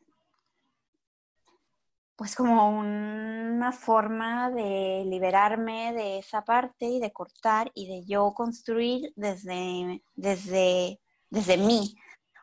[2.16, 8.34] pues como una forma de liberarme de esa parte y de cortar y de yo
[8.34, 11.00] construir desde, desde,
[11.30, 11.94] desde mí,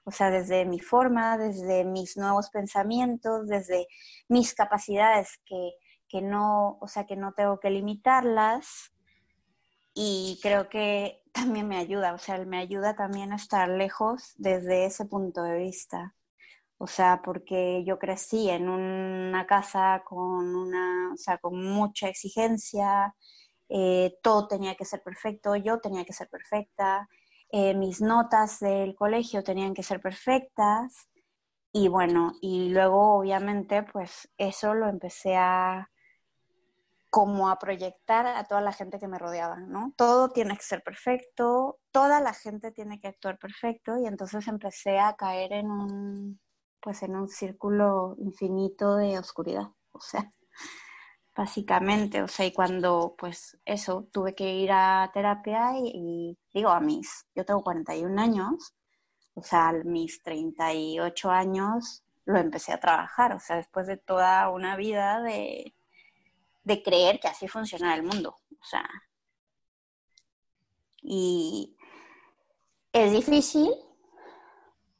[0.05, 3.87] o sea, desde mi forma, desde mis nuevos pensamientos, desde
[4.29, 5.73] mis capacidades que,
[6.07, 8.93] que no, o sea, que no tengo que limitarlas.
[9.95, 14.85] Y creo que también me ayuda, o sea, me ayuda también a estar lejos desde
[14.85, 16.13] ese punto de vista.
[16.77, 23.15] O sea, porque yo crecí en una casa con una, o sea, con mucha exigencia,
[23.69, 27.07] eh, todo tenía que ser perfecto, yo tenía que ser perfecta,
[27.51, 31.09] eh, mis notas del colegio tenían que ser perfectas
[31.71, 35.89] y bueno, y luego obviamente pues eso lo empecé a,
[37.15, 39.93] como a proyectar a toda la gente que me rodeaba, ¿no?
[39.95, 44.99] Todo tiene que ser perfecto, toda la gente tiene que actuar perfecto y entonces empecé
[44.99, 46.41] a caer en un,
[46.81, 50.29] pues en un círculo infinito de oscuridad, o sea,
[51.37, 56.81] básicamente, o sea, y cuando, pues eso, tuve que ir a terapia y, digo a
[56.81, 58.75] mis, yo tengo 41 años,
[59.35, 64.49] o sea, a mis 38 años lo empecé a trabajar, o sea, después de toda
[64.49, 65.73] una vida de
[66.65, 68.35] de creer que así funciona el mundo.
[68.51, 68.89] O sea,
[71.01, 71.77] y
[72.91, 73.71] es difícil,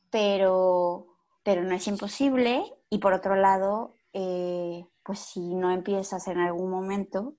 [0.09, 1.07] pero,
[1.43, 2.63] pero no es imposible.
[2.89, 7.35] Y por otro lado, eh, pues si no empiezas en algún momento,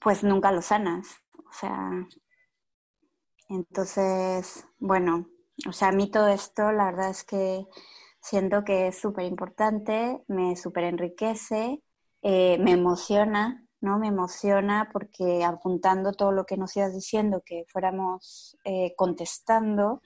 [0.00, 1.22] pues nunca lo sanas.
[1.48, 1.90] O sea,
[3.50, 5.28] entonces, bueno,
[5.68, 7.66] o sea, a mí todo esto, la verdad es que
[8.20, 11.82] siento que es súper importante, me súper enriquece
[12.28, 14.00] eh, me emociona, ¿no?
[14.00, 20.02] Me emociona porque apuntando todo lo que nos ibas diciendo, que fuéramos eh, contestando,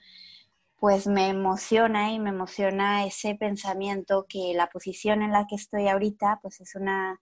[0.77, 5.87] pues me emociona y me emociona ese pensamiento que la posición en la que estoy
[5.87, 7.19] ahorita, pues es una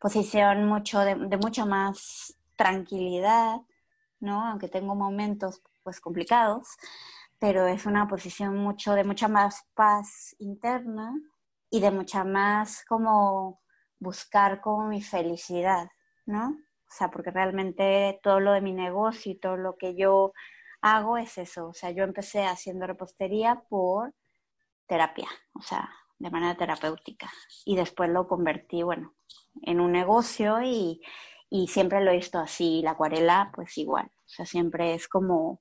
[0.00, 3.60] posición mucho de, de más tranquilidad,
[4.18, 4.44] ¿no?
[4.48, 6.66] Aunque tengo momentos pues complicados,
[7.38, 11.14] pero es una posición mucho de mucha más paz interna
[11.70, 13.60] y de mucha más como
[14.00, 15.88] buscar como mi felicidad,
[16.26, 16.48] ¿no?
[16.48, 20.32] O sea, porque realmente todo lo de mi negocio y todo lo que yo
[20.80, 21.68] hago es eso.
[21.68, 24.14] O sea, yo empecé haciendo repostería por
[24.86, 27.30] terapia, o sea, de manera terapéutica.
[27.64, 29.14] Y después lo convertí, bueno,
[29.62, 31.00] en un negocio y,
[31.48, 32.82] y siempre lo he visto así.
[32.82, 34.06] La acuarela, pues igual.
[34.06, 35.60] O sea, siempre es como,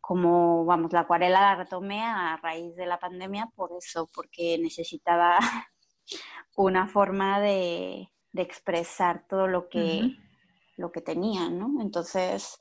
[0.00, 5.38] como, vamos, la acuarela la retomé a raíz de la pandemia por eso, porque necesitaba
[6.56, 10.16] una forma de, expresar todo lo que,
[10.76, 11.82] lo que tenía, ¿no?
[11.82, 12.60] Entonces,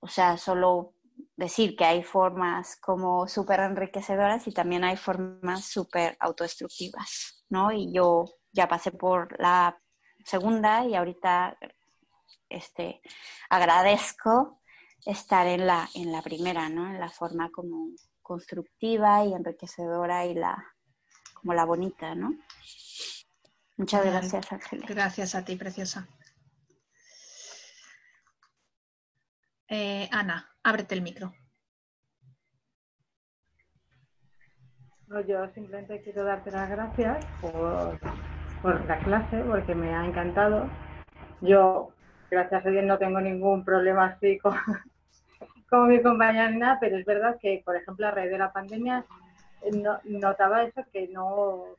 [0.00, 0.94] o sea, solo
[1.36, 7.72] decir que hay formas como súper enriquecedoras y también hay formas súper autodestructivas, ¿no?
[7.72, 9.78] Y yo ya pasé por la
[10.24, 11.58] segunda y ahorita
[12.48, 13.00] este,
[13.50, 14.60] agradezco
[15.04, 16.88] estar en la, en la primera, ¿no?
[16.88, 17.90] En la forma como
[18.22, 20.64] constructiva y enriquecedora y la,
[21.46, 22.34] como la bonita, ¿no?
[23.76, 24.84] Muchas gracias, Ángeles.
[24.88, 26.08] Gracias a ti, preciosa.
[29.68, 31.32] Eh, Ana, ábrete el micro.
[35.06, 38.00] No, yo simplemente quiero darte las gracias por,
[38.60, 40.68] por la clase, porque me ha encantado.
[41.42, 41.92] Yo,
[42.28, 44.56] gracias a Dios, no tengo ningún problema así con,
[45.70, 49.06] con mi compañera pero es verdad que, por ejemplo, a raíz de la pandemia,
[49.72, 51.76] no- notaba eso que no,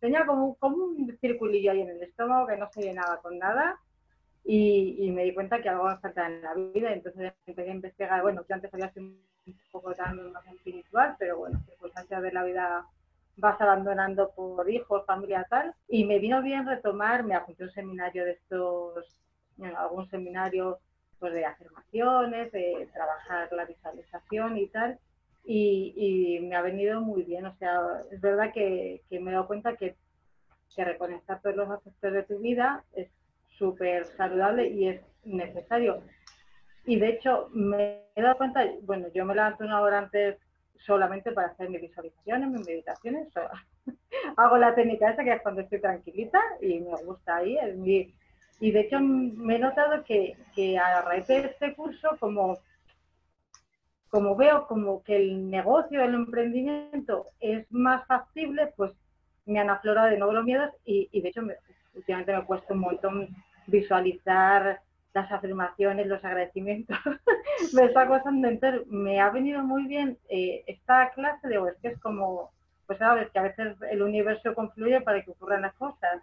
[0.00, 3.78] tenía como, un- circulillo ahí en el estómago que no se llenaba con nada
[4.44, 8.22] y, me di cuenta que algo me faltaba en la vida, entonces empecé a investigar,
[8.22, 12.44] bueno, yo antes había sido un poco también más espiritual, pero bueno, circunstancias de la
[12.44, 12.86] vida
[13.36, 18.24] vas abandonando por hijos, familia, tal, y me vino bien retomar, me apunté un seminario
[18.24, 19.06] de estos,
[19.76, 20.78] algún seminario
[21.18, 24.98] pues de afirmaciones, de trabajar la visualización y tal,
[25.44, 27.80] y, y me ha venido muy bien, o sea,
[28.10, 29.96] es verdad que, me he dado cuenta que,
[30.76, 33.10] reconectar todos los aspectos de tu vida es
[33.58, 36.02] súper saludable y es necesario.
[36.86, 40.38] Y de hecho, me he dado cuenta, bueno, yo me levanto una hora antes
[40.78, 43.28] solamente para hacer mis visualizaciones, mis meditaciones.
[44.36, 47.58] hago la técnica esa que es cuando estoy tranquilita y me gusta ahí.
[47.58, 48.14] es mi-
[48.60, 52.58] y de hecho, me he notado que, que a raíz de este curso, como,
[54.10, 58.92] como veo como que el negocio, el emprendimiento es más factible, pues
[59.46, 61.56] me han aflorado de nuevo los miedos y, de hecho me-
[61.94, 63.28] últimamente me cuesta un montón
[63.66, 64.80] visualizar
[65.12, 66.96] las afirmaciones, los agradecimientos,
[67.72, 68.48] me está costando.
[68.48, 72.52] Entonces, me ha venido muy bien eh, esta clase, digo, es que es como,
[72.86, 76.22] pues sabes, que a veces el universo confluye para que ocurran las cosas.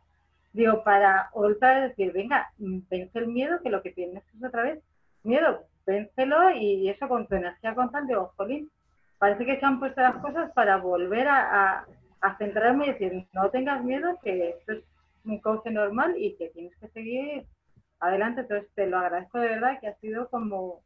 [0.53, 4.63] Digo, para volver a decir, venga, vence el miedo, que lo que tienes es otra
[4.63, 4.79] vez
[5.23, 8.69] miedo, véncelo y eso con tu energía constante, digo, jolín,
[9.17, 11.87] parece que se han puesto las cosas para volver a, a,
[12.21, 14.83] a centrarme y decir, no tengas miedo, que esto es
[15.23, 17.45] un cauce normal y que tienes que seguir
[17.99, 18.41] adelante.
[18.41, 20.83] Entonces te lo agradezco de verdad que ha sido como,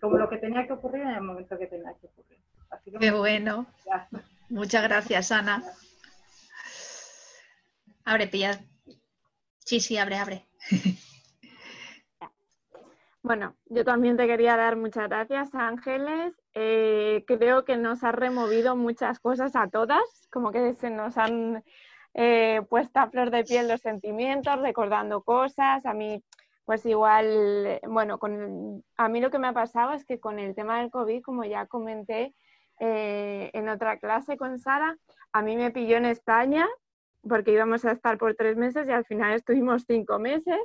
[0.00, 2.38] como lo que tenía que ocurrir en el momento que tenía que ocurrir.
[2.70, 3.66] Así que Qué bueno.
[3.86, 4.24] gracias.
[4.48, 5.62] Muchas gracias, Ana.
[8.04, 8.58] Abre, pilla.
[9.60, 10.44] Sí, sí, abre, abre.
[13.30, 16.34] Bueno, yo también te quería dar muchas gracias, Ángeles.
[16.52, 20.02] Eh, creo que nos ha removido muchas cosas a todas,
[20.32, 21.62] como que se nos han
[22.14, 25.86] eh, puesto a flor de piel los sentimientos, recordando cosas.
[25.86, 26.24] A mí,
[26.64, 30.56] pues igual, bueno, con, a mí lo que me ha pasado es que con el
[30.56, 32.34] tema del COVID, como ya comenté
[32.80, 34.96] eh, en otra clase con Sara,
[35.32, 36.66] a mí me pilló en España
[37.22, 40.58] porque íbamos a estar por tres meses y al final estuvimos cinco meses.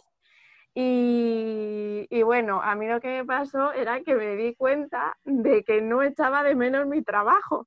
[0.77, 5.81] Y, bueno, a mí lo que me pasó era que me di cuenta de que
[5.81, 7.65] no echaba de menos mi trabajo.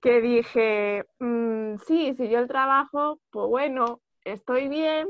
[0.00, 5.08] Que dije, mmm, sí, si yo el trabajo, pues bueno, estoy bien,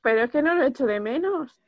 [0.00, 1.60] pero es que no lo echo de menos.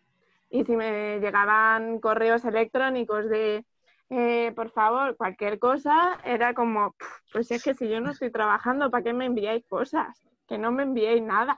[0.51, 3.65] Y si me llegaban correos electrónicos de,
[4.11, 6.95] eh, por favor, cualquier cosa, era como,
[7.33, 10.23] pues es que si yo no estoy trabajando, ¿para qué me enviáis cosas?
[10.47, 11.57] Que no me enviéis nada.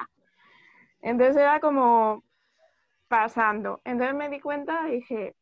[1.02, 2.22] Entonces era como
[3.08, 3.80] pasando.
[3.84, 5.34] Entonces me di cuenta y dije,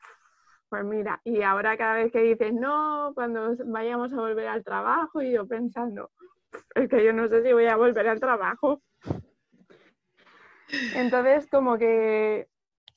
[0.68, 5.22] pues mira, y ahora cada vez que dices no, cuando vayamos a volver al trabajo,
[5.22, 6.10] y yo pensando,
[6.74, 8.82] es que yo no sé si voy a volver al trabajo.
[10.94, 12.48] Entonces, como que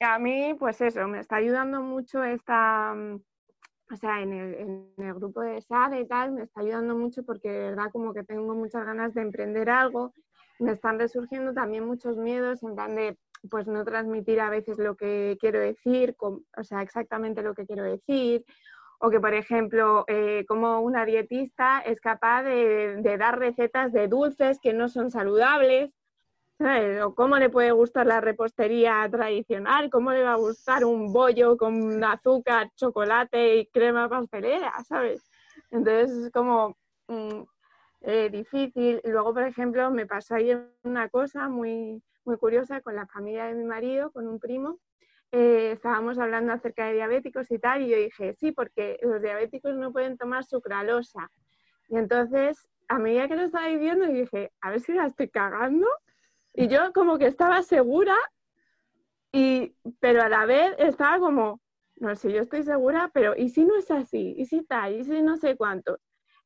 [0.02, 5.14] a mí, pues eso, me está ayudando mucho esta, o sea, en el, en el
[5.14, 8.54] grupo de SAD y tal, me está ayudando mucho porque de verdad como que tengo
[8.56, 10.14] muchas ganas de emprender algo
[10.62, 13.18] me están resurgiendo también muchos miedos en plan de
[13.50, 17.84] pues no transmitir a veces lo que quiero decir, o sea, exactamente lo que quiero
[17.84, 18.46] decir,
[19.00, 24.60] o que por ejemplo, eh, como una dietista es capaz de, dar recetas de dulces
[24.62, 25.92] que no son saludables,
[26.60, 27.02] ¿sabes?
[27.02, 31.58] o cómo le puede gustar la repostería tradicional, cómo le va a gustar un bollo
[31.58, 35.24] con azúcar, chocolate y crema pastelera, ¿sabes?
[35.72, 36.78] Entonces es como...
[38.02, 39.02] Eh, difícil.
[39.04, 40.52] Luego, por ejemplo, me pasó ahí
[40.84, 44.80] una cosa muy, muy curiosa con la familia de mi marido, con un primo.
[45.32, 49.76] Eh, estábamos hablando acerca de diabéticos y tal, y yo dije, sí, porque los diabéticos
[49.76, 51.32] no pueden tomar sucralosa.
[51.88, 55.88] Y entonces, a medida que lo estaba diciendo, dije, a ver si la estoy cagando.
[56.54, 58.16] Y yo como que estaba segura,
[59.32, 61.62] y, pero a la vez estaba como,
[61.96, 64.34] no sé, yo estoy segura, pero ¿y si no es así?
[64.38, 64.96] ¿Y si tal?
[64.96, 65.98] ¿Y si no sé cuánto?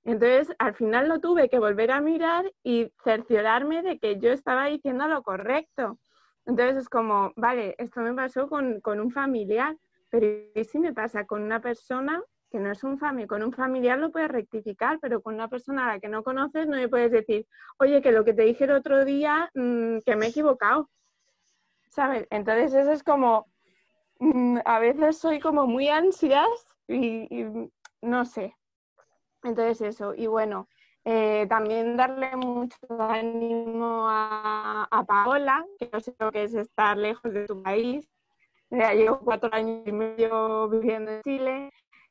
[0.05, 4.67] Entonces, al final lo tuve que volver a mirar y cerciorarme de que yo estaba
[4.67, 5.99] diciendo lo correcto.
[6.45, 9.75] Entonces es como, vale, esto me pasó con, con un familiar,
[10.11, 12.21] pero ¿y si me pasa con una persona
[12.51, 15.85] que no es un familiar, con un familiar lo puedes rectificar, pero con una persona
[15.85, 17.47] a la que no conoces no le puedes decir,
[17.79, 20.89] oye, que lo que te dije el otro día, mm, que me he equivocado.
[21.89, 22.27] ¿Sabes?
[22.29, 23.47] Entonces eso es como,
[24.19, 26.47] mm, a veces soy como muy ansias
[26.87, 27.71] y, y
[28.03, 28.55] no sé.
[29.45, 30.67] Entonces eso, y bueno,
[31.05, 36.97] eh, también darle mucho ánimo a, a, Paola, que no sé lo que es estar
[36.97, 38.09] lejos de tu país.
[38.71, 41.69] Ya llevo cuatro años y medio viviendo en Chile.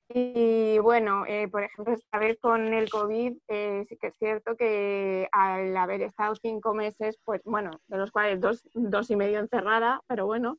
[0.08, 4.54] Y bueno, eh, por ejemplo, esta vez con el COVID, eh, sí que es cierto
[4.56, 9.40] que al haber estado cinco meses, pues bueno, de los cuales dos, dos y medio
[9.40, 10.58] encerrada, pero bueno,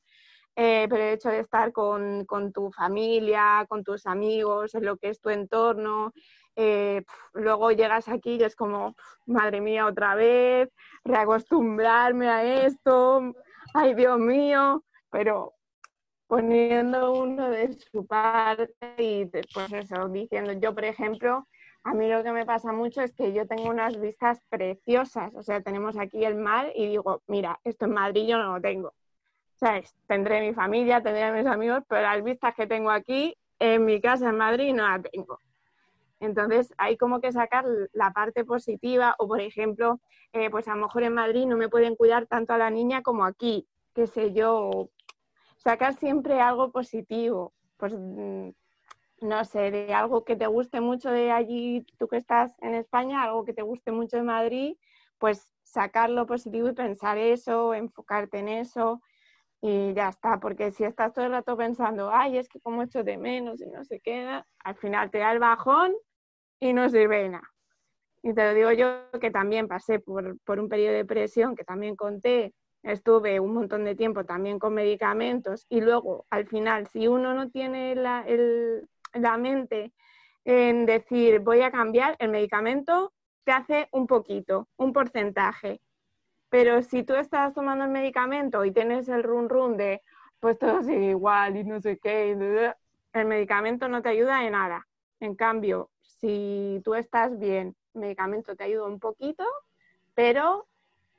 [0.55, 4.97] eh, pero el hecho de estar con, con, tu familia, con tus amigos, en lo
[4.97, 6.11] que es tu entorno,
[6.55, 7.03] eh,
[7.33, 8.95] luego llegas aquí y es como,
[9.25, 10.69] madre mía, otra vez,
[11.03, 13.33] reacostumbrarme a esto,
[13.73, 15.53] ay Dios mío, pero
[16.27, 21.47] poniendo uno de su parte y después eso, diciendo, yo por ejemplo,
[21.83, 25.43] a mí lo que me pasa mucho es que yo tengo unas vistas preciosas, o
[25.43, 28.93] sea, tenemos aquí el mar y digo, mira, esto en Madrid yo no lo tengo.
[29.57, 29.95] ¿Sabes?
[30.07, 34.29] Tendré mi familia, tendré mis amigos, pero las vistas que tengo aquí en mi casa
[34.29, 35.39] en Madrid no las tengo.
[36.19, 39.99] Entonces hay como que sacar la parte positiva o, por ejemplo,
[40.33, 43.01] eh, pues a lo mejor en Madrid no me pueden cuidar tanto a la niña
[43.01, 44.89] como aquí, qué sé yo,
[45.57, 48.49] sacar siempre algo positivo, pues mm,
[49.21, 53.23] no sé, de algo que te guste mucho de allí, tú que estás en España,
[53.23, 54.77] algo que te guste mucho de Madrid,
[55.17, 59.01] pues sacar lo positivo y pensar eso, enfocarte en eso
[59.61, 63.03] y ya está, porque si estás todo el rato pensando, ay, es que como echo
[63.03, 65.93] de menos y no se queda, al final te da el bajón
[66.59, 67.49] y no sirve nada.
[68.23, 71.63] Y te lo digo yo que también pasé por, por un periodo de depresión que
[71.63, 77.07] también conté, estuve un montón de tiempo también con medicamentos y luego al final si
[77.07, 79.93] uno no tiene la, el, la mente
[80.43, 83.13] en decir voy a cambiar, el medicamento
[83.43, 85.81] te hace un poquito, un porcentaje.
[86.49, 90.01] Pero si tú estás tomando el medicamento y tienes el run run de
[90.39, 92.31] pues todo sigue igual y no sé qué,
[93.13, 94.87] el medicamento no te ayuda de nada.
[95.19, 95.89] En cambio,
[96.25, 99.43] si tú estás bien, el medicamento te ayuda un poquito,
[100.15, 100.65] pero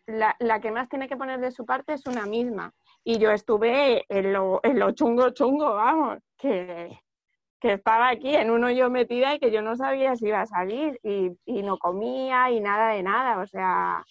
[0.07, 2.73] la, la, que más tiene que poner de su parte es una misma.
[3.05, 6.99] Y yo estuve en lo, en lo chungo, chungo, vamos, que,
[7.61, 10.47] que, estaba aquí en uno yo metida y que yo no sabía si iba a
[10.47, 14.05] salir y, y no comía y nada de nada, o sea,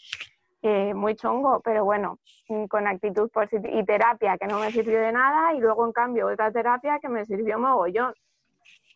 [0.62, 2.20] eh, muy chungo, pero bueno,
[2.70, 6.28] con actitud positiva y terapia que no me sirvió de nada y luego en cambio
[6.28, 8.14] otra terapia que me sirvió mogollón.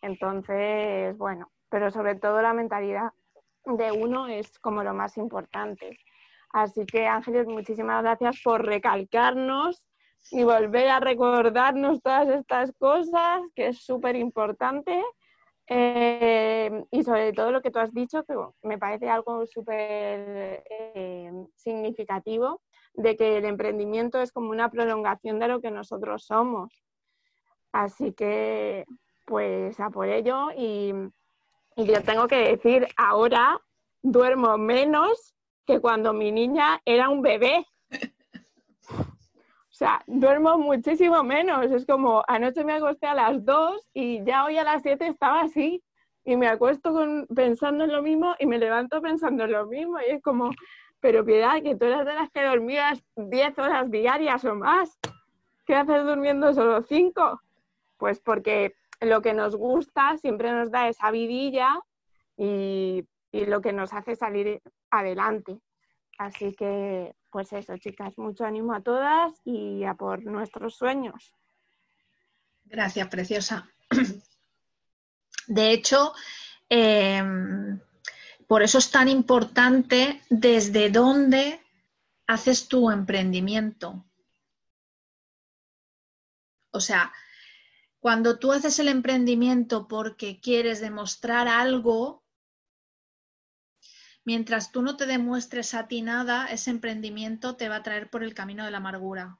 [0.00, 3.12] Entonces, bueno, pero sobre todo la mentalidad
[3.64, 5.98] de uno es como lo más importante.
[6.52, 9.82] Así que Ángeles, muchísimas gracias por recalcarnos
[10.30, 15.02] y volver a recordarnos todas estas cosas, que es súper importante.
[15.72, 21.30] Eh, y sobre todo lo que tú has dicho, que me parece algo súper eh,
[21.54, 22.60] significativo,
[22.94, 26.72] de que el emprendimiento es como una prolongación de lo que nosotros somos.
[27.70, 28.84] Así que,
[29.26, 30.48] pues, a por ello.
[30.56, 30.92] Y,
[31.76, 33.60] y yo tengo que decir, ahora
[34.02, 35.34] duermo menos
[35.66, 37.66] que cuando mi niña era un bebé.
[38.92, 41.70] O sea, duermo muchísimo menos.
[41.70, 45.40] Es como, anoche me acosté a las 2 y ya hoy a las 7 estaba
[45.42, 45.82] así.
[46.24, 46.92] Y me acuesto
[47.34, 49.98] pensando en lo mismo y me levanto pensando en lo mismo.
[50.00, 50.50] Y es como,
[51.00, 54.98] pero piedad, que tú eras de las que dormías 10 horas diarias o más.
[55.66, 57.40] ¿Qué haces durmiendo solo 5?
[57.96, 61.80] Pues porque lo que nos gusta siempre nos da esa vidilla
[62.36, 64.60] y, lo que nos hace salir
[64.90, 65.60] adelante.
[66.18, 71.32] Así que, pues eso, chicas, mucho ánimo a todas y a por nuestros sueños.
[72.64, 73.70] Gracias, preciosa.
[75.46, 76.12] De hecho,
[76.68, 77.22] eh,
[78.48, 81.60] por eso es tan importante desde dónde
[82.26, 84.04] haces tu emprendimiento.
[86.72, 87.12] O sea,
[88.00, 92.24] cuando tú haces el emprendimiento porque quieres demostrar algo,
[94.24, 98.24] mientras tú no te demuestres a ti nada, ese emprendimiento te va a traer por
[98.24, 99.38] el camino de la amargura.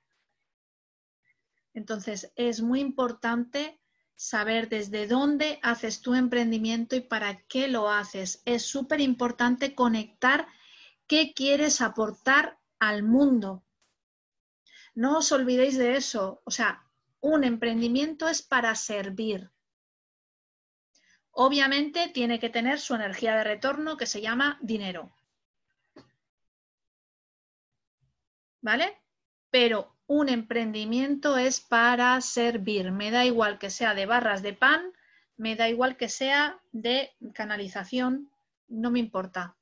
[1.73, 3.81] Entonces, es muy importante
[4.15, 8.43] saber desde dónde haces tu emprendimiento y para qué lo haces.
[8.45, 10.47] Es súper importante conectar
[11.07, 13.65] qué quieres aportar al mundo.
[14.95, 16.43] No os olvidéis de eso.
[16.45, 16.90] O sea,
[17.21, 19.51] un emprendimiento es para servir.
[21.33, 25.15] Obviamente tiene que tener su energía de retorno que se llama dinero.
[28.61, 29.01] ¿Vale?
[29.51, 32.91] Pero un emprendimiento es para servir.
[32.91, 34.93] Me da igual que sea de barras de pan,
[35.37, 38.31] me da igual que sea de canalización,
[38.69, 39.57] no me importa.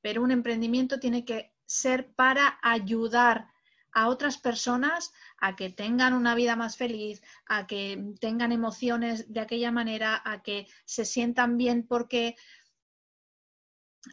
[0.00, 3.48] Pero un emprendimiento tiene que ser para ayudar
[3.96, 9.40] a otras personas a que tengan una vida más feliz, a que tengan emociones de
[9.40, 12.36] aquella manera, a que se sientan bien porque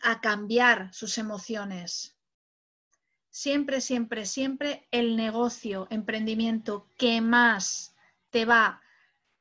[0.02, 2.16] a cambiar sus emociones.
[3.30, 7.94] Siempre, siempre, siempre el negocio, emprendimiento que más
[8.30, 8.83] te va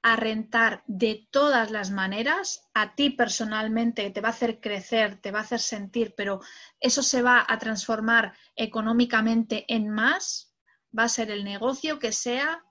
[0.02, 5.30] a rentar de todas las maneras, a ti personalmente te va a hacer crecer, te
[5.30, 6.40] va a hacer sentir, pero
[6.80, 10.52] eso se va a transformar económicamente en más,
[10.96, 12.64] va a ser el negocio que sea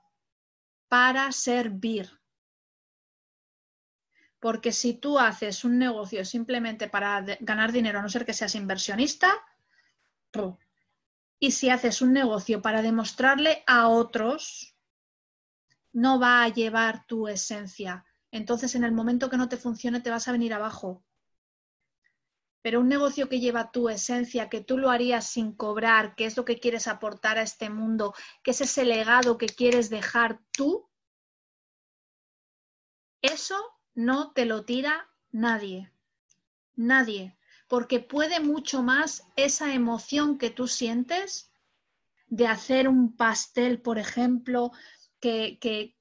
[0.89, 2.19] para servir.
[4.41, 8.55] Porque si tú haces un negocio simplemente para ganar dinero, a no ser que seas
[8.55, 9.31] inversionista,
[11.39, 14.70] y si haces un negocio para demostrarle a otros
[15.93, 18.05] no va a llevar tu esencia.
[18.31, 21.03] Entonces, en el momento que no te funcione, te vas a venir abajo.
[22.61, 26.37] Pero un negocio que lleva tu esencia, que tú lo harías sin cobrar, que es
[26.37, 28.13] lo que quieres aportar a este mundo,
[28.43, 30.87] que es ese legado que quieres dejar tú,
[33.21, 33.55] eso
[33.93, 35.91] no te lo tira nadie.
[36.75, 37.37] Nadie.
[37.67, 41.51] Porque puede mucho más esa emoción que tú sientes
[42.27, 44.71] de hacer un pastel, por ejemplo,
[45.21, 45.95] que,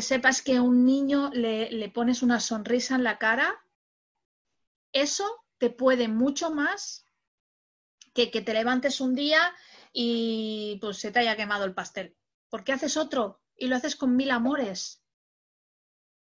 [0.00, 3.64] sepas que a un niño le, le pones una sonrisa en la cara,
[4.92, 7.04] eso te puede mucho más
[8.14, 9.54] que que te levantes un día
[9.92, 12.16] y pues se te haya quemado el pastel.
[12.48, 15.02] Porque haces otro y lo haces con mil amores.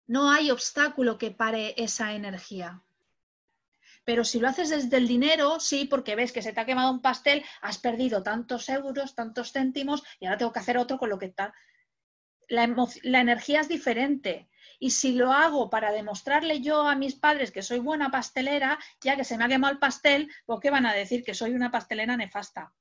[0.08, 2.84] No hay obstáculo que pare esa energía.
[4.04, 6.92] Pero si lo haces desde el dinero, sí, porque ves que se te ha quemado
[6.92, 11.10] un pastel, has perdido tantos euros, tantos céntimos y ahora tengo que hacer otro con
[11.10, 11.54] lo que está
[12.48, 12.64] la,
[13.20, 14.50] energía es diferente.
[14.80, 19.16] Y si lo hago para demostrarle yo a mis padres que soy buena pastelera, ya
[19.16, 21.72] que se me ha quemado el pastel, ¿por qué van a decir que soy una
[21.72, 22.74] pastelera nefasta?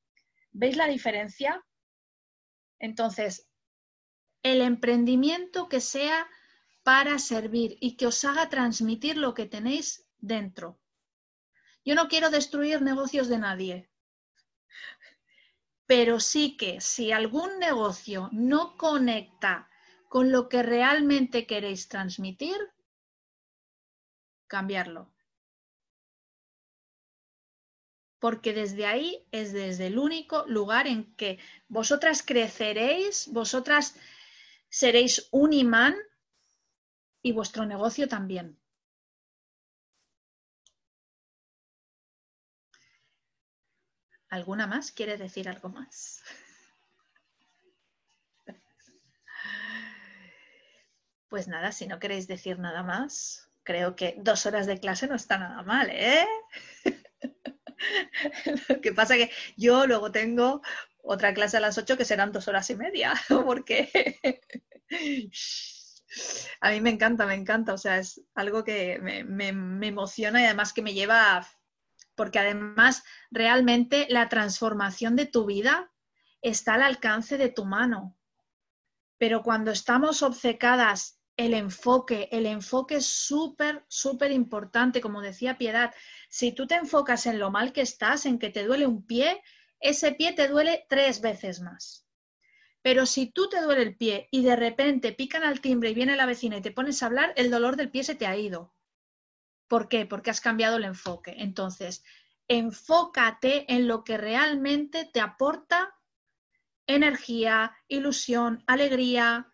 [0.51, 1.62] ¿Veis la diferencia?
[2.78, 3.49] Entonces,
[4.43, 6.27] el emprendimiento que sea
[6.82, 10.81] para servir y que os haga transmitir lo que tenéis dentro.
[11.85, 13.89] Yo no quiero destruir negocios de nadie,
[15.90, 19.68] pero sí que si algún negocio no conecta
[20.08, 22.56] con lo que realmente queréis transmitir,
[24.46, 25.12] cambiarlo.
[28.20, 33.96] Porque desde ahí es desde el único lugar en que vosotras creceréis, vosotras
[34.68, 35.96] seréis un imán
[37.20, 38.60] y vuestro negocio también.
[44.31, 44.93] ¿Alguna más?
[44.93, 46.23] ¿Quiere decir algo más?
[51.31, 55.15] Pues nada, si no queréis decir nada más, creo que dos horas de clase no
[55.15, 56.27] está nada mal, ¿eh?
[58.69, 60.62] Lo que pasa que yo luego tengo
[61.02, 63.89] otra clase a las ocho que serán dos horas y media, porque
[66.61, 70.44] a mí me encanta, me encanta, o sea, es algo que me, me emociona y
[70.47, 71.48] además que me lleva a
[72.15, 75.91] porque además realmente la transformación de tu vida
[76.43, 78.16] está al alcance de tu mano.
[79.19, 85.95] Pero cuando estamos obcecadas, el enfoque, el enfoque es súper, súper importante, como decía Piedad.
[86.28, 89.43] Si tú te enfocas en lo mal que estás, en que te duele un pie,
[89.81, 92.07] ese pie te duele tres veces más.
[92.82, 96.16] Pero si tú te duele el pie y de repente pican al timbre y viene
[96.16, 98.74] la vecina y te pones a hablar, el dolor del pie se te ha ido.
[99.70, 100.05] ¿Por qué?
[100.05, 101.36] Porque has cambiado el enfoque.
[101.38, 102.02] Entonces,
[102.48, 105.94] enfócate en lo que realmente te aporta
[106.88, 109.52] energía, ilusión, alegría.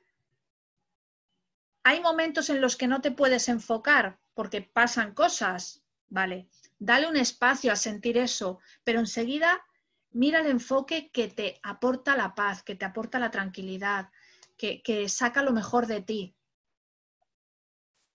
[1.85, 6.49] Hay momentos en los que no te puedes enfocar porque pasan cosas, ¿vale?
[6.79, 9.67] Dale un espacio a sentir eso, pero enseguida
[10.13, 14.09] mira el enfoque que te aporta la paz, que te aporta la tranquilidad,
[14.57, 16.36] que, que saca lo mejor de ti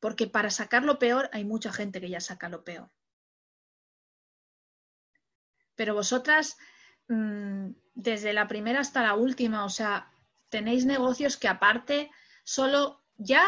[0.01, 2.91] porque para sacar lo peor hay mucha gente que ya saca lo peor.
[5.75, 6.57] Pero vosotras,
[7.07, 10.11] mm, desde la primera hasta la última, o sea,
[10.49, 12.11] tenéis negocios que aparte,
[12.43, 13.43] solo ya,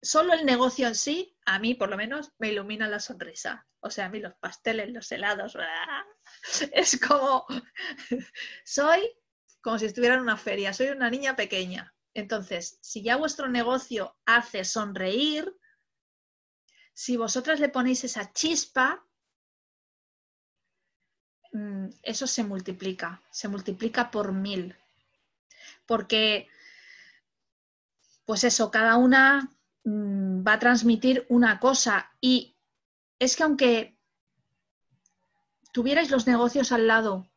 [0.00, 3.66] solo el negocio en sí, a mí por lo menos, me ilumina la sonrisa.
[3.80, 5.56] O sea, a mí los pasteles, los helados,
[6.72, 7.46] es como,
[8.64, 9.00] soy
[9.62, 11.94] como si estuviera en una feria, soy una niña pequeña.
[12.14, 15.52] Entonces, si ya vuestro negocio hace sonreír,
[16.96, 19.04] si vosotras le ponéis esa chispa,
[21.52, 24.74] mm, eso se multiplica, se multiplica por mil.
[25.84, 26.48] Porque,
[28.24, 29.52] pues eso, cada una
[29.84, 32.56] mm, va a transmitir una cosa y
[33.18, 33.98] es que aunque
[35.72, 37.28] tuvierais los negocios al lado,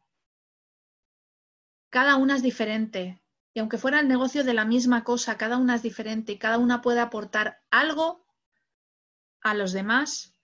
[1.90, 3.22] cada una es diferente.
[3.53, 6.57] Y aunque fuera el negocio de la misma cosa, cada una es diferente y cada
[6.60, 8.28] una puede aportar algo
[9.41, 10.36] a los demás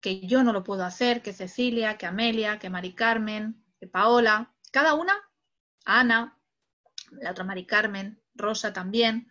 [0.00, 4.54] que yo no lo puedo hacer, que Cecilia, que Amelia, que Mari Carmen, que Paola,
[4.70, 5.14] cada una,
[5.84, 6.38] Ana,
[7.10, 9.30] la otra Mari Carmen, Rosa también,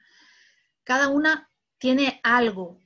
[0.84, 2.80] cada una tiene algo.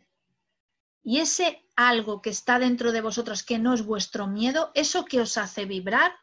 [1.04, 5.22] Y ese algo que está dentro de vosotros, que no es vuestro miedo, eso que
[5.22, 6.14] os hace vibrar,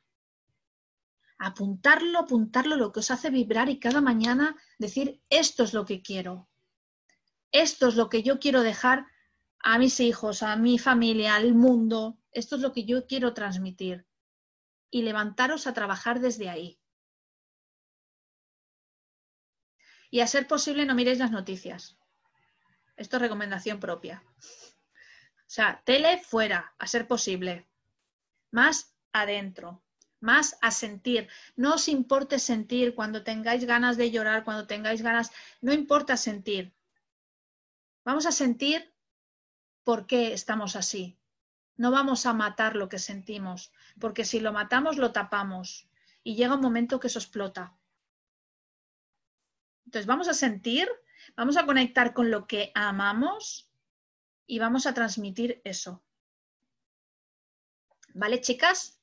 [1.39, 6.03] apuntarlo, apuntarlo, lo que os hace vibrar y cada mañana decir, esto es lo que
[6.03, 6.49] quiero,
[7.51, 9.07] esto es lo que yo quiero dejar
[9.61, 14.07] a mis hijos, a mi familia, al mundo, esto es lo que yo quiero transmitir.
[14.91, 16.79] Y levantaros a trabajar desde ahí.
[20.11, 21.99] Y a ser posible no miréis las noticias.
[22.97, 24.23] Esto es recomendación propia.
[24.39, 27.69] O sea, tele fuera, a ser posible.
[28.51, 29.83] Más adentro,
[30.21, 31.29] más a sentir.
[31.57, 35.31] No os importe sentir cuando tengáis ganas de llorar, cuando tengáis ganas,
[35.61, 36.75] no importa sentir.
[38.05, 38.93] Vamos a sentir
[39.89, 41.17] por qué estamos así.
[41.79, 45.89] No vamos a matar lo que sentimos, porque si lo matamos lo tapamos
[46.23, 47.75] y llega un momento que eso explota.
[49.87, 50.87] Entonces vamos a sentir,
[51.37, 53.71] vamos a conectar con lo que amamos
[54.47, 56.05] y vamos a transmitir eso.
[58.13, 59.01] ¿Vale, chicas?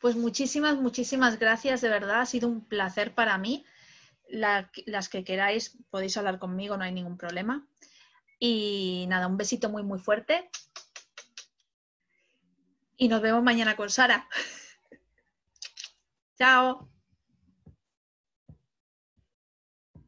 [0.00, 3.66] Pues muchísimas, muchísimas gracias, de verdad, ha sido un placer para mí.
[4.30, 7.69] las que queráis podéis hablar conmigo, no hay ningún problema.
[8.40, 10.50] Y nada, un besito muy, muy fuerte.
[12.96, 14.28] Y nos vemos mañana con Sara.
[16.38, 16.90] Chao.